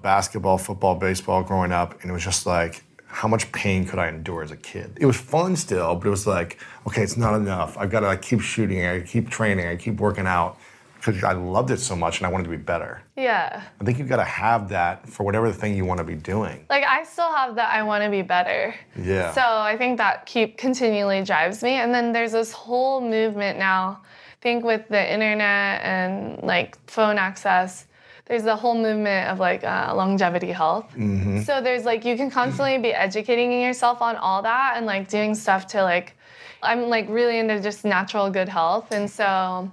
basketball, 0.00 0.56
football, 0.56 0.94
baseball 0.94 1.42
growing 1.42 1.72
up, 1.72 2.00
and 2.00 2.10
it 2.10 2.14
was 2.14 2.24
just 2.24 2.46
like, 2.46 2.82
how 3.06 3.28
much 3.28 3.52
pain 3.52 3.84
could 3.84 3.98
I 3.98 4.08
endure 4.08 4.42
as 4.42 4.50
a 4.50 4.56
kid? 4.56 4.96
It 4.98 5.04
was 5.04 5.16
fun 5.16 5.54
still, 5.56 5.94
but 5.94 6.06
it 6.06 6.10
was 6.10 6.26
like, 6.26 6.58
okay, 6.86 7.02
it's 7.02 7.18
not 7.18 7.34
enough. 7.34 7.76
I've 7.76 7.90
got 7.90 8.00
to 8.00 8.06
like 8.06 8.22
keep 8.22 8.40
shooting, 8.40 8.86
I 8.86 9.00
keep 9.00 9.28
training, 9.28 9.66
I 9.66 9.76
keep 9.76 9.96
working 10.00 10.26
out 10.26 10.58
because 11.06 11.24
I 11.24 11.32
loved 11.32 11.70
it 11.70 11.78
so 11.78 11.96
much 11.96 12.18
and 12.18 12.26
I 12.26 12.30
wanted 12.30 12.44
to 12.44 12.50
be 12.50 12.56
better. 12.56 13.02
Yeah. 13.16 13.62
I 13.80 13.84
think 13.84 13.98
you've 13.98 14.08
got 14.08 14.16
to 14.16 14.24
have 14.24 14.68
that 14.70 15.08
for 15.08 15.22
whatever 15.24 15.48
the 15.48 15.54
thing 15.54 15.76
you 15.76 15.84
want 15.84 15.98
to 15.98 16.04
be 16.04 16.14
doing. 16.14 16.66
Like 16.68 16.84
I 16.84 17.04
still 17.04 17.32
have 17.32 17.54
that 17.56 17.72
I 17.72 17.82
want 17.82 18.04
to 18.04 18.10
be 18.10 18.22
better. 18.22 18.74
Yeah. 19.00 19.32
So 19.32 19.42
I 19.42 19.76
think 19.76 19.98
that 19.98 20.26
keep 20.26 20.58
continually 20.58 21.22
drives 21.22 21.62
me. 21.62 21.72
And 21.72 21.94
then 21.94 22.12
there's 22.12 22.32
this 22.32 22.52
whole 22.52 23.00
movement 23.00 23.58
now. 23.58 24.00
I 24.02 24.42
think 24.42 24.64
with 24.64 24.88
the 24.88 25.12
internet 25.12 25.82
and 25.82 26.42
like 26.42 26.78
phone 26.88 27.18
access, 27.18 27.86
there's 28.26 28.42
the 28.42 28.56
whole 28.56 28.74
movement 28.74 29.28
of 29.28 29.38
like 29.38 29.62
uh, 29.64 29.92
longevity 29.94 30.50
health. 30.50 30.92
So 31.44 31.60
there's 31.60 31.84
like 31.84 32.04
you 32.04 32.16
can 32.16 32.30
constantly 32.30 32.78
be 32.78 32.92
educating 32.92 33.60
yourself 33.60 34.02
on 34.02 34.16
all 34.16 34.42
that 34.42 34.74
and 34.76 34.84
like 34.84 35.08
doing 35.08 35.34
stuff 35.34 35.66
to 35.68 35.82
like 35.82 36.14
I'm 36.62 36.88
like 36.88 37.08
really 37.08 37.38
into 37.38 37.60
just 37.60 37.84
natural 37.84 38.30
good 38.30 38.48
health. 38.48 38.90
And 38.90 39.08
so 39.08 39.70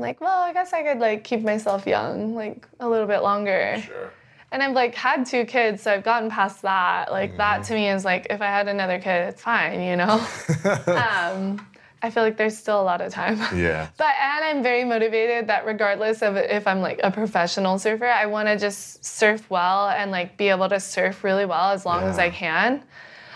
like, 0.00 0.20
well, 0.20 0.40
I 0.40 0.52
guess 0.52 0.72
I 0.72 0.82
could 0.82 0.98
like 0.98 1.24
keep 1.24 1.42
myself 1.42 1.86
young 1.86 2.34
like 2.34 2.66
a 2.80 2.88
little 2.88 3.06
bit 3.06 3.22
longer. 3.22 3.82
Sure. 3.84 4.12
And 4.52 4.62
I've 4.62 4.74
like 4.74 4.94
had 4.96 5.26
two 5.26 5.44
kids, 5.44 5.82
so 5.82 5.92
I've 5.92 6.02
gotten 6.02 6.28
past 6.28 6.62
that. 6.62 7.12
Like 7.12 7.36
that 7.36 7.62
to 7.64 7.74
me 7.74 7.88
is 7.88 8.04
like 8.04 8.26
if 8.30 8.40
I 8.42 8.46
had 8.46 8.66
another 8.66 8.98
kid, 8.98 9.28
it's 9.28 9.42
fine, 9.42 9.80
you 9.80 9.96
know. 9.96 10.26
um, 10.86 11.64
I 12.02 12.10
feel 12.10 12.22
like 12.22 12.36
there's 12.36 12.56
still 12.56 12.80
a 12.80 12.82
lot 12.82 13.00
of 13.00 13.12
time. 13.12 13.38
Yeah. 13.56 13.88
But 13.96 14.14
and 14.20 14.44
I'm 14.44 14.62
very 14.62 14.84
motivated 14.84 15.46
that 15.48 15.66
regardless 15.66 16.22
of 16.22 16.36
if 16.36 16.66
I'm 16.66 16.80
like 16.80 16.98
a 17.04 17.10
professional 17.10 17.78
surfer, 17.78 18.06
I 18.06 18.26
want 18.26 18.48
to 18.48 18.58
just 18.58 19.04
surf 19.04 19.48
well 19.50 19.88
and 19.90 20.10
like 20.10 20.36
be 20.36 20.48
able 20.48 20.68
to 20.68 20.80
surf 20.80 21.22
really 21.22 21.44
well 21.44 21.70
as 21.70 21.86
long 21.86 22.02
as 22.04 22.18
I 22.18 22.30
can 22.30 22.82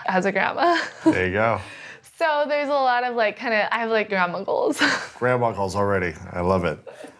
as 0.07 0.25
a 0.27 0.33
grandma. 0.33 0.81
There 1.05 1.27
you 1.27 1.33
go. 1.33 1.61
so 2.19 2.45
there's 2.49 2.69
a 2.69 2.73
lot 2.73 3.05
of 3.05 3.15
like 3.17 3.37
kind 3.39 3.55
of 3.55 3.69
I 3.71 3.79
have 3.79 3.91
like 3.91 4.09
grandma 4.09 4.43
goals. 4.43 4.81
Grandma 5.19 5.53
calls 5.53 5.75
already. 5.77 6.15
I 6.33 6.41
love 6.41 6.65
it. 6.65 6.79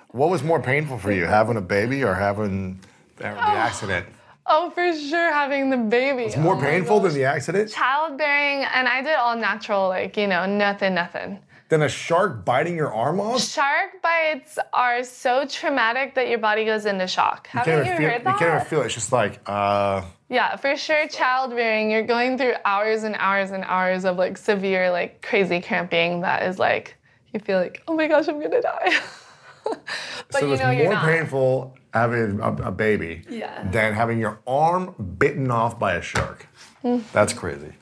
What 0.09 0.31
was 0.31 0.43
more 0.43 0.61
painful 0.61 0.99
for 0.99 1.11
you, 1.13 1.25
having 1.25 1.57
a 1.57 1.61
baby 1.61 2.05
or 2.05 2.15
having 2.15 2.81
the 3.17 3.27
accident? 3.27 4.07
oh, 4.47 4.71
for 4.71 4.93
sure 4.93 5.33
having 5.33 5.71
the 5.71 5.77
baby. 5.77 6.25
It's 6.25 6.37
more 6.37 6.57
Oh 6.57 6.61
painful 6.61 7.01
than 7.01 7.15
the 7.15 7.25
accident? 7.25 7.71
childbearing 7.71 8.65
and 8.65 8.87
I 8.89 9.03
did 9.03 9.15
all 9.15 9.37
natural, 9.37 9.89
like, 9.89 10.17
you 10.17 10.27
know, 10.27 10.47
nothing, 10.47 10.95
nothing. 10.95 11.39
Than 11.71 11.81
a 11.83 11.89
shark 11.89 12.45
biting 12.45 12.77
your 12.77 12.93
arm 12.93 13.21
off? 13.21 13.41
Shark 13.43 14.03
bites 14.03 14.59
are 14.75 15.03
so 15.03 15.47
traumatic 15.47 16.15
that 16.15 16.29
your 16.29 16.39
body 16.39 16.67
goes 16.67 16.85
into 16.85 17.07
shock. 17.07 17.49
You 17.55 17.59
Haven't 17.61 17.75
can't, 17.75 17.87
you 17.87 17.93
even 17.93 17.97
feel, 17.97 18.11
heard 18.11 18.19
you 18.35 18.39
can't 18.39 18.55
even 18.57 18.67
feel 18.67 18.83
it. 18.83 18.85
It's 18.87 18.95
just 18.95 19.13
like, 19.13 19.41
uh, 19.47 20.03
Yeah, 20.35 20.57
for 20.57 20.75
sure. 20.77 21.07
Childbearing, 21.07 21.93
you're 21.93 22.03
going 22.03 22.37
through 22.37 22.55
hours 22.65 23.05
and 23.05 23.15
hours 23.21 23.53
and 23.53 23.63
hours 23.65 24.05
of 24.05 24.17
like 24.17 24.37
severe, 24.37 24.91
like 24.91 25.23
crazy 25.23 25.61
cramping. 25.61 26.23
That 26.23 26.43
is 26.43 26.59
like 26.59 26.97
you 27.33 27.39
feel 27.39 27.59
like, 27.61 27.83
oh 27.87 27.95
my 27.95 28.09
gosh, 28.09 28.27
I'm 28.27 28.41
gonna 28.41 28.61
die. 28.61 28.97
but 29.65 29.81
so 30.33 30.47
you 30.47 30.53
it's 30.55 30.63
know 30.63 30.71
you're 30.71 30.91
more 30.91 31.01
painful 31.01 31.77
having 31.93 32.41
a, 32.41 32.53
a 32.65 32.73
baby 32.73 33.23
Yeah. 33.31 33.71
than 33.71 33.95
having 33.95 34.19
your 34.19 34.41
arm 34.45 34.95
bitten 35.19 35.53
off 35.53 35.79
by 35.79 35.95
a 35.95 36.03
shark. 36.03 36.49
That's 37.13 37.33
crazy. 37.33 37.73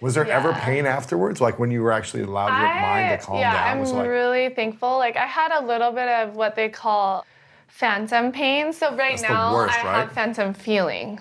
Was 0.00 0.14
there 0.14 0.26
ever 0.30 0.52
Mm. 0.54 0.60
Pain 0.62 0.86
afterwards? 0.86 1.42
Like 1.42 1.58
when 1.58 1.70
you 1.70 1.82
were 1.82 1.92
actually 1.92 2.22
allowed 2.22 2.58
your 2.58 2.74
mind 2.80 3.20
to 3.20 3.26
calm 3.26 3.38
yeah, 3.38 3.52
down? 3.52 3.68
I'm 3.68 3.80
Was 3.80 3.92
like, 3.92 4.08
really 4.08 4.48
thankful. 4.48 4.96
Like 4.96 5.16
I 5.18 5.26
had 5.26 5.52
a 5.52 5.62
little 5.66 5.92
bit 5.92 6.08
of 6.08 6.34
what 6.36 6.56
they 6.56 6.70
call 6.70 7.26
phantom 7.68 8.32
pain. 8.32 8.72
So 8.72 8.96
right 8.96 9.20
now 9.20 9.52
worst, 9.52 9.78
I 9.78 9.84
right? 9.84 9.96
have 10.00 10.12
phantom 10.12 10.54
feeling. 10.54 11.20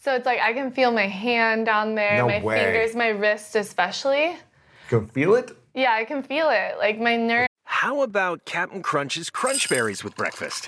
So 0.00 0.14
it's 0.14 0.26
like 0.26 0.40
I 0.40 0.52
can 0.52 0.70
feel 0.70 0.92
my 0.92 1.06
hand 1.08 1.66
down 1.66 1.94
there, 1.94 2.18
No 2.18 2.28
my 2.28 2.40
way. 2.42 2.62
fingers, 2.64 2.94
my 2.94 3.08
wrist 3.08 3.56
especially. 3.56 4.26
you 4.30 4.36
can 4.88 5.06
feel 5.08 5.34
it? 5.34 5.50
Yeah, 5.74 5.92
I 5.92 6.04
can 6.04 6.22
feel 6.22 6.48
it. 6.50 6.78
Like 6.78 7.00
my 7.00 7.16
nerve. 7.16 7.48
How 7.64 8.02
about 8.02 8.44
Captain 8.44 8.82
Crunch's 8.82 9.28
Crunch 9.30 9.68
Berries 9.68 10.04
with 10.04 10.14
breakfast? 10.16 10.66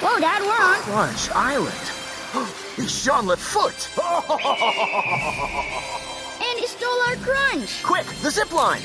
Whoa, 0.00 0.18
Dad, 0.20 0.42
we're 0.42 0.50
on. 0.50 0.80
Crunch 0.82 1.30
Island. 1.30 1.90
It's 2.76 3.04
Jean 3.04 3.28
Foot. 3.36 3.88
And 6.46 6.58
he 6.58 6.66
stole 6.66 7.00
our 7.08 7.14
crunch. 7.16 7.82
Quick, 7.84 8.04
the 8.20 8.30
zip 8.30 8.52
line. 8.52 8.82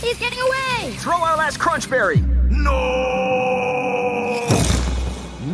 He's 0.00 0.16
getting 0.18 0.38
away. 0.40 0.92
Throw 0.98 1.16
our 1.20 1.36
last 1.36 1.58
Crunch 1.58 1.90
Berry. 1.90 2.22
No! 2.48 3.87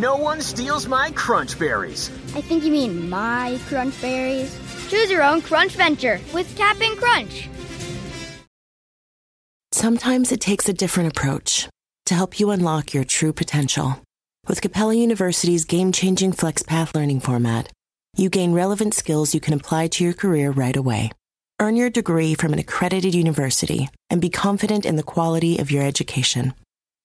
No 0.05 0.17
one 0.17 0.43
steals 0.43 0.87
my 0.87 1.11
Crunch 1.13 1.59
Berries. 1.59 2.11
I 2.37 2.43
think 2.43 2.63
you 2.63 2.71
mean 2.71 3.09
my 3.09 3.59
crunch 3.69 3.99
berries. 4.03 4.55
Choose 4.91 5.11
your 5.11 5.23
own 5.23 5.41
crunch 5.41 5.77
venture 5.77 6.21
with 6.35 6.47
Cap'n 6.59 6.95
Crunch. 6.97 7.49
Sometimes 9.73 10.31
it 10.31 10.43
takes 10.43 10.69
a 10.69 10.75
different 10.75 11.09
approach 11.09 11.71
to 12.05 12.15
help 12.15 12.39
you 12.39 12.51
unlock 12.51 12.93
your 12.93 13.05
true 13.05 13.33
potential. 13.33 13.99
With 14.47 14.61
Capella 14.61 14.93
University's 14.93 15.65
game 15.65 15.91
changing 15.91 16.35
FlexPath 16.35 16.95
learning 16.95 17.21
format, 17.21 17.73
you 18.15 18.29
gain 18.29 18.53
relevant 18.53 18.93
skills 18.93 19.33
you 19.33 19.41
can 19.41 19.55
apply 19.55 19.89
to 19.89 20.05
your 20.05 20.13
career 20.13 20.51
right 20.51 20.77
away. 20.77 21.13
Earn 21.59 21.77
your 21.77 21.89
degree 21.89 22.35
from 22.35 22.53
an 22.53 22.59
accredited 22.59 23.15
university 23.15 23.89
and 24.11 24.21
be 24.21 24.29
confident 24.29 24.85
in 24.85 24.97
the 24.97 25.11
quality 25.15 25.57
of 25.61 25.71
your 25.71 25.83
education. 25.83 26.53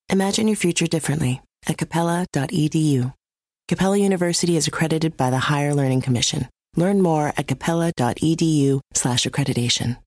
Imagine 0.10 0.50
your 0.50 0.58
future 0.58 0.88
differently 0.88 1.40
at 1.68 1.78
capella.edu. 1.78 3.14
Capella 3.68 3.98
University 3.98 4.56
is 4.58 4.68
accredited 4.68 5.16
by 5.16 5.30
the 5.30 5.38
Higher 5.38 5.74
Learning 5.76 6.02
Commission. 6.02 6.48
Learn 6.76 7.02
more 7.02 7.34
at 7.38 7.48
capella.edu/slash 7.48 9.26
accreditation. 9.26 9.98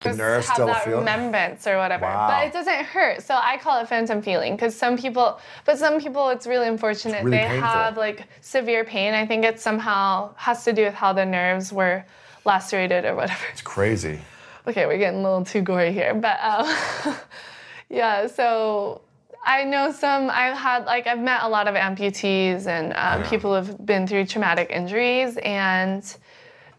The 0.00 0.10
just 0.10 0.18
nerve 0.18 0.44
have 0.44 0.54
still 0.54 0.66
that 0.66 0.84
feel- 0.84 0.98
remembrance 0.98 1.66
or 1.66 1.78
whatever. 1.78 2.04
Wow. 2.04 2.28
But 2.28 2.46
it 2.46 2.52
doesn't 2.52 2.84
hurt. 2.86 3.22
So 3.22 3.34
I 3.34 3.56
call 3.58 3.80
it 3.80 3.88
phantom 3.88 4.20
feeling 4.22 4.54
because 4.54 4.76
some 4.76 4.98
people, 4.98 5.40
but 5.64 5.78
some 5.78 5.98
people, 6.00 6.28
it's 6.28 6.46
really 6.46 6.68
unfortunate. 6.68 7.24
really 7.24 7.38
they 7.38 7.44
painful. 7.46 7.68
have 7.68 7.96
like 7.96 8.26
severe 8.40 8.84
pain. 8.84 9.14
I 9.14 9.26
think 9.26 9.44
it 9.44 9.60
somehow 9.60 10.34
has 10.36 10.64
to 10.64 10.72
do 10.72 10.84
with 10.84 10.94
how 10.94 11.12
the 11.12 11.24
nerves 11.24 11.72
were 11.72 12.04
lacerated 12.44 13.04
or 13.04 13.14
whatever. 13.16 13.40
It's 13.52 13.62
crazy. 13.62 14.20
Okay, 14.66 14.86
we're 14.86 14.98
getting 14.98 15.20
a 15.20 15.22
little 15.22 15.44
too 15.44 15.62
gory 15.62 15.92
here, 15.92 16.14
but 16.14 16.38
um, 16.42 17.16
yeah. 17.88 18.26
So 18.26 19.00
I 19.44 19.64
know 19.64 19.92
some. 19.92 20.30
I've 20.30 20.56
had 20.56 20.86
like 20.86 21.06
I've 21.06 21.18
met 21.18 21.42
a 21.42 21.48
lot 21.48 21.68
of 21.68 21.74
amputees 21.74 22.66
and 22.66 22.92
um, 22.94 23.22
Yeah. 23.22 23.28
people 23.30 23.54
who've 23.60 23.86
been 23.86 24.06
through 24.06 24.26
traumatic 24.26 24.70
injuries, 24.70 25.36
and 25.38 26.02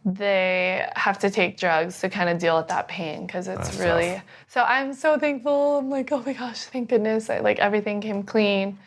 they 0.03 0.87
have 0.95 1.17
to 1.19 1.29
take 1.29 1.57
drugs 1.57 1.99
to 2.01 2.09
kind 2.09 2.29
of 2.29 2.37
deal 2.37 2.57
with 2.57 2.67
that 2.67 2.87
pain 2.87 3.25
because 3.25 3.47
it's 3.47 3.69
That's 3.69 3.79
really. 3.79 4.15
tough. 4.15 4.23
So 4.47 4.61
I'm 4.61 4.93
so 4.93 5.17
thankful. 5.17 5.77
I'm 5.79 5.89
like, 5.89 6.11
oh 6.11 6.21
my 6.25 6.33
gosh, 6.33 6.65
thank 6.65 6.89
goodness. 6.89 7.29
I, 7.29 7.39
like 7.39 7.59
everything 7.59 8.01
came 8.01 8.23
clean. 8.23 8.77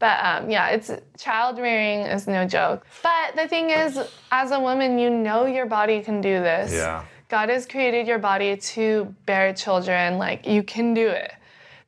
But 0.00 0.24
um, 0.24 0.50
yeah, 0.50 0.68
it's 0.68 0.90
child 1.16 1.58
rearing 1.58 2.00
is 2.06 2.26
no 2.28 2.46
joke. 2.46 2.86
But 3.02 3.34
the 3.34 3.48
thing 3.48 3.70
is, 3.70 3.98
as 4.30 4.52
a 4.52 4.60
woman, 4.60 4.98
you 4.98 5.10
know 5.10 5.46
your 5.46 5.66
body 5.66 6.00
can 6.02 6.20
do 6.20 6.40
this. 6.40 6.72
Yeah. 6.72 7.04
God 7.28 7.48
has 7.50 7.66
created 7.66 8.06
your 8.06 8.18
body 8.18 8.56
to 8.56 9.14
bear 9.26 9.52
children. 9.52 10.18
Like 10.18 10.46
you 10.46 10.62
can 10.62 10.94
do 10.94 11.08
it. 11.08 11.32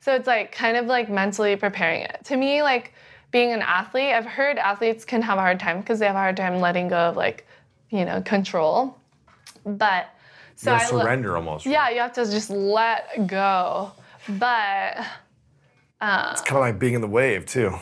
So 0.01 0.15
it's 0.15 0.27
like 0.27 0.53
kind 0.53 0.77
of 0.77 0.87
like 0.87 1.11
mentally 1.11 1.57
preparing 1.57 2.03
it. 2.03 2.21
To 2.25 2.37
me, 2.37 2.63
like 2.63 2.95
being 3.31 3.53
an 3.53 3.61
athlete, 3.63 4.13
I've 4.15 4.25
heard 4.27 4.57
athletes 4.59 5.05
can 5.05 5.23
have 5.23 5.39
a 5.39 5.43
hard 5.43 5.61
time 5.61 5.81
because 5.81 5.99
they 5.99 6.07
have 6.07 6.17
a 6.17 6.19
hard 6.19 6.37
time 6.37 6.59
letting 6.61 6.89
go 6.89 6.97
of 6.97 7.17
like, 7.17 7.47
you 7.91 8.05
know, 8.05 8.23
control. 8.23 8.97
But 9.65 10.07
so 10.57 10.73
I 10.73 10.89
lo- 10.91 11.01
surrender 11.03 11.37
almost. 11.37 11.67
yeah, 11.67 11.91
you 11.91 12.01
have 12.01 12.15
to 12.15 12.25
just 12.25 12.49
let 12.51 13.27
go. 13.27 13.93
But 14.29 14.97
um 16.01 16.29
It's 16.33 16.41
kind 16.43 16.57
of 16.57 16.61
like 16.63 16.79
being 16.79 16.95
in 16.95 17.03
the 17.03 17.07
wave 17.07 17.45
too. 17.45 17.75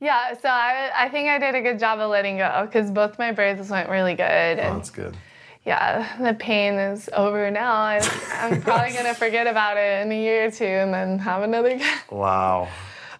yeah, 0.00 0.34
so 0.34 0.48
I, 0.48 0.90
I 0.94 1.08
think 1.08 1.28
I 1.28 1.38
did 1.40 1.56
a 1.56 1.60
good 1.60 1.78
job 1.80 1.98
of 1.98 2.08
letting 2.10 2.38
go 2.38 2.66
because 2.66 2.90
both 2.92 3.18
my 3.18 3.32
births 3.32 3.68
went 3.68 3.88
really 3.88 4.14
good. 4.14 4.24
Oh, 4.58 4.62
And 4.62 4.76
that's 4.76 4.90
good. 4.90 5.16
Yeah, 5.64 6.16
the 6.20 6.34
pain 6.34 6.74
is 6.74 7.08
over 7.12 7.50
now. 7.50 7.86
And 7.88 8.10
I'm 8.32 8.60
probably 8.62 8.92
going 8.98 9.04
to 9.06 9.14
forget 9.14 9.46
about 9.46 9.76
it 9.76 10.02
in 10.04 10.12
a 10.12 10.20
year 10.20 10.46
or 10.46 10.50
two 10.50 10.64
and 10.64 10.92
then 10.92 11.18
have 11.20 11.42
another 11.42 11.78
kid. 11.78 11.86
Wow. 12.10 12.68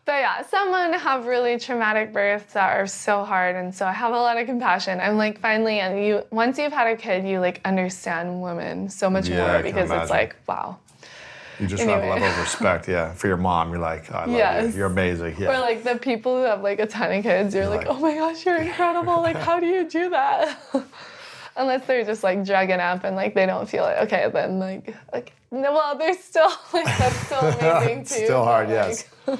But 0.04 0.14
yeah, 0.14 0.42
some 0.42 0.72
women 0.72 0.98
have 0.98 1.26
really 1.26 1.60
traumatic 1.60 2.12
births 2.12 2.54
that 2.54 2.76
are 2.76 2.88
so 2.88 3.22
hard, 3.22 3.54
and 3.54 3.72
so 3.72 3.86
I 3.86 3.92
have 3.92 4.12
a 4.12 4.16
lot 4.16 4.36
of 4.36 4.46
compassion. 4.48 4.98
I'm 5.00 5.16
like, 5.16 5.38
finally, 5.38 5.78
and 5.78 6.04
you 6.04 6.24
once 6.32 6.58
you've 6.58 6.72
had 6.72 6.88
a 6.88 6.96
kid, 6.96 7.24
you 7.24 7.38
like 7.38 7.60
understand 7.64 8.42
women 8.42 8.88
so 8.90 9.08
much 9.08 9.28
Yeah, 9.28 9.46
more 9.52 9.62
because 9.62 9.92
it's 9.92 10.10
like, 10.10 10.34
wow. 10.48 10.78
You 11.60 11.68
just 11.68 11.84
have 11.84 12.02
a 12.02 12.08
level 12.08 12.26
of 12.26 12.36
respect, 12.40 12.88
yeah, 12.88 13.12
for 13.12 13.28
your 13.28 13.36
mom. 13.36 13.70
You're 13.70 13.78
like, 13.78 14.10
I 14.10 14.24
love 14.24 14.30
Yes. 14.36 14.72
you. 14.72 14.78
You're 14.78 14.86
amazing. 14.88 15.36
Yeah. 15.38 15.56
Or 15.56 15.60
like 15.60 15.84
the 15.84 15.94
people 15.94 16.36
who 16.36 16.42
have 16.46 16.62
like 16.64 16.80
a 16.80 16.86
ton 16.86 17.12
of 17.12 17.22
kids, 17.22 17.54
you're, 17.54 17.68
like, 17.68 17.86
like- 17.86 17.96
oh 17.96 18.00
my 18.00 18.14
gosh, 18.16 18.44
you're 18.44 18.56
incredible. 18.60 19.22
like, 19.22 19.36
how 19.36 19.60
do 19.60 19.66
you 19.66 19.88
do 19.88 20.10
that? 20.10 20.58
Unless 21.56 21.86
they're 21.86 22.04
just 22.04 22.22
like 22.22 22.44
drugging 22.44 22.80
up 22.80 23.04
and 23.04 23.14
like 23.16 23.34
they 23.34 23.46
don't 23.46 23.68
feel 23.68 23.84
it. 23.86 23.96
Okay, 24.02 24.30
then 24.32 24.58
like, 24.58 24.96
like 25.12 25.32
no, 25.50 25.72
well, 25.72 25.96
they're 25.98 26.14
still 26.14 26.50
like 26.72 26.86
that's 26.86 27.16
still 27.26 27.38
amazing 27.60 27.98
too. 28.04 28.24
still 28.24 28.44
hard, 28.44 28.68
but, 28.68 28.72
yes. 28.72 29.04
like, 29.26 29.38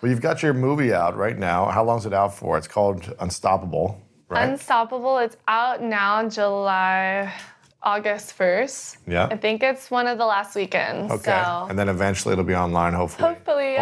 Well, 0.00 0.10
you've 0.10 0.20
got 0.20 0.42
your 0.42 0.54
movie 0.54 0.92
out 0.92 1.16
right 1.16 1.38
now. 1.38 1.66
How 1.66 1.84
long 1.84 1.98
is 1.98 2.06
it 2.06 2.12
out 2.12 2.34
for? 2.34 2.58
It's 2.58 2.66
called 2.68 3.14
Unstoppable, 3.20 4.00
right? 4.28 4.48
Unstoppable. 4.48 5.18
It's 5.18 5.36
out 5.46 5.82
now, 5.82 6.28
July, 6.28 7.32
August 7.84 8.36
1st. 8.36 8.96
Yeah. 9.06 9.26
I 9.30 9.36
think 9.36 9.62
it's 9.62 9.90
one 9.90 10.06
of 10.06 10.18
the 10.18 10.26
last 10.26 10.54
weekends. 10.56 11.12
okay. 11.12 11.42
So 11.44 11.66
And 11.68 11.78
then 11.78 11.88
eventually 11.88 12.32
it'll 12.32 12.44
be 12.44 12.54
online, 12.54 12.92
hopefully. 12.92 13.36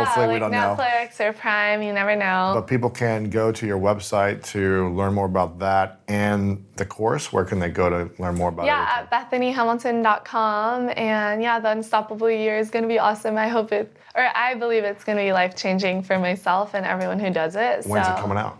Hopefully, 0.04 0.26
yeah, 0.26 0.26
Hopefully 0.26 0.26
we 0.26 0.32
like 0.32 0.40
don't 0.40 0.50
know. 0.50 0.82
Netflix 0.82 1.20
or 1.20 1.32
Prime, 1.32 1.82
you 1.82 1.92
never 1.92 2.16
know. 2.16 2.52
But 2.54 2.66
people 2.66 2.90
can 2.90 3.30
go 3.30 3.52
to 3.52 3.66
your 3.66 3.78
website 3.78 4.42
to 4.52 4.88
learn 4.90 5.14
more 5.14 5.26
about 5.26 5.58
that 5.60 6.00
and 6.08 6.64
the 6.76 6.84
course. 6.84 7.32
Where 7.32 7.44
can 7.44 7.58
they 7.58 7.68
go 7.68 7.88
to 7.88 8.10
learn 8.22 8.34
more 8.36 8.48
about 8.48 8.64
it? 8.64 8.66
yeah, 8.66 9.00
it? 9.02 9.08
at 9.12 9.30
BethanyHamilton.com. 9.30 10.90
And 10.96 11.42
yeah, 11.42 11.58
the 11.60 11.70
Unstoppable 11.70 12.30
year 12.30 12.58
is 12.58 12.70
going 12.70 12.82
to 12.82 12.88
be 12.88 12.98
awesome. 12.98 13.36
I 13.36 13.48
hope 13.48 13.72
it, 13.72 13.96
or 14.14 14.26
I 14.34 14.54
believe 14.54 14.84
it's 14.84 15.04
going 15.04 15.18
to 15.18 15.24
be 15.24 15.32
life 15.32 15.56
changing 15.56 16.02
for 16.02 16.18
myself 16.18 16.74
and 16.74 16.84
everyone 16.86 17.18
who 17.18 17.30
does 17.30 17.56
it. 17.56 17.84
When's 17.86 18.06
so 18.06 18.12
it 18.14 18.18
coming 18.18 18.38
out? 18.38 18.58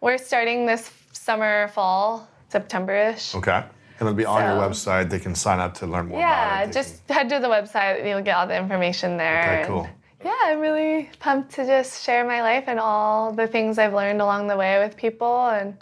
We're 0.00 0.18
starting 0.18 0.66
this 0.66 0.90
summer, 1.12 1.68
fall, 1.68 2.28
September 2.48 2.94
ish. 2.94 3.34
Okay. 3.34 3.64
And 4.00 4.08
it'll 4.08 4.14
be 4.14 4.24
on 4.24 4.42
your 4.42 4.68
website. 4.68 5.10
They 5.10 5.20
can 5.20 5.34
sign 5.34 5.60
up 5.60 5.74
to 5.74 5.86
learn 5.86 6.08
more 6.08 6.18
Yeah, 6.18 6.62
about 6.62 6.62
it. 6.64 6.66
They 6.66 6.72
just 6.72 7.08
head 7.08 7.28
to 7.28 7.38
the 7.38 7.46
website. 7.46 8.06
You'll 8.08 8.22
get 8.22 8.36
all 8.36 8.46
the 8.48 8.56
information 8.56 9.16
there. 9.16 9.60
Okay, 9.60 9.68
cool. 9.68 9.88
Yeah, 10.24 10.36
I'm 10.44 10.60
really 10.60 11.10
pumped 11.18 11.52
to 11.54 11.66
just 11.66 12.04
share 12.04 12.24
my 12.24 12.42
life 12.42 12.64
and 12.66 12.78
all 12.78 13.32
the 13.32 13.46
things 13.46 13.78
I've 13.78 13.94
learned 13.94 14.20
along 14.20 14.46
the 14.46 14.56
way 14.56 14.78
with 14.78 14.96
people. 14.96 15.48
And 15.48 15.76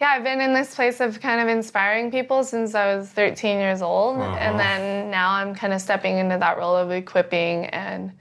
yeah, 0.00 0.08
I've 0.08 0.24
been 0.24 0.40
in 0.40 0.54
this 0.54 0.74
place 0.74 1.00
of 1.00 1.20
kind 1.20 1.40
of 1.40 1.48
inspiring 1.48 2.10
people 2.10 2.44
since 2.44 2.74
I 2.74 2.94
was 2.94 3.08
13 3.08 3.58
years 3.58 3.82
old. 3.82 4.18
Uh-huh. 4.20 4.36
And 4.36 4.58
then 4.58 5.10
now 5.10 5.30
I'm 5.32 5.54
kind 5.54 5.72
of 5.72 5.80
stepping 5.80 6.18
into 6.18 6.38
that 6.38 6.56
role 6.56 6.76
of 6.76 6.90
equipping 6.90 7.66
and 7.66 8.12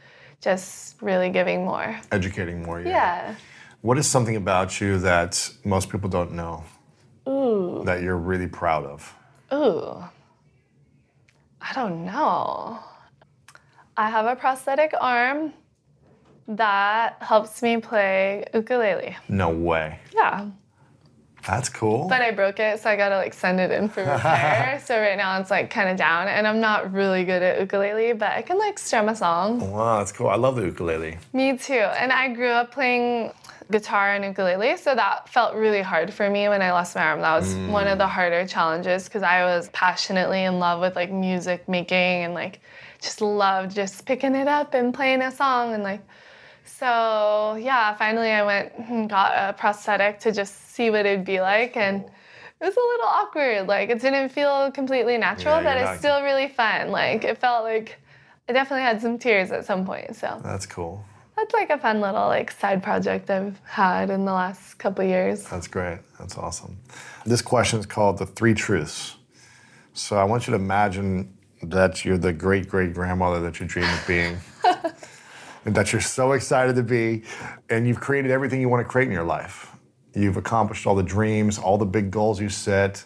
just 0.41 1.01
really 1.01 1.30
giving 1.30 1.66
more. 1.66 1.99
educating 2.12 2.64
more. 2.64 2.82
Yeah. 2.82 2.89
Yeah. 2.89 3.36
What 3.82 3.97
is 3.97 4.08
something 4.10 4.36
about 4.36 4.80
you 4.80 4.97
that 4.99 5.51
most 5.66 5.89
people 5.89 6.10
don't 6.10 6.32
know 6.32 6.64
Ooh. 7.28 7.84
that 7.86 8.01
you're 8.01 8.18
really 8.18 8.47
proud 8.47 8.86
of? 8.86 9.14
Ooh. 9.54 10.04
I 11.62 11.74
don't 11.74 12.06
know. 12.06 12.80
I 13.96 14.10
have 14.10 14.26
a 14.26 14.36
prosthetic 14.36 14.94
arm 15.00 15.54
that 16.48 17.18
helps 17.22 17.62
me 17.62 17.78
play 17.78 18.46
ukulele. 18.54 19.16
No 19.30 19.50
way. 19.50 20.00
Yeah. 20.14 20.50
That's 21.46 21.68
cool. 21.68 22.08
But 22.08 22.22
I 22.22 22.32
broke 22.32 22.60
it, 22.60 22.80
so 22.80 22.89
I 22.89 22.96
gotta 22.96 23.18
like 23.18 23.34
send 23.34 23.60
it 23.60 23.70
in 23.70 23.89
for 23.89 24.02
repair. 24.14 24.82
so 24.84 24.98
right 24.98 25.18
now 25.18 25.39
it's 25.39 25.52
like 25.52 25.70
kind 25.70 25.89
of 25.89 25.98
down, 25.98 26.28
and 26.28 26.48
I'm 26.48 26.62
not 26.62 26.94
really 26.94 27.26
good 27.26 27.44
at 27.44 27.60
ukulele, 27.60 28.14
but 28.14 28.32
I 28.32 28.41
can 28.41 28.58
like 28.58 28.80
strum 28.80 29.10
a 29.10 29.16
song. 29.16 29.72
wow, 29.72 30.00
that's 30.00 30.14
cool. 30.14 30.30
I 30.30 30.36
love 30.36 30.56
the 30.56 30.64
ukulele. 30.64 31.18
Me 31.34 31.58
too. 31.58 31.74
And 31.74 32.12
I 32.14 32.34
grew 32.34 32.48
up 32.48 32.72
playing 32.72 33.34
guitar 33.72 34.14
and 34.16 34.24
ukulele, 34.24 34.78
so 34.78 34.96
that 34.96 35.28
felt 35.28 35.56
really 35.56 35.82
hard 35.82 36.14
for 36.14 36.30
me 36.30 36.48
when 36.48 36.62
I 36.62 36.72
lost 36.72 36.96
my 36.96 37.04
arm. 37.04 37.20
That 37.20 37.38
was 37.38 37.54
mm. 37.54 37.70
one 37.70 37.88
of 37.88 37.98
the 37.98 38.08
harder 38.08 38.48
challenges 38.48 39.06
because 39.06 39.24
I 39.24 39.44
was 39.44 39.70
passionately 39.74 40.46
in 40.46 40.60
love 40.60 40.80
with 40.80 40.96
like 40.96 41.12
music 41.12 41.68
making 41.68 42.24
and 42.24 42.34
like 42.34 42.62
just 43.04 43.22
loved 43.22 43.76
just 43.76 44.06
picking 44.06 44.34
it 44.34 44.47
up 44.47 44.74
and 44.74 44.93
playing 44.93 45.22
a 45.22 45.32
song 45.32 45.74
and 45.74 45.84
like 45.84 46.01
so 46.66 47.56
yeah, 47.60 47.93
finally 47.95 48.32
I 48.32 48.43
went 48.43 48.74
and 48.78 49.10
got 49.10 49.32
a 49.36 49.54
prosthetic 49.54 50.20
to 50.22 50.32
just 50.32 50.72
see 50.74 50.89
what 50.89 51.06
it'd 51.06 51.26
be 51.26 51.41
like 51.41 51.76
and 51.78 52.04
it 52.06 52.66
was 52.66 52.76
a 52.78 52.80
little 52.80 53.08
awkward. 53.08 53.68
Like 53.68 53.89
it 53.89 53.99
didn't 54.01 54.30
feel 54.30 54.72
completely 54.72 55.18
natural, 55.18 55.58
Yeah, 55.58 55.64
but 55.64 55.78
it's 55.78 55.86
not- 55.86 55.97
still 55.99 56.24
really 56.24 56.47
fun. 56.47 56.89
Like 56.91 57.24
it 57.26 57.38
felt 57.38 57.66
like 57.66 57.99
I 58.47 58.54
definitely 58.54 58.84
had 58.84 59.01
some 59.01 59.20
tears 59.20 59.51
at 59.51 59.66
some 59.66 59.86
point. 59.86 60.16
So 60.16 60.39
That's 60.43 60.66
cool. 60.66 61.04
that's 61.36 61.54
like 61.54 61.70
a 61.70 61.78
fun 61.78 61.99
little 61.99 62.28
like 62.28 62.51
side 62.51 62.82
project 62.82 63.30
I've 63.30 63.60
had 63.66 64.10
in 64.10 64.24
the 64.26 64.34
last 64.34 64.76
couple 64.78 65.04
years. 65.04 65.43
That's 65.45 65.68
great. 65.68 65.99
That's 66.20 66.38
awesome. 66.38 66.78
This 67.26 67.41
question 67.41 67.80
is 67.80 67.86
called 67.86 68.18
the 68.18 68.26
three 68.26 68.54
truths. 68.54 69.18
So 69.93 70.16
I 70.18 70.24
want 70.24 70.47
you 70.47 70.51
to 70.51 70.56
imagine 70.58 71.33
that 71.64 72.05
you're 72.05 72.18
the 72.18 72.34
great 72.34 72.68
great 72.68 72.93
grandmother 72.93 73.39
that 73.41 73.59
you 73.59 73.66
dream 73.66 73.86
of 73.86 74.03
being, 74.07 74.38
and 75.66 75.76
that 75.76 75.91
you're 75.91 76.01
so 76.01 76.34
excited 76.34 76.76
to 76.76 76.84
be, 76.84 77.24
and 77.70 77.88
you've 77.88 77.99
created 77.99 78.32
everything 78.32 78.61
you 78.61 78.70
want 78.70 78.86
to 78.86 78.89
create 78.89 79.07
in 79.07 79.14
your 79.14 79.24
life. 79.24 79.72
You've 80.16 80.38
accomplished 80.38 80.86
all 80.86 80.95
the 80.95 81.03
dreams, 81.03 81.57
all 81.57 81.78
the 81.78 81.86
big 81.86 82.11
goals 82.11 82.39
you 82.39 82.49
set. 82.49 83.03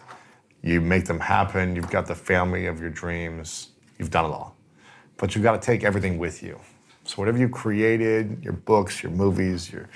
You 0.62 0.80
make 0.80 1.06
them 1.06 1.20
happen. 1.20 1.76
You've 1.76 1.90
got 1.90 2.06
the 2.06 2.14
family 2.14 2.66
of 2.66 2.80
your 2.80 2.90
dreams. 2.90 3.68
You've 3.98 4.10
done 4.10 4.26
it 4.26 4.28
all. 4.28 4.56
But 5.16 5.34
you've 5.34 5.44
got 5.44 5.60
to 5.60 5.64
take 5.64 5.84
everything 5.84 6.18
with 6.18 6.42
you. 6.42 6.60
So 7.04 7.16
whatever 7.16 7.38
you 7.38 7.48
created, 7.48 8.44
your 8.44 8.52
books, 8.52 9.02
your 9.02 9.12
movies, 9.12 9.72
your 9.72 9.88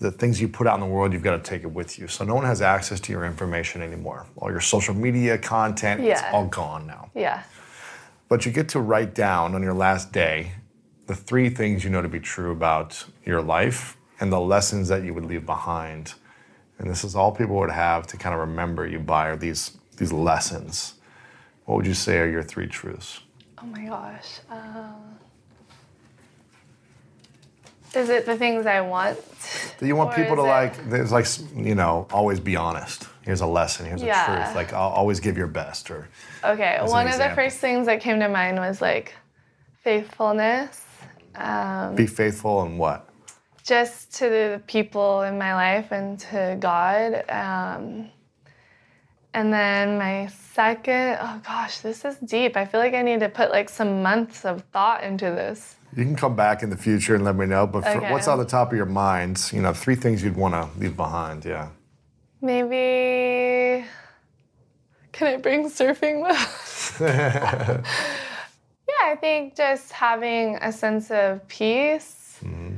the 0.00 0.10
things 0.10 0.40
you 0.40 0.48
put 0.48 0.66
out 0.66 0.74
in 0.74 0.80
the 0.80 0.86
world, 0.86 1.12
you've 1.12 1.22
got 1.22 1.36
to 1.42 1.50
take 1.50 1.62
it 1.62 1.70
with 1.70 1.98
you. 1.98 2.08
So 2.08 2.24
no 2.24 2.34
one 2.34 2.46
has 2.46 2.62
access 2.62 3.00
to 3.00 3.12
your 3.12 3.26
information 3.26 3.82
anymore. 3.82 4.26
All 4.36 4.50
your 4.50 4.60
social 4.60 4.94
media 4.94 5.36
content, 5.36 6.00
it's 6.00 6.22
all 6.32 6.46
gone 6.46 6.86
now. 6.86 7.10
Yeah. 7.14 7.42
But 8.30 8.46
you 8.46 8.52
get 8.52 8.68
to 8.70 8.80
write 8.80 9.12
down 9.12 9.56
on 9.56 9.62
your 9.62 9.74
last 9.74 10.12
day 10.12 10.52
the 11.08 11.16
three 11.16 11.50
things 11.50 11.82
you 11.82 11.90
know 11.90 12.00
to 12.00 12.08
be 12.08 12.20
true 12.20 12.52
about 12.52 13.04
your 13.26 13.42
life 13.42 13.96
and 14.20 14.32
the 14.32 14.40
lessons 14.40 14.86
that 14.86 15.02
you 15.02 15.12
would 15.12 15.26
leave 15.26 15.44
behind. 15.44 16.14
and 16.78 16.88
this 16.88 17.02
is 17.02 17.16
all 17.16 17.32
people 17.32 17.56
would 17.56 17.72
have 17.72 18.06
to 18.06 18.16
kind 18.16 18.32
of 18.32 18.40
remember 18.40 18.86
you 18.86 19.00
by 19.00 19.26
are 19.26 19.36
these 19.36 19.76
these 19.96 20.12
lessons, 20.12 20.94
what 21.64 21.74
would 21.74 21.86
you 21.86 21.92
say 21.92 22.20
are 22.20 22.30
your 22.30 22.44
three 22.44 22.68
truths? 22.68 23.20
Oh 23.60 23.66
my 23.66 23.84
gosh. 23.86 24.38
Um, 24.48 25.18
is 27.94 28.08
it 28.08 28.26
the 28.26 28.36
things 28.36 28.66
I 28.66 28.80
want? 28.80 29.18
Do 29.78 29.86
you 29.86 29.96
want 29.96 30.10
Or 30.12 30.14
people 30.14 30.36
to 30.36 30.42
like? 30.42 30.88
There's 30.88 31.12
like 31.12 31.26
you 31.56 31.74
know, 31.74 32.06
always 32.12 32.40
be 32.40 32.56
honest. 32.56 33.08
Here's 33.22 33.40
a 33.40 33.46
lesson. 33.46 33.86
Here's 33.86 34.02
a 34.02 34.06
Yeah. 34.06 34.44
truth. 34.44 34.54
Like 34.54 34.72
al- 34.72 34.90
always 34.90 35.20
give 35.20 35.36
your 35.36 35.46
best. 35.46 35.90
Or 35.90 36.08
Okay, 36.44 36.78
one 36.82 37.06
of 37.06 37.18
the 37.18 37.30
first 37.34 37.58
things 37.58 37.86
that 37.86 38.00
came 38.00 38.20
to 38.20 38.28
mind 38.28 38.58
was 38.58 38.80
like 38.80 39.14
faithfulness. 39.82 40.84
Um, 41.34 41.94
be 41.94 42.06
faithful 42.06 42.64
in 42.64 42.76
what? 42.78 43.06
just 43.62 44.14
to 44.16 44.28
the 44.28 44.62
people 44.66 45.22
in 45.22 45.38
my 45.38 45.54
life 45.54 45.92
and 45.92 46.18
to 46.18 46.56
God. 46.58 47.24
Um, 47.30 48.10
and 49.34 49.52
then 49.52 49.98
my 49.98 50.26
second, 50.28 51.18
oh 51.20 51.40
gosh, 51.46 51.78
this 51.78 52.04
is 52.04 52.16
deep. 52.18 52.56
I 52.56 52.64
feel 52.64 52.80
like 52.80 52.94
I 52.94 53.02
need 53.02 53.20
to 53.20 53.28
put 53.28 53.50
like 53.50 53.68
some 53.68 54.02
months 54.02 54.44
of 54.44 54.62
thought 54.72 55.02
into 55.04 55.26
this. 55.26 55.76
You 55.96 56.04
can 56.04 56.16
come 56.16 56.36
back 56.36 56.62
in 56.62 56.70
the 56.70 56.76
future 56.76 57.14
and 57.14 57.24
let 57.24 57.36
me 57.36 57.46
know. 57.46 57.66
But 57.66 57.82
for, 57.82 57.90
Okay. 57.90 58.12
what's 58.12 58.28
on 58.28 58.38
the 58.38 58.44
top 58.44 58.70
of 58.70 58.76
your 58.76 58.86
mind? 58.86 59.50
You 59.52 59.62
know, 59.62 59.72
three 59.72 59.96
things 59.96 60.22
you'd 60.22 60.36
want 60.36 60.54
to 60.54 60.68
leave 60.78 60.96
behind. 60.96 61.44
Yeah. 61.44 61.68
Maybe. 62.40 63.84
Can 65.12 65.26
I 65.26 65.36
bring 65.36 65.68
surfing 65.68 66.22
with? 66.22 66.96
yeah, 67.00 67.82
I 69.02 69.16
think 69.16 69.56
just 69.56 69.92
having 69.92 70.56
a 70.56 70.72
sense 70.72 71.10
of 71.10 71.46
peace. 71.48 72.38
Mm-hmm. 72.44 72.76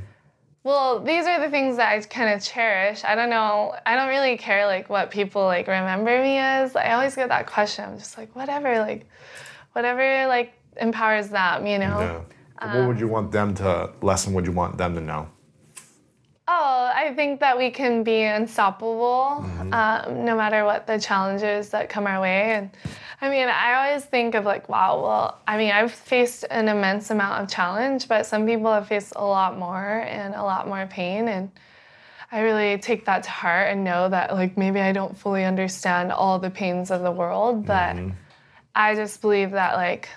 Well, 0.63 1.01
these 1.01 1.25
are 1.25 1.41
the 1.41 1.49
things 1.49 1.75
that 1.75 1.91
I 1.91 1.99
kind 2.01 2.33
of 2.33 2.41
cherish. 2.41 3.03
I 3.03 3.15
don't 3.15 3.29
know. 3.29 3.75
I 3.85 3.95
don't 3.95 4.07
really 4.07 4.37
care 4.37 4.65
like 4.65 4.89
what 4.89 5.11
people 5.11 5.43
like 5.43 5.67
remember 5.67 6.21
me 6.21 6.37
as. 6.37 6.75
I 6.75 6.93
always 6.93 7.15
get 7.15 7.27
that 7.29 7.47
question. 7.47 7.83
I'm 7.83 7.97
just 7.97 8.17
like, 8.17 8.33
whatever, 8.33 8.79
like, 8.79 9.05
whatever 9.73 10.27
like 10.27 10.53
empowers 10.77 11.27
them, 11.29 11.67
you 11.67 11.79
know. 11.79 11.99
Yeah. 11.99 12.21
But 12.59 12.75
what 12.75 12.87
would 12.87 12.99
you 12.99 13.09
want 13.09 13.31
them 13.31 13.53
to 13.55 13.91
lesson? 14.01 14.33
Would 14.33 14.45
you 14.45 14.53
want 14.53 14.77
them 14.77 14.95
to 14.95 15.01
know? 15.01 15.27
Oh, 16.47 16.91
I 16.93 17.13
think 17.15 17.39
that 17.39 17.57
we 17.57 17.71
can 17.71 18.03
be 18.03 18.21
unstoppable 18.23 19.43
Mm-hmm. 19.43 19.73
um, 19.73 20.25
no 20.25 20.35
matter 20.35 20.65
what 20.65 20.87
the 20.87 20.99
challenges 20.99 21.69
that 21.69 21.89
come 21.89 22.05
our 22.05 22.21
way. 22.21 22.51
And 22.51 22.69
I 23.21 23.29
mean, 23.29 23.47
I 23.47 23.73
always 23.75 24.03
think 24.03 24.35
of 24.35 24.45
like, 24.45 24.67
wow, 24.67 25.01
well, 25.01 25.39
I 25.47 25.57
mean, 25.57 25.71
I've 25.71 25.91
faced 25.91 26.45
an 26.51 26.67
immense 26.67 27.09
amount 27.09 27.41
of 27.41 27.49
challenge, 27.49 28.07
but 28.07 28.25
some 28.25 28.45
people 28.45 28.71
have 28.71 28.87
faced 28.87 29.13
a 29.15 29.25
lot 29.25 29.57
more 29.57 30.01
and 30.01 30.35
a 30.35 30.43
lot 30.43 30.67
more 30.67 30.85
pain. 30.87 31.27
And 31.29 31.49
I 32.31 32.41
really 32.41 32.77
take 32.79 33.05
that 33.05 33.23
to 33.23 33.29
heart 33.29 33.69
and 33.71 33.83
know 33.83 34.09
that 34.09 34.33
like 34.33 34.57
maybe 34.57 34.81
I 34.81 34.91
don't 34.91 35.17
fully 35.17 35.45
understand 35.45 36.11
all 36.11 36.39
the 36.39 36.49
pains 36.49 36.91
of 36.91 37.01
the 37.01 37.11
world, 37.11 37.65
but 37.65 37.95
I 38.75 38.95
just 38.95 39.21
believe 39.21 39.51
that 39.51 39.75
like 39.75 40.09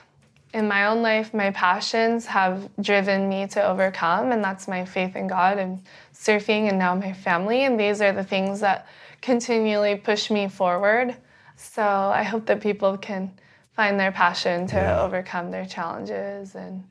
in 0.56 0.66
my 0.68 0.86
own 0.86 1.02
life, 1.02 1.34
my 1.34 1.50
passions 1.50 2.24
have 2.24 2.70
driven 2.80 3.28
me 3.28 3.46
to 3.48 3.62
overcome, 3.62 4.32
and 4.32 4.42
that's 4.42 4.66
my 4.66 4.86
faith 4.86 5.14
in 5.14 5.26
God 5.26 5.58
and 5.58 5.82
surfing, 6.14 6.68
and 6.70 6.78
now 6.78 6.94
my 6.94 7.12
family. 7.12 7.64
And 7.64 7.78
these 7.78 8.00
are 8.00 8.10
the 8.12 8.24
things 8.24 8.60
that 8.60 8.86
continually 9.20 9.96
push 9.96 10.30
me 10.30 10.48
forward. 10.48 11.14
So 11.56 11.82
I 11.82 12.22
hope 12.22 12.46
that 12.46 12.62
people 12.62 12.96
can 12.96 13.32
find 13.72 14.00
their 14.00 14.12
passion 14.12 14.66
to 14.68 14.76
Yeah. 14.76 15.02
overcome 15.02 15.50
their 15.50 15.66
challenges. 15.66 16.54
And 16.54 16.84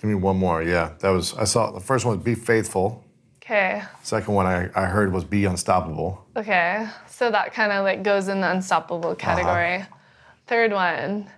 Give 0.00 0.08
me 0.08 0.14
one 0.14 0.38
more. 0.38 0.62
Yeah, 0.62 0.92
that 1.00 1.10
was. 1.10 1.36
I 1.36 1.44
saw 1.44 1.70
the 1.72 1.80
first 1.90 2.06
one 2.06 2.16
was 2.16 2.24
be 2.24 2.34
faithful. 2.34 3.04
okay, 3.42 3.82
Second 4.02 4.32
one 4.32 4.46
I, 4.46 4.70
I 4.74 4.86
heard 4.86 5.12
was 5.12 5.24
be 5.24 5.44
unstoppable. 5.44 6.24
okay. 6.36 6.88
So 7.06 7.30
that 7.30 7.52
kind 7.52 7.70
of 7.70 7.84
like 7.84 8.02
goes 8.02 8.28
in 8.28 8.40
the 8.40 8.50
unstoppable 8.50 9.10
uh-huh. 9.10 9.26
category. 9.28 9.84
Third 10.46 10.72
one, 10.72 11.28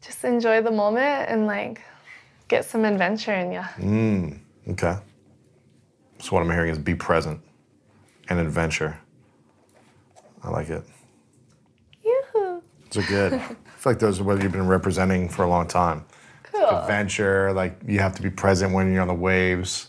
just 0.00 0.24
enjoy 0.24 0.62
the 0.62 0.70
moment 0.70 1.28
and 1.28 1.46
like 1.46 1.82
get 2.48 2.64
some 2.64 2.84
adventure 2.84 3.34
in 3.34 3.52
you. 3.52 3.60
Mm, 3.78 4.38
okay. 4.70 4.96
So 6.20 6.34
what 6.34 6.42
I'm 6.42 6.50
hearing 6.50 6.70
is 6.70 6.78
be 6.78 6.94
present 6.94 7.40
and 8.28 8.38
adventure. 8.38 8.98
I 10.42 10.50
like 10.50 10.68
it. 10.70 10.84
Yoo-hoo. 12.04 12.62
Those 12.90 13.04
are 13.04 13.08
good. 13.08 13.32
I 13.34 13.38
feel 13.38 13.56
like 13.92 13.98
those 13.98 14.20
are 14.20 14.24
what 14.24 14.42
you've 14.42 14.52
been 14.52 14.66
representing 14.66 15.28
for 15.28 15.44
a 15.44 15.48
long 15.48 15.66
time. 15.66 16.04
Cool. 16.44 16.64
Adventure, 16.64 17.52
like 17.52 17.78
you 17.86 18.00
have 18.00 18.14
to 18.16 18.22
be 18.22 18.30
present 18.30 18.72
when 18.72 18.92
you're 18.92 19.02
on 19.02 19.08
the 19.08 19.14
waves. 19.14 19.88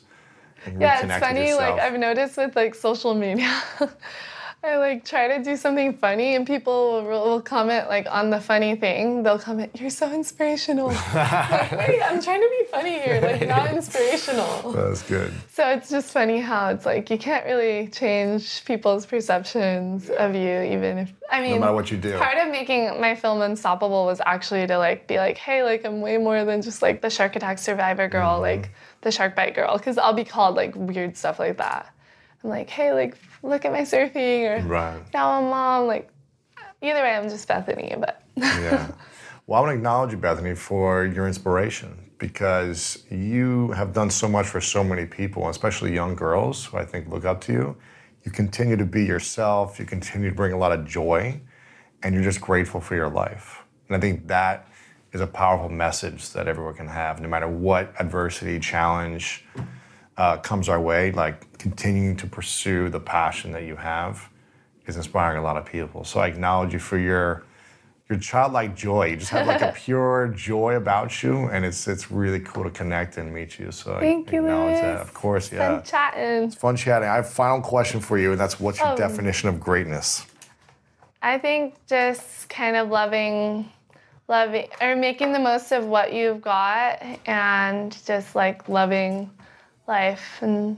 Yeah, 0.79 1.05
it's 1.05 1.25
funny. 1.25 1.53
Like. 1.53 1.79
I've 1.79 1.97
noticed 1.97 2.37
with 2.37 2.55
like 2.55 2.75
social 2.75 3.15
media, 3.15 3.61
I 4.61 4.75
like 4.75 5.05
try 5.05 5.37
to 5.37 5.41
do 5.41 5.55
something 5.55 5.93
funny, 5.97 6.35
and 6.35 6.45
people 6.45 7.01
will, 7.03 7.23
will 7.23 7.41
comment 7.41 7.87
like 7.87 8.07
on 8.11 8.29
the 8.29 8.41
funny 8.41 8.75
thing. 8.75 9.23
They'll 9.23 9.39
comment, 9.39 9.71
"You're 9.79 9.89
so 9.89 10.11
inspirational." 10.11 10.89
I'm 10.89 10.95
like, 11.15 11.71
wait, 11.71 12.01
I'm 12.03 12.21
trying 12.21 12.41
to 12.41 12.49
be 12.59 12.65
funny 12.69 12.99
here, 12.99 13.21
like 13.21 13.47
not 13.47 13.69
inspirational. 13.73 14.73
That's 14.73 15.01
good. 15.03 15.31
So 15.53 15.65
it's 15.69 15.89
just 15.89 16.11
funny 16.11 16.41
how 16.41 16.69
it's 16.71 16.85
like 16.85 17.09
you 17.09 17.17
can't 17.17 17.45
really 17.45 17.87
change 17.87 18.65
people's 18.65 19.05
perceptions 19.05 20.09
of 20.09 20.35
you, 20.35 20.61
even 20.61 20.97
if 20.97 21.13
I 21.31 21.39
mean, 21.41 21.53
no 21.53 21.59
matter 21.61 21.73
what 21.73 21.89
you 21.89 21.97
do. 21.97 22.17
Part 22.17 22.37
of 22.37 22.49
making 22.51 22.99
my 22.99 23.15
film 23.15 23.41
unstoppable 23.41 24.05
was 24.05 24.19
actually 24.25 24.67
to 24.67 24.77
like 24.77 25.07
be 25.07 25.19
like, 25.19 25.37
hey, 25.37 25.63
like 25.63 25.85
I'm 25.85 26.01
way 26.01 26.17
more 26.17 26.43
than 26.43 26.61
just 26.61 26.81
like 26.81 27.01
the 27.01 27.09
shark 27.09 27.37
attack 27.37 27.59
survivor 27.59 28.09
girl, 28.09 28.33
Mm-hmm. 28.33 28.41
like 28.61 28.71
the 29.01 29.11
shark 29.11 29.37
bite 29.37 29.55
girl, 29.55 29.77
because 29.77 29.97
I'll 29.97 30.13
be 30.13 30.25
called 30.25 30.55
like 30.55 30.73
weird 30.75 31.15
stuff 31.15 31.39
like 31.39 31.57
that. 31.59 31.93
I'm 32.43 32.49
like, 32.49 32.69
hey, 32.69 32.93
like 32.93 33.17
look 33.43 33.65
at 33.65 33.71
my 33.71 33.81
surfing, 33.81 34.63
or 34.63 34.67
Right. 34.67 35.01
now 35.13 35.31
I'm 35.31 35.49
mom. 35.49 35.87
Like 35.87 36.09
either 36.81 37.01
way, 37.01 37.15
I'm 37.15 37.29
just 37.29 37.47
Bethany, 37.47 37.95
but. 37.99 38.21
Yeah. 38.37 38.91
Well, 39.47 39.57
I 39.57 39.61
want 39.61 39.71
to 39.71 39.77
acknowledge 39.77 40.11
you, 40.11 40.17
Bethany, 40.19 40.53
for 40.53 41.05
your 41.05 41.25
inspiration 41.27 42.11
because 42.19 43.03
you 43.09 43.71
have 43.71 43.93
done 43.93 44.11
so 44.11 44.27
much 44.27 44.45
for 44.45 44.61
so 44.61 44.83
many 44.83 45.05
people, 45.05 45.49
especially 45.49 45.91
young 45.93 46.13
girls 46.13 46.65
who 46.65 46.77
I 46.77 46.85
think 46.85 47.09
look 47.09 47.25
up 47.25 47.41
to 47.41 47.53
you. 47.53 47.77
You 48.23 48.31
continue 48.31 48.75
to 48.75 48.85
be 48.85 49.03
yourself, 49.05 49.79
you 49.79 49.85
continue 49.85 50.29
to 50.29 50.35
bring 50.35 50.51
a 50.53 50.57
lot 50.57 50.71
of 50.71 50.85
joy, 50.85 51.41
and 52.03 52.13
you're 52.13 52.23
just 52.23 52.41
grateful 52.41 52.79
for 52.79 52.93
your 52.95 53.09
life. 53.09 53.63
And 53.87 53.97
I 53.97 53.99
think 53.99 54.27
that 54.27 54.67
is 55.13 55.21
a 55.21 55.27
powerful 55.27 55.69
message 55.69 56.29
that 56.33 56.47
everyone 56.47 56.75
can 56.75 56.87
have, 56.87 57.19
no 57.19 57.27
matter 57.27 57.47
what 57.47 57.93
adversity, 57.99 58.59
challenge 58.59 59.45
uh, 60.19 60.37
comes 60.37 60.69
our 60.69 60.79
way. 60.81 61.11
Like 61.11 61.57
continuing 61.57 62.15
to 62.17 62.27
pursue 62.27 62.89
the 62.89 62.99
passion 62.99 63.51
that 63.53 63.63
you 63.63 63.75
have 63.77 64.29
is 64.85 64.97
inspiring 64.97 65.39
a 65.39 65.41
lot 65.41 65.57
of 65.57 65.65
people. 65.65 66.03
So 66.03 66.19
I 66.19 66.27
acknowledge 66.27 66.73
you 66.73 66.79
for 66.79 66.97
your 66.99 67.43
your 68.09 68.17
childlike 68.19 68.75
joy. 68.75 69.05
You 69.11 69.17
just 69.17 69.29
have 69.31 69.45
like 69.47 69.61
a 69.61 69.71
pure 69.75 70.27
joy 70.35 70.75
about 70.75 71.23
you, 71.23 71.45
and 71.45 71.63
it's 71.63 71.87
it's 71.87 72.11
really 72.11 72.39
cool 72.41 72.63
to 72.65 72.69
connect 72.69 73.17
and 73.17 73.33
meet 73.33 73.57
you. 73.59 73.71
So 73.71 73.97
Thank 73.99 74.29
I 74.29 74.31
you, 74.33 74.39
acknowledge 74.41 74.73
Lewis. 74.73 74.81
that. 74.81 75.01
Of 75.01 75.13
course, 75.13 75.51
yeah. 75.53 75.75
Fun 75.75 75.83
chatting. 75.83 76.43
It's 76.45 76.55
fun 76.55 76.75
chatting. 76.75 77.07
I 77.07 77.15
have 77.15 77.25
a 77.25 77.29
final 77.29 77.61
question 77.61 77.99
for 78.01 78.17
you, 78.17 78.31
and 78.31 78.39
that's 78.39 78.59
what's 78.59 78.79
your 78.79 78.89
Oh. 78.89 78.97
definition 78.97 79.47
of 79.49 79.59
greatness? 79.59 80.25
I 81.21 81.37
think 81.37 81.75
just 81.87 82.49
kind 82.49 82.75
of 82.77 82.89
loving, 82.89 83.69
loving, 84.27 84.67
or 84.81 84.95
making 84.95 85.33
the 85.33 85.39
most 85.39 85.71
of 85.71 85.85
what 85.85 86.11
you've 86.13 86.41
got 86.41 87.03
and 87.27 87.95
just 88.05 88.35
like 88.35 88.67
loving 88.69 89.29
life 89.89 90.37
and 90.41 90.77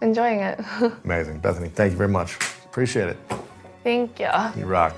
enjoying 0.00 0.40
it. 0.40 0.58
Amazing, 1.04 1.40
Bethany. 1.40 1.68
Thank 1.68 1.90
you 1.90 1.98
very 1.98 2.08
much. 2.08 2.36
Appreciate 2.64 3.08
it. 3.08 3.18
Thank 3.82 4.18
you. 4.18 4.30
You 4.56 4.64
rock. 4.64 4.94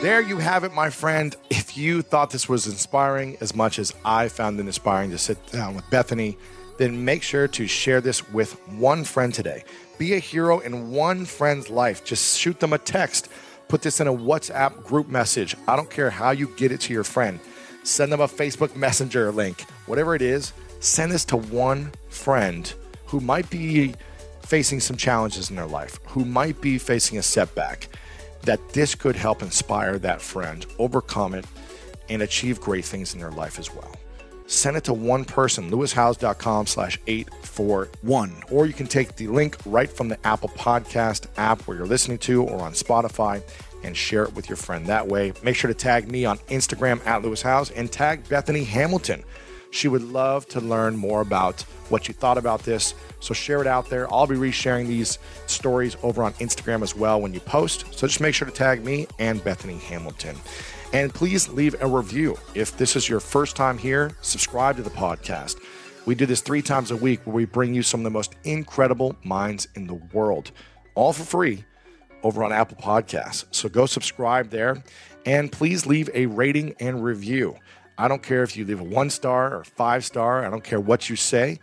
There 0.00 0.22
you 0.22 0.38
have 0.38 0.64
it, 0.64 0.72
my 0.72 0.88
friend. 0.88 1.34
If 1.50 1.76
you 1.76 2.02
thought 2.02 2.30
this 2.30 2.48
was 2.48 2.66
inspiring 2.66 3.36
as 3.40 3.54
much 3.54 3.78
as 3.78 3.92
I 4.04 4.28
found 4.28 4.58
it 4.58 4.66
inspiring 4.66 5.10
to 5.10 5.18
sit 5.18 5.44
down 5.52 5.74
with 5.74 5.88
Bethany, 5.90 6.38
then 6.78 7.04
make 7.04 7.22
sure 7.22 7.46
to 7.48 7.66
share 7.66 8.00
this 8.00 8.26
with 8.30 8.52
one 8.70 9.04
friend 9.04 9.34
today. 9.34 9.64
Be 9.98 10.14
a 10.14 10.18
hero 10.18 10.60
in 10.60 10.90
one 10.90 11.26
friend's 11.26 11.68
life. 11.68 12.02
Just 12.02 12.38
shoot 12.38 12.60
them 12.60 12.72
a 12.72 12.78
text. 12.78 13.28
Put 13.68 13.82
this 13.82 14.00
in 14.00 14.06
a 14.06 14.12
WhatsApp 14.12 14.84
group 14.84 15.08
message. 15.08 15.54
I 15.68 15.76
don't 15.76 15.90
care 15.90 16.08
how 16.08 16.30
you 16.30 16.48
get 16.56 16.72
it 16.72 16.80
to 16.82 16.94
your 16.94 17.04
friend. 17.04 17.38
Send 17.82 18.12
them 18.12 18.20
a 18.20 18.28
Facebook 18.28 18.76
Messenger 18.76 19.32
link. 19.32 19.62
Whatever 19.86 20.14
it 20.14 20.22
is, 20.22 20.52
send 20.80 21.12
this 21.12 21.24
to 21.26 21.36
one 21.36 21.92
friend 22.08 22.72
who 23.06 23.20
might 23.20 23.48
be 23.50 23.94
facing 24.42 24.80
some 24.80 24.96
challenges 24.96 25.50
in 25.50 25.56
their 25.56 25.66
life, 25.66 25.98
who 26.06 26.24
might 26.24 26.60
be 26.60 26.78
facing 26.78 27.18
a 27.18 27.22
setback, 27.22 27.88
that 28.42 28.60
this 28.70 28.94
could 28.94 29.16
help 29.16 29.42
inspire 29.42 29.98
that 29.98 30.20
friend, 30.20 30.66
overcome 30.78 31.34
it, 31.34 31.44
and 32.08 32.22
achieve 32.22 32.60
great 32.60 32.84
things 32.84 33.14
in 33.14 33.20
their 33.20 33.30
life 33.30 33.58
as 33.58 33.72
well. 33.72 33.94
Send 34.46 34.76
it 34.76 34.82
to 34.84 34.92
one 34.92 35.24
person, 35.24 35.70
lewishowes.com 35.70 36.66
slash 36.66 36.98
841. 37.06 38.42
Or 38.50 38.66
you 38.66 38.72
can 38.72 38.88
take 38.88 39.14
the 39.14 39.28
link 39.28 39.56
right 39.64 39.88
from 39.88 40.08
the 40.08 40.18
Apple 40.26 40.48
Podcast 40.48 41.28
app 41.36 41.62
where 41.62 41.76
you're 41.76 41.86
listening 41.86 42.18
to 42.18 42.42
or 42.42 42.60
on 42.60 42.72
Spotify 42.72 43.42
and 43.82 43.96
share 43.96 44.24
it 44.24 44.34
with 44.34 44.48
your 44.48 44.56
friend 44.56 44.86
that 44.86 45.08
way. 45.08 45.32
Make 45.42 45.56
sure 45.56 45.68
to 45.68 45.74
tag 45.74 46.10
me 46.10 46.24
on 46.24 46.38
Instagram 46.48 47.04
at 47.06 47.22
Lewis 47.22 47.42
Howes 47.42 47.70
and 47.70 47.90
tag 47.90 48.28
Bethany 48.28 48.64
Hamilton 48.64 49.24
She 49.70 49.88
would 49.88 50.02
love 50.02 50.46
to 50.48 50.60
learn 50.60 50.96
more 50.96 51.20
about 51.20 51.62
what 51.88 52.08
you 52.08 52.14
thought 52.14 52.38
about 52.38 52.62
this. 52.64 52.94
So 53.20 53.34
share 53.34 53.60
it 53.60 53.66
out 53.66 53.88
there. 53.88 54.12
I'll 54.12 54.26
be 54.26 54.36
resharing 54.36 54.86
these 54.86 55.18
stories 55.46 55.96
over 56.02 56.22
on 56.22 56.32
Instagram 56.34 56.82
as 56.82 56.96
well 56.96 57.20
when 57.20 57.32
you 57.32 57.40
post. 57.40 57.86
So 57.94 58.06
just 58.06 58.20
make 58.20 58.34
sure 58.34 58.48
to 58.48 58.54
tag 58.54 58.84
me 58.84 59.06
and 59.18 59.42
Bethany 59.42 59.78
Hamilton. 59.78 60.36
And 60.92 61.14
please 61.14 61.48
leave 61.48 61.80
a 61.80 61.86
review. 61.86 62.36
If 62.54 62.76
this 62.76 62.96
is 62.96 63.08
your 63.08 63.20
first 63.20 63.54
time 63.54 63.78
here, 63.78 64.10
subscribe 64.22 64.76
to 64.76 64.82
the 64.82 64.90
podcast. 64.90 65.56
We 66.04 66.16
do 66.16 66.26
this 66.26 66.40
three 66.40 66.62
times 66.62 66.90
a 66.90 66.96
week 66.96 67.24
where 67.24 67.34
we 67.36 67.44
bring 67.44 67.74
you 67.74 67.82
some 67.84 68.00
of 68.00 68.04
the 68.04 68.10
most 68.10 68.34
incredible 68.42 69.14
minds 69.22 69.68
in 69.76 69.86
the 69.86 69.94
world, 69.94 70.50
all 70.96 71.12
for 71.12 71.22
free 71.22 71.64
over 72.22 72.44
on 72.44 72.52
Apple 72.52 72.76
Podcasts. 72.76 73.44
So 73.50 73.68
go 73.68 73.86
subscribe 73.86 74.50
there 74.50 74.82
and 75.26 75.50
please 75.50 75.86
leave 75.86 76.10
a 76.14 76.26
rating 76.26 76.74
and 76.80 77.02
review. 77.04 77.56
I 77.98 78.08
don't 78.08 78.22
care 78.22 78.42
if 78.42 78.56
you 78.56 78.64
leave 78.64 78.80
a 78.80 78.84
one 78.84 79.10
star 79.10 79.54
or 79.54 79.64
five 79.64 80.04
star, 80.04 80.44
I 80.44 80.50
don't 80.50 80.64
care 80.64 80.80
what 80.80 81.10
you 81.10 81.16
say 81.16 81.60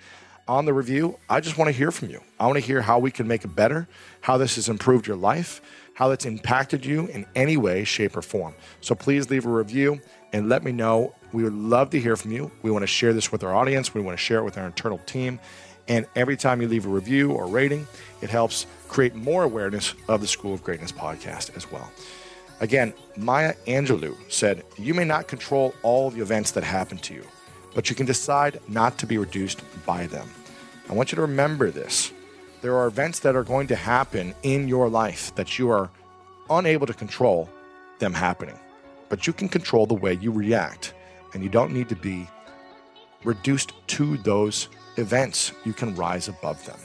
on 0.47 0.65
the 0.65 0.73
review. 0.73 1.17
I 1.29 1.39
just 1.39 1.57
want 1.57 1.67
to 1.67 1.71
hear 1.71 1.91
from 1.91 2.09
you. 2.09 2.21
I 2.39 2.45
want 2.45 2.57
to 2.57 2.65
hear 2.65 2.81
how 2.81 2.99
we 2.99 3.11
can 3.11 3.27
make 3.27 3.43
it 3.43 3.55
better, 3.55 3.87
how 4.21 4.37
this 4.37 4.55
has 4.55 4.69
improved 4.69 5.07
your 5.07 5.17
life, 5.17 5.61
how 5.93 6.11
it's 6.11 6.25
impacted 6.25 6.85
you 6.85 7.07
in 7.07 7.25
any 7.35 7.57
way, 7.57 7.83
shape, 7.83 8.15
or 8.15 8.21
form. 8.21 8.53
So 8.81 8.95
please 8.95 9.29
leave 9.29 9.45
a 9.45 9.49
review 9.49 9.99
and 10.31 10.47
let 10.47 10.63
me 10.63 10.71
know. 10.71 11.15
We 11.33 11.43
would 11.43 11.53
love 11.53 11.89
to 11.89 11.99
hear 11.99 12.15
from 12.15 12.31
you. 12.31 12.51
We 12.61 12.71
want 12.71 12.83
to 12.83 12.87
share 12.87 13.13
this 13.13 13.31
with 13.31 13.43
our 13.43 13.53
audience, 13.53 13.93
we 13.93 14.01
want 14.01 14.17
to 14.17 14.23
share 14.23 14.39
it 14.39 14.43
with 14.43 14.57
our 14.57 14.65
internal 14.65 14.99
team. 14.99 15.39
And 15.89 16.05
every 16.15 16.35
time 16.35 16.61
you 16.61 16.67
leave 16.67 16.85
a 16.85 16.89
review 16.89 17.31
or 17.31 17.47
rating, 17.47 17.87
it 18.21 18.29
helps 18.29 18.65
create 18.87 19.15
more 19.15 19.43
awareness 19.43 19.93
of 20.07 20.21
the 20.21 20.27
School 20.27 20.53
of 20.53 20.63
Greatness 20.63 20.91
podcast 20.91 21.55
as 21.55 21.71
well. 21.71 21.91
Again, 22.59 22.93
Maya 23.15 23.53
Angelou 23.67 24.15
said, 24.29 24.63
You 24.77 24.93
may 24.93 25.05
not 25.05 25.27
control 25.27 25.73
all 25.83 26.09
the 26.09 26.21
events 26.21 26.51
that 26.51 26.63
happen 26.63 26.97
to 26.99 27.13
you, 27.13 27.23
but 27.75 27.89
you 27.89 27.95
can 27.95 28.05
decide 28.05 28.59
not 28.67 28.97
to 28.99 29.05
be 29.05 29.17
reduced 29.17 29.61
by 29.85 30.07
them. 30.07 30.27
I 30.89 30.93
want 30.93 31.11
you 31.11 31.17
to 31.17 31.21
remember 31.21 31.69
this. 31.69 32.11
There 32.61 32.75
are 32.75 32.87
events 32.87 33.19
that 33.19 33.35
are 33.35 33.43
going 33.43 33.67
to 33.67 33.75
happen 33.75 34.33
in 34.41 34.67
your 34.67 34.89
life 34.89 35.35
that 35.35 35.59
you 35.59 35.69
are 35.69 35.91
unable 36.49 36.87
to 36.87 36.93
control 36.93 37.47
them 37.99 38.13
happening, 38.13 38.57
but 39.09 39.27
you 39.27 39.33
can 39.33 39.49
control 39.49 39.85
the 39.85 39.93
way 39.93 40.13
you 40.13 40.31
react, 40.31 40.93
and 41.33 41.43
you 41.43 41.49
don't 41.49 41.71
need 41.71 41.89
to 41.89 41.95
be 41.95 42.27
reduced 43.23 43.73
to 43.87 44.17
those 44.17 44.69
events. 44.95 45.51
You 45.65 45.73
can 45.73 45.95
rise 45.95 46.27
above 46.27 46.65
them. 46.65 46.79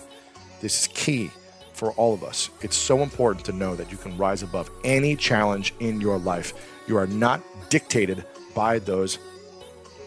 This 0.61 0.83
is 0.83 0.89
key 0.89 1.31
for 1.73 1.93
all 1.93 2.15
of 2.15 2.23
us. 2.23 2.51
It's 2.61 2.77
so 2.77 3.01
important 3.01 3.45
to 3.47 3.53
know 3.53 3.75
that 3.75 3.91
you 3.91 3.99
can 3.99 4.17
rise 4.17 4.43
above 4.43 4.71
any 4.85 5.17
challenge 5.17 5.75
in 5.81 6.01
your 6.01 6.19
life. 6.19 6.53
You 6.87 6.97
are 6.97 7.07
not 7.07 7.43
dictated 7.71 8.25
by 8.55 8.79
those 8.79 9.19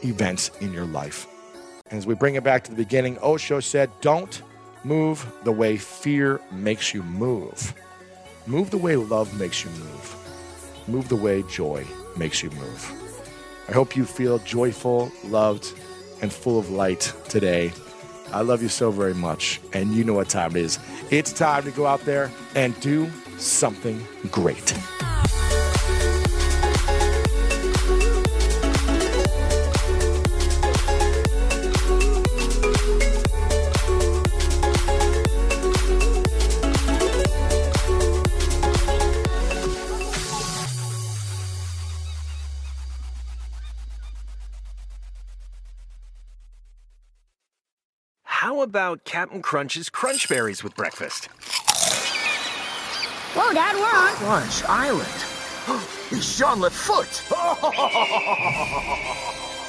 events 0.03 0.51
in 0.61 0.73
your 0.73 0.85
life. 0.85 1.27
And 1.89 1.97
as 1.97 2.07
we 2.07 2.15
bring 2.15 2.35
it 2.35 2.43
back 2.43 2.63
to 2.65 2.71
the 2.71 2.77
beginning, 2.77 3.17
Osho 3.19 3.59
said, 3.59 3.91
Don't 4.01 4.41
move 4.83 5.25
the 5.43 5.51
way 5.51 5.77
fear 5.77 6.41
makes 6.51 6.93
you 6.93 7.03
move. 7.03 7.73
Move 8.47 8.69
the 8.69 8.77
way 8.77 8.95
love 8.95 9.37
makes 9.39 9.63
you 9.63 9.71
move. 9.71 10.85
Move 10.87 11.09
the 11.09 11.15
way 11.15 11.43
joy 11.43 11.85
makes 12.15 12.43
you 12.43 12.49
move. 12.51 12.91
I 13.67 13.71
hope 13.71 13.95
you 13.95 14.05
feel 14.05 14.37
joyful, 14.39 15.11
loved, 15.23 15.73
and 16.21 16.31
full 16.31 16.59
of 16.59 16.69
light 16.69 17.11
today. 17.27 17.71
I 18.33 18.41
love 18.41 18.61
you 18.61 18.69
so 18.69 18.91
very 18.91 19.13
much, 19.13 19.61
and 19.73 19.93
you 19.93 20.03
know 20.03 20.13
what 20.13 20.29
time 20.29 20.51
it 20.51 20.57
is. 20.57 20.79
It's 21.11 21.31
time 21.31 21.63
to 21.63 21.71
go 21.71 21.85
out 21.85 22.01
there 22.01 22.31
and 22.55 22.79
do 22.81 23.09
something 23.37 24.05
great. 24.31 24.73
About 48.75 49.05
Captain 49.05 49.41
Crunch's 49.41 49.89
Crunch 49.89 50.27
Berries 50.27 50.61
with 50.61 50.75
breakfast? 50.75 51.27
Whoa, 53.33 53.53
Dad, 53.53 53.73
we're 53.77 53.85
on. 53.85 54.11
Crunch 54.15 54.65
Island. 54.65 55.07
It's 56.11 56.37
Jean 56.37 56.61
Foot. 56.69 57.23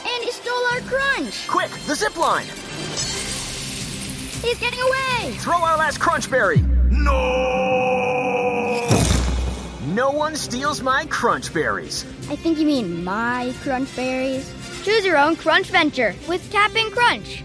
And 0.09 0.25
he 0.25 0.31
stole 0.33 0.67
our 0.73 0.81
crunch. 0.81 1.47
Quick, 1.47 1.71
the 1.87 1.95
zip 1.95 2.17
line. 2.17 2.47
He's 4.43 4.59
getting 4.59 4.81
away. 4.81 5.35
Throw 5.39 5.59
our 5.59 5.79
last 5.79 6.01
crunch 6.01 6.29
berry. 6.29 6.61
No! 6.91 8.89
No 9.95 10.11
one 10.11 10.35
steals 10.35 10.83
my 10.83 11.07
crunch 11.07 11.55
berries. 11.55 12.05
I 12.29 12.35
think 12.35 12.59
you 12.59 12.67
mean 12.67 13.05
my 13.05 13.55
crunch 13.63 13.95
berries. 13.95 14.53
Choose 14.83 15.05
your 15.05 15.17
own 15.17 15.37
crunch 15.37 15.69
venture 15.69 16.15
with 16.29 16.51
Captain 16.51 16.91
Crunch. 16.91 17.45